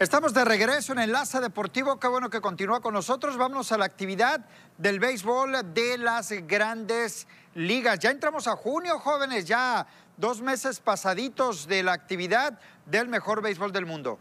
Estamos 0.00 0.32
de 0.32 0.46
regreso 0.46 0.92
en 0.94 0.98
Enlace 1.00 1.40
Deportivo. 1.40 2.00
Qué 2.00 2.08
bueno 2.08 2.30
que 2.30 2.40
continúa 2.40 2.80
con 2.80 2.94
nosotros. 2.94 3.36
Vámonos 3.36 3.70
a 3.70 3.76
la 3.76 3.84
actividad 3.84 4.40
del 4.78 4.98
béisbol 4.98 5.74
de 5.74 5.98
las 5.98 6.32
grandes 6.46 7.28
ligas. 7.54 7.98
Ya 7.98 8.10
entramos 8.10 8.48
a 8.48 8.56
junio, 8.56 8.98
jóvenes, 8.98 9.44
ya 9.44 9.86
dos 10.16 10.40
meses 10.40 10.80
pasaditos 10.80 11.66
de 11.68 11.82
la 11.82 11.92
actividad 11.92 12.58
del 12.86 13.08
mejor 13.08 13.42
béisbol 13.42 13.72
del 13.72 13.84
mundo. 13.84 14.18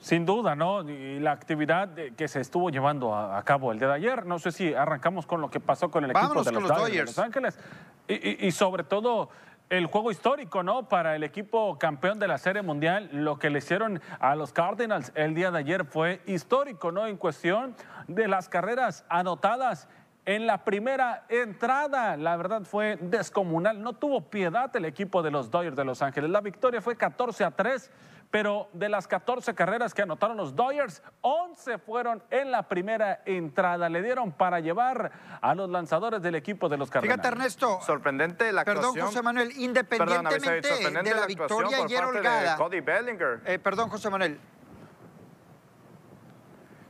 Sin 0.00 0.24
duda, 0.26 0.54
¿no? 0.54 0.88
Y 0.88 1.18
la 1.18 1.32
actividad 1.32 1.88
que 2.16 2.28
se 2.28 2.40
estuvo 2.40 2.70
llevando 2.70 3.12
a, 3.16 3.36
a 3.36 3.42
cabo 3.44 3.72
el 3.72 3.80
día 3.80 3.88
de 3.88 3.94
ayer, 3.94 4.26
no 4.26 4.38
sé 4.38 4.52
si 4.52 4.72
arrancamos 4.74 5.26
con 5.26 5.40
lo 5.40 5.50
que 5.50 5.58
pasó 5.58 5.90
con 5.90 6.04
el 6.04 6.12
Vámonos 6.12 6.46
equipo 6.46 6.60
de 6.60 6.68
los, 6.68 6.68
los 6.70 6.78
Dodgers 6.78 6.92
de. 6.98 7.04
Los 7.04 7.18
Ángeles 7.18 7.58
y, 8.06 8.14
y- 8.14 8.46
y 8.46 8.52
sobre 8.52 8.84
todo 8.84 9.28
el 9.72 9.86
juego 9.86 10.10
histórico, 10.10 10.62
¿no? 10.62 10.86
Para 10.86 11.16
el 11.16 11.24
equipo 11.24 11.78
campeón 11.78 12.18
de 12.18 12.28
la 12.28 12.36
Serie 12.36 12.60
Mundial, 12.60 13.08
lo 13.10 13.38
que 13.38 13.48
le 13.48 13.60
hicieron 13.60 14.02
a 14.20 14.36
los 14.36 14.52
Cardinals 14.52 15.12
el 15.14 15.34
día 15.34 15.50
de 15.50 15.60
ayer 15.60 15.86
fue 15.86 16.20
histórico, 16.26 16.92
¿no? 16.92 17.06
En 17.06 17.16
cuestión 17.16 17.74
de 18.06 18.28
las 18.28 18.50
carreras 18.50 19.06
anotadas. 19.08 19.88
En 20.26 20.46
la 20.46 20.64
primera 20.64 21.24
entrada, 21.30 22.18
la 22.18 22.36
verdad 22.36 22.64
fue 22.64 22.98
descomunal. 23.00 23.80
No 23.80 23.94
tuvo 23.94 24.20
piedad 24.28 24.76
el 24.76 24.84
equipo 24.84 25.22
de 25.22 25.30
los 25.30 25.50
Dodgers 25.50 25.74
de 25.74 25.86
Los 25.86 26.02
Ángeles. 26.02 26.28
La 26.28 26.42
victoria 26.42 26.82
fue 26.82 26.94
14 26.94 27.42
a 27.42 27.50
3, 27.52 27.90
pero 28.32 28.70
de 28.72 28.88
las 28.88 29.06
14 29.06 29.54
carreras 29.54 29.92
que 29.92 30.00
anotaron 30.00 30.38
los 30.38 30.56
Dodgers, 30.56 31.02
11 31.20 31.76
fueron 31.76 32.22
en 32.30 32.50
la 32.50 32.66
primera 32.66 33.20
entrada. 33.26 33.90
Le 33.90 34.02
dieron 34.02 34.32
para 34.32 34.58
llevar 34.58 35.12
a 35.42 35.54
los 35.54 35.68
lanzadores 35.68 36.22
del 36.22 36.34
equipo 36.34 36.70
de 36.70 36.78
los 36.78 36.90
Cardinals. 36.90 37.20
Fíjate, 37.20 37.36
Ernesto. 37.36 37.80
Sorprendente 37.82 38.50
la 38.50 38.64
Perdón, 38.64 38.84
actuación. 38.86 39.06
José 39.08 39.22
Manuel, 39.22 39.48
Perdón, 39.48 39.64
independientemente 39.64 40.68
de 40.68 41.14
la 41.14 41.26
victoria 41.26 41.84
ayer 41.84 42.04
holgada. 42.04 42.56
Cody 42.56 42.80
Bellinger. 42.80 43.42
Eh, 43.44 43.58
perdón, 43.58 43.90
José 43.90 44.08
Manuel. 44.08 44.40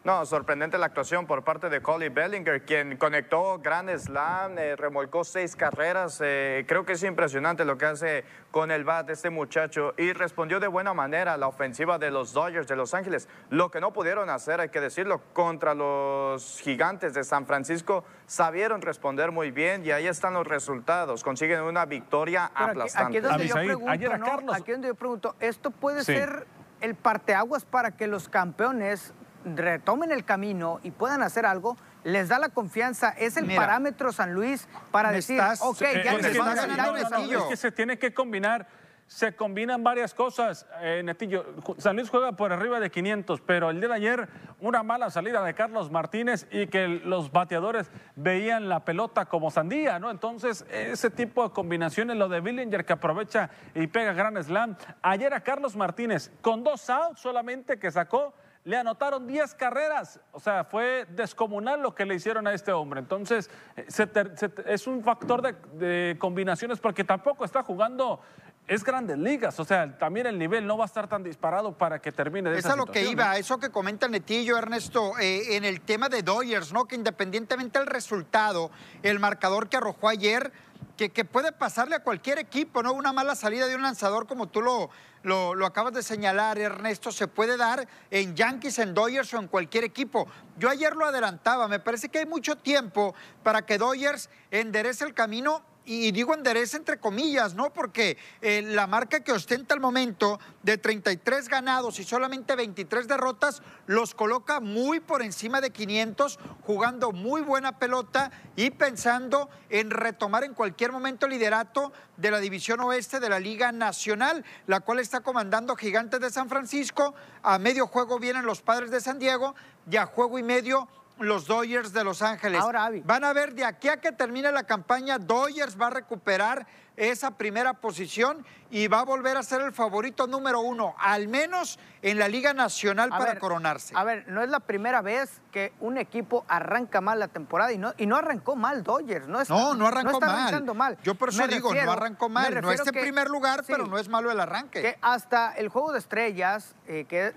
No, 0.05 0.27
sorprendente 0.27 0.79
la 0.79 0.87
actuación 0.87 1.29
por 1.29 1.45
parte 1.45 1.69
de 1.69 1.81
Cody 1.81 2.09
Bellinger, 2.09 2.65
quien 2.65 2.97
conectó 2.97 3.61
gran 3.61 3.89
slam, 3.97 4.59
eh, 4.59 4.75
remolcó 4.75 5.23
seis 5.23 5.55
carreras. 5.55 6.19
eh, 6.21 6.65
creo 6.67 6.85
que 6.85 6.95
es 6.95 7.05
impresionante 7.05 7.65
lo 7.65 7.79
que 7.79 7.87
hace 7.87 8.25
con 8.51 8.73
el 8.73 8.83
bat 8.83 9.09
este 9.11 9.31
muchacho 9.31 9.95
y 9.97 10.13
respondió 10.13 10.59
de 10.59 10.67
buena 10.67 10.93
manera 10.93 11.35
a 11.35 11.37
la 11.37 11.47
ofensiva 11.47 11.99
de 11.99 12.11
los 12.11 12.33
Dodgers 12.33 12.67
de 12.67 12.75
Los 12.75 12.95
Ángeles. 12.95 13.29
Lo 13.49 13.71
que 13.71 13.81
no 13.81 13.93
pudieron 13.93 14.29
hacer, 14.29 14.59
hay 14.61 14.71
que 14.71 14.81
decirlo, 14.81 15.21
contra 15.33 15.73
los 15.73 16.59
gigantes 16.61 17.15
de 17.15 17.23
San 17.23 17.47
Francisco, 17.47 18.05
sabieron 18.27 18.83
responder 18.83 19.31
muy 19.31 19.53
bien 19.53 19.87
y 19.87 19.93
ahí 19.93 20.09
están 20.09 20.35
los 20.35 20.49
resultados. 20.49 21.23
Consiguen 21.23 21.61
una 21.61 21.87
victoria 21.87 22.51
Pero 22.59 22.71
aplastante. 22.71 23.07
aquí 23.07 23.17
es 23.19 23.23
donde 23.31 23.47
yo 23.47 23.55
pregunto, 23.55 23.91
ayer 23.93 24.13
a 24.13 24.19
¿no? 24.19 24.27
Carlos- 24.27 24.57
Aquí 24.57 24.73
es 24.73 24.77
donde 24.79 24.89
yo 24.89 24.95
pregunto, 24.97 25.37
¿esto 25.39 25.71
puede 25.71 26.01
Sí. 26.03 26.13
ser 26.17 26.45
el 26.81 26.97
parteaguas 26.97 27.65
para 27.65 27.93
que 27.93 28.09
los 28.09 28.29
campeones 28.29 29.15
retomen 29.45 30.13
el 30.13 30.25
camino 30.25 30.81
y 30.83 30.91
puedan 30.91 31.23
hacer 31.23 31.47
algo? 31.47 31.77
¿Les 32.05 32.29
da 32.29 32.39
la 32.39 32.49
confianza? 32.49 33.11
¿Es 33.11 33.37
el 33.37 33.47
Mira, 33.47 33.61
parámetro 33.61 34.13
San 34.13 34.33
Luis 34.35 34.69
para 34.91 35.13
decir, 35.13 35.39
estás- 35.39 35.61
ok, 35.63 35.83
Eh, 35.83 36.03
ya 36.05 36.11
es, 36.13 36.17
les 36.17 36.27
que, 36.27 36.33
está 36.33 36.45
va 36.45 36.55
no, 36.55 36.93
ganando 36.95 37.35
es 37.37 37.43
que 37.45 37.57
se 37.57 37.71
tiene 37.73 37.99
que 37.99 38.13
combinar. 38.13 38.67
Se 39.09 39.35
combinan 39.37 39.85
varias 39.85 40.15
cosas, 40.15 40.67
eh, 40.81 41.03
Netillo. 41.05 41.45
San 41.77 41.97
Luis 41.97 42.09
juega 42.09 42.33
por 42.33 42.51
arriba 42.51 42.81
de 42.81 42.91
500, 42.91 43.43
pero 43.43 43.69
el 43.69 43.79
día 43.79 43.91
de 43.91 43.95
ayer 43.97 44.29
una 44.61 44.83
mala 44.83 45.11
salida 45.11 45.45
de 45.45 45.53
Carlos 45.55 45.91
Martínez 45.91 46.47
y 46.51 46.69
que 46.69 46.89
los 46.89 47.31
bateadores 47.31 47.91
veían 48.17 48.71
la 48.71 48.85
pelota 48.87 49.27
como 49.27 49.51
sandía, 49.51 49.99
¿no? 49.99 50.11
Entonces, 50.11 50.65
ese 50.71 51.11
tipo 51.11 51.47
de 51.47 51.53
combinaciones, 51.53 52.17
lo 52.17 52.29
de 52.31 52.41
Billinger 52.41 52.87
que 52.87 52.95
aprovecha 52.95 53.51
y 53.75 53.87
pega 53.89 54.15
gran 54.15 54.43
slam. 54.43 54.77
Ayer 55.03 55.35
a 55.35 55.41
Carlos 55.43 55.77
Martínez, 55.77 56.31
con 56.41 56.65
dos 56.65 56.89
outs 56.89 57.21
solamente 57.21 57.79
que 57.79 57.91
sacó, 57.91 58.33
le 58.65 58.77
anotaron 58.77 59.27
10 59.27 59.55
carreras. 59.55 60.21
O 60.33 60.39
sea, 60.41 60.65
fue 60.65 61.07
descomunal 61.11 61.81
lo 61.83 61.95
que 61.95 62.05
le 62.07 62.15
hicieron 62.15 62.47
a 62.47 62.55
este 62.55 62.73
hombre. 62.73 63.01
Entonces, 63.01 63.51
eh, 63.77 63.87
se 63.89 64.07
ter- 64.07 64.37
se 64.39 64.49
te- 64.49 64.73
es 64.73 64.87
un 64.87 65.03
factor 65.03 65.43
de, 65.43 65.55
de 65.79 66.17
combinaciones 66.19 66.79
porque 66.79 67.03
tampoco 67.05 67.45
está 67.45 67.63
jugando. 67.63 68.21
Es 68.69 68.85
grandes 68.85 69.19
ligas, 69.19 69.59
o 69.59 69.65
sea, 69.65 69.99
también 69.99 70.25
el 70.29 70.39
nivel 70.39 70.65
no 70.69 70.79
va 70.79 70.85
a 70.85 70.87
estar 70.87 71.09
tan 71.09 71.25
disparado 71.25 71.77
para 71.77 72.01
que 72.01 72.13
termine 72.13 72.49
de 72.49 72.59
Es 72.59 72.65
esa 72.65 72.75
a 72.75 72.77
lo 72.77 72.87
que 72.87 73.05
iba, 73.05 73.31
¿no? 73.31 73.33
eso 73.33 73.59
que 73.59 73.71
comenta 73.71 74.07
Netillo, 74.07 74.57
Ernesto, 74.57 75.19
eh, 75.19 75.57
en 75.57 75.65
el 75.65 75.81
tema 75.81 76.09
de 76.09 76.23
Dodgers, 76.23 76.73
¿no? 76.73 76.85
Que 76.85 76.95
independientemente 76.95 77.81
del 77.81 77.89
resultado, 77.89 78.71
el 79.03 79.19
marcador 79.19 79.69
que 79.69 79.79
arrojó 79.79 80.09
ayer, 80.09 80.53
que, 80.97 81.25
puede 81.25 81.53
pasarle 81.53 81.97
a 81.97 82.03
cualquier 82.03 82.39
equipo, 82.39 82.83
¿no? 82.83 82.93
Una 82.93 83.13
mala 83.13 83.35
salida 83.35 83.67
de 83.67 83.75
un 83.75 83.83
lanzador, 83.83 84.27
como 84.27 84.49
tú 84.49 84.63
lo, 84.63 84.91
lo, 85.23 85.55
lo 85.55 85.67
acabas 85.67 85.93
de 85.95 86.03
señalar, 86.03 86.59
Ernesto, 86.59 87.11
se 87.11 87.29
puede 87.29 87.57
dar 87.57 87.89
en 88.11 88.35
Yankees, 88.35 88.79
en 88.79 88.95
Dodgers 88.95 89.33
o 89.35 89.39
en 89.39 89.49
cualquier 89.49 89.85
equipo. 89.85 90.29
Yo 90.59 90.69
ayer 90.69 90.95
lo 90.95 91.07
adelantaba, 91.07 91.69
me 91.69 91.81
parece 91.81 92.09
que 92.09 92.21
hay 92.21 92.27
mucho 92.27 92.57
tiempo 92.57 93.15
para 93.43 93.63
que 93.63 93.79
Dodgers 93.79 94.31
enderece 94.51 95.05
el 95.05 95.15
camino 95.15 95.63
y 95.85 96.13
digo 96.13 96.35
endereza 96.35 96.77
entre 96.77 96.99
comillas, 96.99 97.55
¿no? 97.55 97.73
Porque 97.73 98.17
eh, 98.41 98.63
la 98.63 98.87
marca 98.87 99.21
que 99.21 99.33
ostenta 99.33 99.75
al 99.75 99.81
momento 99.81 100.39
de 100.63 100.79
33 100.79 101.49
ganados 101.49 101.99
y 101.99 102.05
solamente 102.05 102.55
23 102.55 103.09
derrotas 103.09 103.63
los 103.87 104.15
coloca 104.15 104.61
muy 104.61 105.01
por 105.01 105.23
encima 105.23 105.61
de 105.61 105.71
500, 105.71 106.39
jugando 106.63 107.13
muy 107.13 107.43
buena 107.43 107.79
pelota 107.79 108.31
y 108.55 108.71
pensando 108.71 109.51
en 109.71 109.91
retomar 109.91 110.45
en 110.45 110.55
cualquier 110.55 110.93
momento 110.93 111.27
el 111.27 111.33
liderato 111.33 111.93
de 112.17 112.31
la 112.31 112.39
División 112.39 112.81
Oeste 112.81 113.19
de 113.19 113.29
la 113.29 113.41
Liga 113.41 113.73
Nacional, 113.73 114.45
la 114.67 114.81
cual 114.81 115.01
está 115.01 115.21
comandando 115.21 115.75
Gigantes 115.75 116.21
de 116.21 116.31
San 116.31 116.49
Francisco. 116.49 117.15
A 117.43 117.59
medio 117.59 117.87
juego 117.87 118.19
vienen 118.19 118.47
los 118.47 118.63
Padres 118.63 118.91
de 118.91 119.01
San 119.01 119.19
Diego 119.19 119.55
y 119.91 119.97
a 119.97 120.07
juego 120.07 120.39
y 120.39 120.43
medio 120.43 120.89
los 121.19 121.47
Dodgers 121.47 121.93
de 121.93 122.05
Los 122.05 122.23
Ángeles. 122.23 122.61
Ahora. 122.61 122.91
Van 123.05 123.25
a 123.25 123.33
ver 123.33 123.55
de 123.55 123.65
aquí 123.65 123.89
a 123.89 124.01
que 124.01 124.13
termine 124.13 124.51
la 124.53 124.65
campaña, 124.65 125.19
Dodgers 125.19 125.81
va 125.81 125.89
a 125.89 125.91
recuperar 125.91 126.67
esa 126.95 127.31
primera 127.31 127.73
posición 127.73 128.45
y 128.71 128.87
va 128.87 129.01
a 129.01 129.05
volver 129.05 129.39
a 129.39 129.43
ser 129.43 129.63
el 129.63 129.73
favorito 129.73 130.27
número 130.27 130.61
uno, 130.61 130.95
al 130.99 131.27
menos 131.27 131.79
en 132.03 132.19
la 132.19 132.29
Liga 132.29 132.53
Nacional 132.53 133.09
A 133.13 133.19
para 133.19 133.31
ver, 133.33 133.39
coronarse. 133.41 133.95
A 133.97 134.05
ver, 134.05 134.29
no 134.29 134.43
es 134.43 134.51
la 134.51 134.61
primera 134.61 135.01
vez 135.01 135.41
que 135.53 135.73
un 135.81 135.97
equipo 135.97 136.45
arranca 136.49 137.01
mal 137.01 137.19
la 137.19 137.29
temporada 137.29 137.73
y 137.73 137.79
no, 137.79 137.95
y 137.97 138.05
no 138.07 138.17
arrancó 138.17 138.57
mal 138.57 138.83
Dodgers. 138.83 139.27
No, 139.27 139.41
está, 139.41 139.55
no, 139.55 139.75
no 139.75 139.87
arrancó 139.87 140.13
está 140.21 140.27
mal. 140.27 140.75
mal. 140.75 140.99
Yo 141.03 141.15
por 141.15 141.31
eso 141.31 141.39
Me 141.39 141.49
digo, 141.49 141.71
refiero- 141.71 141.87
no 141.87 141.93
arrancó 141.93 142.29
mal. 142.29 142.55
No 142.55 142.61
refiero 142.61 142.83
es 142.83 142.89
en 142.95 143.01
primer 143.01 143.29
lugar, 143.31 143.65
sí, 143.65 143.73
pero 143.73 143.87
no 143.87 143.97
es 143.99 144.09
malo 144.09 144.31
el 144.31 144.39
arranque. 144.39 144.83
Que 144.83 144.99
hasta 145.01 145.53
el 145.53 145.69
juego 145.69 145.93
de 145.93 145.99
estrellas, 145.99 146.75
eh, 146.87 147.07
que, 147.09 147.33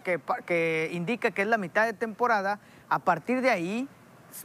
que 0.46 0.90
indica 0.92 1.32
que 1.32 1.44
es 1.44 1.48
la 1.48 1.58
mitad 1.58 1.86
de 1.86 1.94
temporada, 1.94 2.60
a 2.90 3.00
partir 3.00 3.42
de 3.42 3.50
ahí 3.50 3.90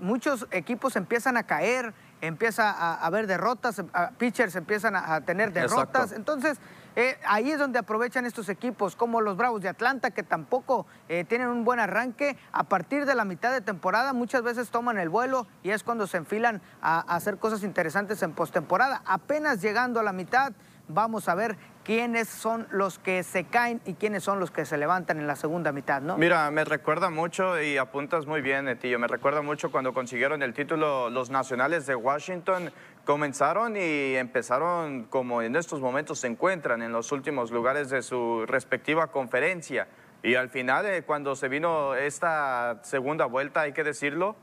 muchos 0.00 0.46
equipos 0.52 0.94
empiezan 0.96 1.36
a 1.36 1.42
caer, 1.44 1.92
empieza 2.20 2.70
a 2.70 2.94
haber 3.04 3.26
derrotas, 3.26 3.82
a- 3.92 4.10
pitchers 4.10 4.54
empiezan 4.56 4.94
a, 4.94 5.14
a 5.16 5.20
tener 5.22 5.52
derrotas. 5.52 6.12
Exacto. 6.12 6.16
Entonces, 6.16 6.58
eh, 6.96 7.18
ahí 7.26 7.50
es 7.50 7.58
donde 7.58 7.78
aprovechan 7.78 8.26
estos 8.26 8.48
equipos, 8.48 8.94
como 8.94 9.20
los 9.20 9.36
Bravos 9.36 9.62
de 9.62 9.68
Atlanta, 9.68 10.10
que 10.10 10.22
tampoco 10.22 10.86
eh, 11.08 11.24
tienen 11.24 11.48
un 11.48 11.64
buen 11.64 11.80
arranque. 11.80 12.36
A 12.52 12.64
partir 12.64 13.06
de 13.06 13.14
la 13.14 13.24
mitad 13.24 13.52
de 13.52 13.60
temporada, 13.60 14.12
muchas 14.12 14.42
veces 14.42 14.70
toman 14.70 14.98
el 14.98 15.08
vuelo 15.08 15.46
y 15.62 15.70
es 15.70 15.82
cuando 15.82 16.06
se 16.06 16.16
enfilan 16.18 16.60
a, 16.82 16.98
a 17.00 17.16
hacer 17.16 17.38
cosas 17.38 17.62
interesantes 17.62 18.22
en 18.22 18.32
postemporada. 18.32 19.02
Apenas 19.06 19.60
llegando 19.60 19.98
a 20.00 20.02
la 20.02 20.12
mitad, 20.12 20.52
vamos 20.88 21.28
a 21.28 21.34
ver 21.34 21.56
quiénes 21.90 22.28
son 22.28 22.68
los 22.70 23.00
que 23.00 23.24
se 23.24 23.46
caen 23.46 23.80
y 23.84 23.94
quiénes 23.94 24.22
son 24.22 24.38
los 24.38 24.52
que 24.52 24.64
se 24.64 24.78
levantan 24.78 25.18
en 25.18 25.26
la 25.26 25.34
segunda 25.34 25.72
mitad, 25.72 26.00
¿no? 26.00 26.16
Mira, 26.16 26.48
me 26.52 26.64
recuerda 26.64 27.10
mucho, 27.10 27.60
y 27.60 27.78
apuntas 27.78 28.26
muy 28.26 28.42
bien, 28.42 28.66
Netillo, 28.66 29.00
me 29.00 29.08
recuerda 29.08 29.42
mucho 29.42 29.72
cuando 29.72 29.92
consiguieron 29.92 30.44
el 30.44 30.54
título 30.54 31.10
los 31.10 31.30
nacionales 31.30 31.88
de 31.88 31.96
Washington. 31.96 32.70
Comenzaron 33.04 33.76
y 33.76 34.14
empezaron 34.14 35.06
como 35.06 35.42
en 35.42 35.56
estos 35.56 35.80
momentos 35.80 36.20
se 36.20 36.28
encuentran 36.28 36.80
en 36.80 36.92
los 36.92 37.10
últimos 37.10 37.50
lugares 37.50 37.90
de 37.90 38.02
su 38.02 38.44
respectiva 38.46 39.08
conferencia. 39.08 39.88
Y 40.22 40.36
al 40.36 40.48
final, 40.48 40.86
eh, 40.86 41.02
cuando 41.02 41.34
se 41.34 41.48
vino 41.48 41.96
esta 41.96 42.78
segunda 42.84 43.24
vuelta, 43.24 43.62
hay 43.62 43.72
que 43.72 43.82
decirlo, 43.82 44.36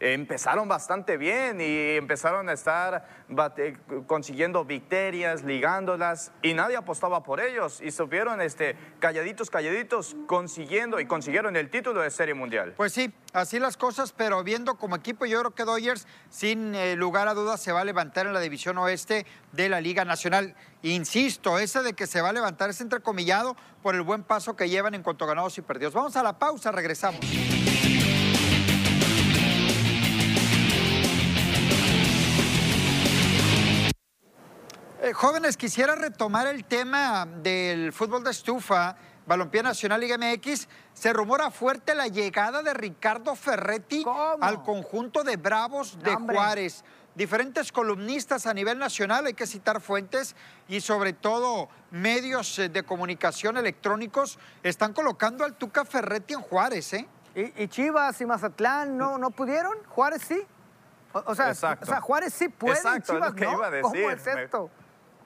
empezaron 0.00 0.68
bastante 0.68 1.16
bien 1.16 1.60
y 1.60 1.96
empezaron 1.96 2.48
a 2.48 2.52
estar 2.52 3.06
consiguiendo 4.06 4.64
victorias, 4.64 5.44
ligándolas 5.44 6.32
y 6.42 6.54
nadie 6.54 6.76
apostaba 6.76 7.22
por 7.22 7.40
ellos 7.40 7.80
y 7.80 7.90
supieron 7.90 8.40
este, 8.40 8.76
calladitos, 8.98 9.50
calladitos, 9.50 10.16
consiguiendo 10.26 11.00
y 11.00 11.06
consiguieron 11.06 11.56
el 11.56 11.70
título 11.70 12.00
de 12.00 12.10
Serie 12.10 12.34
Mundial. 12.34 12.74
Pues 12.76 12.92
sí, 12.92 13.12
así 13.32 13.58
las 13.58 13.76
cosas, 13.76 14.12
pero 14.12 14.42
viendo 14.42 14.76
como 14.76 14.96
equipo, 14.96 15.26
yo 15.26 15.40
creo 15.40 15.54
que 15.54 15.64
Dodgers, 15.64 16.06
sin 16.28 16.74
eh, 16.74 16.96
lugar 16.96 17.28
a 17.28 17.34
dudas, 17.34 17.60
se 17.60 17.72
va 17.72 17.80
a 17.80 17.84
levantar 17.84 18.26
en 18.26 18.34
la 18.34 18.40
división 18.40 18.78
oeste 18.78 19.26
de 19.52 19.68
la 19.68 19.80
Liga 19.80 20.04
Nacional. 20.04 20.54
Insisto, 20.82 21.58
ese 21.58 21.82
de 21.82 21.94
que 21.94 22.06
se 22.06 22.20
va 22.20 22.30
a 22.30 22.32
levantar 22.32 22.70
es 22.70 22.80
entrecomillado 22.80 23.56
por 23.82 23.94
el 23.94 24.02
buen 24.02 24.22
paso 24.22 24.56
que 24.56 24.68
llevan 24.68 24.94
en 24.94 25.02
cuanto 25.02 25.24
a 25.24 25.28
ganados 25.28 25.56
y 25.58 25.62
perdidos. 25.62 25.94
Vamos 25.94 26.16
a 26.16 26.22
la 26.22 26.38
pausa, 26.38 26.72
regresamos. 26.72 27.20
Eh, 35.04 35.12
jóvenes, 35.12 35.58
quisiera 35.58 35.94
retomar 35.96 36.46
el 36.46 36.64
tema 36.64 37.26
del 37.26 37.92
fútbol 37.92 38.24
de 38.24 38.30
estufa, 38.30 38.96
Balompié 39.26 39.62
Nacional 39.62 40.00
Liga 40.00 40.16
MX. 40.16 40.66
Se 40.94 41.12
rumora 41.12 41.50
fuerte 41.50 41.94
la 41.94 42.06
llegada 42.08 42.62
de 42.62 42.72
Ricardo 42.72 43.34
Ferretti 43.36 44.02
¿Cómo? 44.02 44.38
al 44.42 44.62
conjunto 44.62 45.22
de 45.22 45.36
Bravos 45.36 45.98
de 46.02 46.08
hombre. 46.14 46.34
Juárez. 46.34 46.84
Diferentes 47.14 47.70
columnistas 47.70 48.46
a 48.46 48.54
nivel 48.54 48.78
nacional, 48.78 49.26
hay 49.26 49.34
que 49.34 49.46
citar 49.46 49.82
fuentes, 49.82 50.34
y 50.68 50.80
sobre 50.80 51.12
todo 51.12 51.68
medios 51.90 52.58
eh, 52.58 52.70
de 52.70 52.82
comunicación 52.82 53.58
electrónicos 53.58 54.38
están 54.62 54.94
colocando 54.94 55.44
al 55.44 55.52
Tuca 55.52 55.84
Ferretti 55.84 56.32
en 56.32 56.40
Juárez, 56.40 56.94
¿eh? 56.94 57.06
Y, 57.34 57.62
y 57.62 57.68
Chivas 57.68 58.18
y 58.22 58.24
Mazatlán 58.26 58.96
no, 58.96 59.18
no 59.18 59.30
pudieron, 59.32 59.74
Juárez 59.86 60.22
sí. 60.26 60.40
O, 61.12 61.22
o 61.26 61.34
sea, 61.34 61.48
Exacto. 61.50 61.84
o 61.84 61.86
sea, 61.88 62.00
Juárez 62.00 62.32
sí 62.32 62.48
puede, 62.48 62.76
Exacto, 62.76 63.12
es 63.12 63.20
lo 63.20 63.34
que 63.34 63.44
no. 63.44 63.52
iba 63.52 63.66
a 63.68 63.80
¿Cómo 63.82 63.94
decir. 64.08 64.34
Me- 64.34 64.48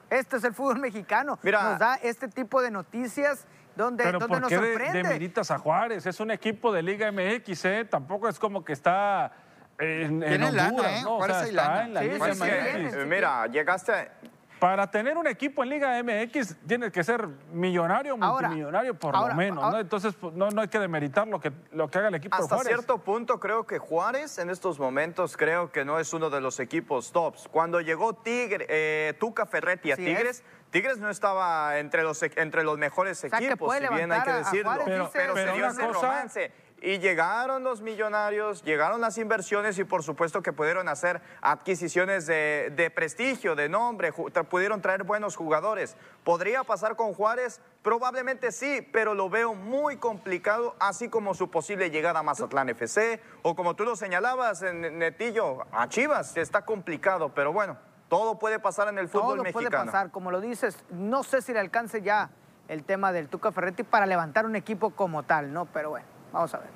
esto? 0.09 0.15
Este 0.15 0.37
es 0.37 0.43
el 0.43 0.53
fútbol 0.53 0.79
mexicano. 0.79 1.37
Mira. 1.43 1.63
Nos 1.63 1.79
da 1.79 1.95
este 2.01 2.27
tipo 2.27 2.61
de 2.61 2.71
noticias 2.71 3.45
donde, 3.75 4.03
Pero 4.03 4.19
donde 4.19 4.33
¿por 4.33 4.41
nos 4.41 4.49
qué 4.49 4.57
de- 4.57 4.73
sorprende. 4.73 4.97
demeritas 5.03 5.51
a 5.51 5.57
Juárez? 5.57 6.05
Es 6.05 6.19
un 6.19 6.31
equipo 6.31 6.71
de 6.73 6.83
Liga 6.83 7.11
MX, 7.11 7.65
¿eh? 7.65 7.85
Tampoco 7.85 8.27
es 8.27 8.37
como 8.39 8.63
que 8.65 8.73
está 8.73 9.31
en, 9.77 10.21
en 10.23 10.29
Tiene 10.29 10.51
lana, 10.51 10.69
Honduras, 10.69 10.91
¿eh? 10.99 11.03
¿no? 11.03 11.17
O 11.17 11.25
sea, 11.25 11.43
está 11.43 11.51
lana. 11.63 11.83
en 11.85 11.93
la 11.93 12.01
Sí, 12.01 12.07
Liga 12.09 12.27
MX. 12.27 12.93
sí. 12.93 12.99
mira, 13.07 13.47
llegaste 13.47 13.91
a- 13.93 14.11
Para 14.59 14.91
tener 14.91 15.17
un 15.17 15.25
equipo 15.25 15.63
en 15.63 15.69
Liga 15.69 16.03
MX 16.03 16.57
tienes 16.67 16.91
que 16.91 17.01
ser 17.01 17.25
millonario 17.53 18.17
Ahora, 18.19 18.47
multimillonario 18.49 18.93
por 18.93 19.15
ahora, 19.15 19.29
lo 19.33 19.37
menos, 19.37 19.63
ahora- 19.63 19.77
¿no? 19.77 19.79
Entonces 19.81 20.13
pues, 20.19 20.33
no, 20.33 20.49
no 20.49 20.61
hay 20.61 20.67
que 20.67 20.79
demeritar 20.79 21.27
lo 21.29 21.39
que, 21.39 21.51
lo 21.71 21.87
que 21.87 21.97
haga 21.97 22.09
el 22.09 22.15
equipo 22.15 22.35
de 22.35 22.43
Hasta 22.43 22.55
Juárez. 22.55 22.73
cierto 22.73 22.97
punto 22.97 23.39
creo 23.39 23.65
que 23.65 23.79
Juárez 23.79 24.37
en 24.37 24.49
estos 24.49 24.77
momentos 24.77 25.37
creo 25.37 25.71
que 25.71 25.85
no 25.85 25.97
es 25.97 26.11
uno 26.13 26.29
de 26.29 26.41
los 26.41 26.59
equipos 26.59 27.13
tops. 27.13 27.47
Cuando 27.49 27.79
llegó 27.79 28.13
Tigre, 28.15 28.65
eh, 28.67 29.13
Tuca 29.17 29.45
Ferretti 29.45 29.93
a 29.93 29.95
Sí 29.95 30.03
Tigres, 30.03 30.43
Tigres 30.71 30.97
no 30.97 31.09
estaba 31.09 31.79
entre 31.79 32.03
los, 32.03 32.21
e- 32.21 32.31
entre 32.35 32.63
los 32.63 32.77
mejores 32.77 33.17
sea, 33.17 33.29
equipos, 33.39 33.73
si 33.75 33.87
bien 33.95 34.11
hay 34.11 34.21
que 34.23 34.33
decirlo. 34.33 34.71
Juárez, 34.71 34.85
pero, 34.85 35.09
pero 35.13 35.35
se 35.35 35.41
Pero 35.41 35.53
dio 35.55 35.63
una 35.63 35.71
ese 35.73 35.87
cosa- 35.87 36.01
romance. 36.07 36.51
Y 36.81 36.99
llegaron 36.99 37.63
los 37.63 37.81
millonarios, 37.81 38.63
llegaron 38.63 39.01
las 39.01 39.17
inversiones 39.17 39.77
y 39.79 39.83
por 39.83 40.03
supuesto 40.03 40.41
que 40.41 40.53
pudieron 40.53 40.87
hacer 40.87 41.21
adquisiciones 41.41 42.25
de, 42.25 42.71
de 42.75 42.89
prestigio, 42.89 43.55
de 43.55 43.67
nombre, 43.69 44.13
pudieron 44.13 44.81
traer 44.81 45.03
buenos 45.03 45.35
jugadores. 45.35 45.97
¿Podría 46.23 46.63
pasar 46.63 46.95
con 46.95 47.13
Juárez? 47.13 47.61
Probablemente 47.81 48.51
sí, 48.51 48.87
pero 48.93 49.13
lo 49.13 49.29
veo 49.29 49.53
muy 49.53 49.97
complicado, 49.97 50.75
así 50.79 51.09
como 51.09 51.33
su 51.33 51.49
posible 51.49 51.89
llegada 51.89 52.19
a 52.19 52.23
Mazatlán 52.23 52.69
FC 52.69 53.21
o 53.41 53.55
como 53.55 53.75
tú 53.75 53.83
lo 53.83 53.95
señalabas, 53.95 54.61
en 54.61 54.99
Netillo, 54.99 55.65
a 55.71 55.89
Chivas. 55.89 56.37
Está 56.37 56.63
complicado, 56.65 57.33
pero 57.33 57.51
bueno, 57.51 57.77
todo 58.09 58.39
puede 58.39 58.59
pasar 58.59 58.87
en 58.87 58.97
el 58.97 59.07
fútbol 59.07 59.35
Todo 59.35 59.43
mexicano. 59.43 59.69
puede 59.69 59.85
pasar, 59.85 60.11
como 60.11 60.31
lo 60.31 60.41
dices. 60.41 60.77
No 60.89 61.23
sé 61.23 61.41
si 61.41 61.53
le 61.53 61.59
alcance 61.59 62.01
ya 62.01 62.29
el 62.67 62.83
tema 62.83 63.11
del 63.11 63.27
Tuca 63.29 63.51
Ferretti 63.51 63.83
para 63.83 64.05
levantar 64.05 64.45
un 64.45 64.55
equipo 64.55 64.91
como 64.91 65.23
tal, 65.23 65.53
¿no? 65.53 65.65
Pero 65.65 65.91
bueno, 65.91 66.05
vamos 66.31 66.53
a 66.53 66.57
ver. 66.59 66.69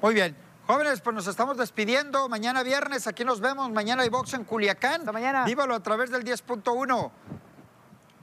Muy 0.00 0.14
bien. 0.14 0.36
Jóvenes, 0.66 1.00
pues 1.00 1.14
nos 1.14 1.26
estamos 1.26 1.56
despidiendo. 1.56 2.28
Mañana 2.28 2.62
viernes, 2.62 3.06
aquí 3.06 3.24
nos 3.24 3.40
vemos. 3.40 3.70
Mañana 3.70 4.02
hay 4.02 4.08
box 4.08 4.34
en 4.34 4.44
Culiacán. 4.44 5.00
Hasta 5.00 5.12
mañana. 5.12 5.44
Vívalo 5.44 5.74
a 5.74 5.80
través 5.80 6.10
del 6.10 6.24
10.1. 6.24 7.10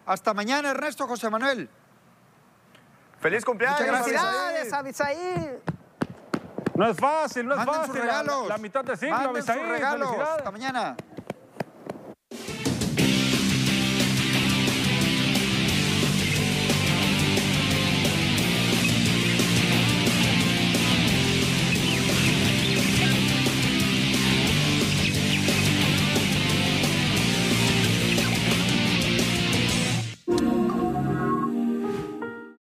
Hasta 0.05 0.33
mañana, 0.33 0.71
Ernesto 0.71 1.05
José 1.07 1.29
Manuel. 1.29 1.69
Feliz 3.19 3.43
cumpleaños. 3.43 3.79
Muchas 3.81 3.93
gracias. 3.93 4.21
¡Felicidades, 4.21 4.73
Abisaí! 4.73 5.59
No 6.75 6.87
es 6.87 6.97
fácil, 6.97 7.45
no 7.45 7.55
es 7.55 7.65
Manden 7.65 7.75
fácil. 7.75 7.95
La, 7.95 8.01
regalos. 8.01 8.47
la 8.47 8.57
mitad 8.57 8.85
de 8.85 8.95
siglo, 8.95 9.17
sus 9.17 9.27
Abisaí, 9.27 9.61
regalos. 9.61 10.11
Hasta 10.17 10.49
mañana. 10.51 10.95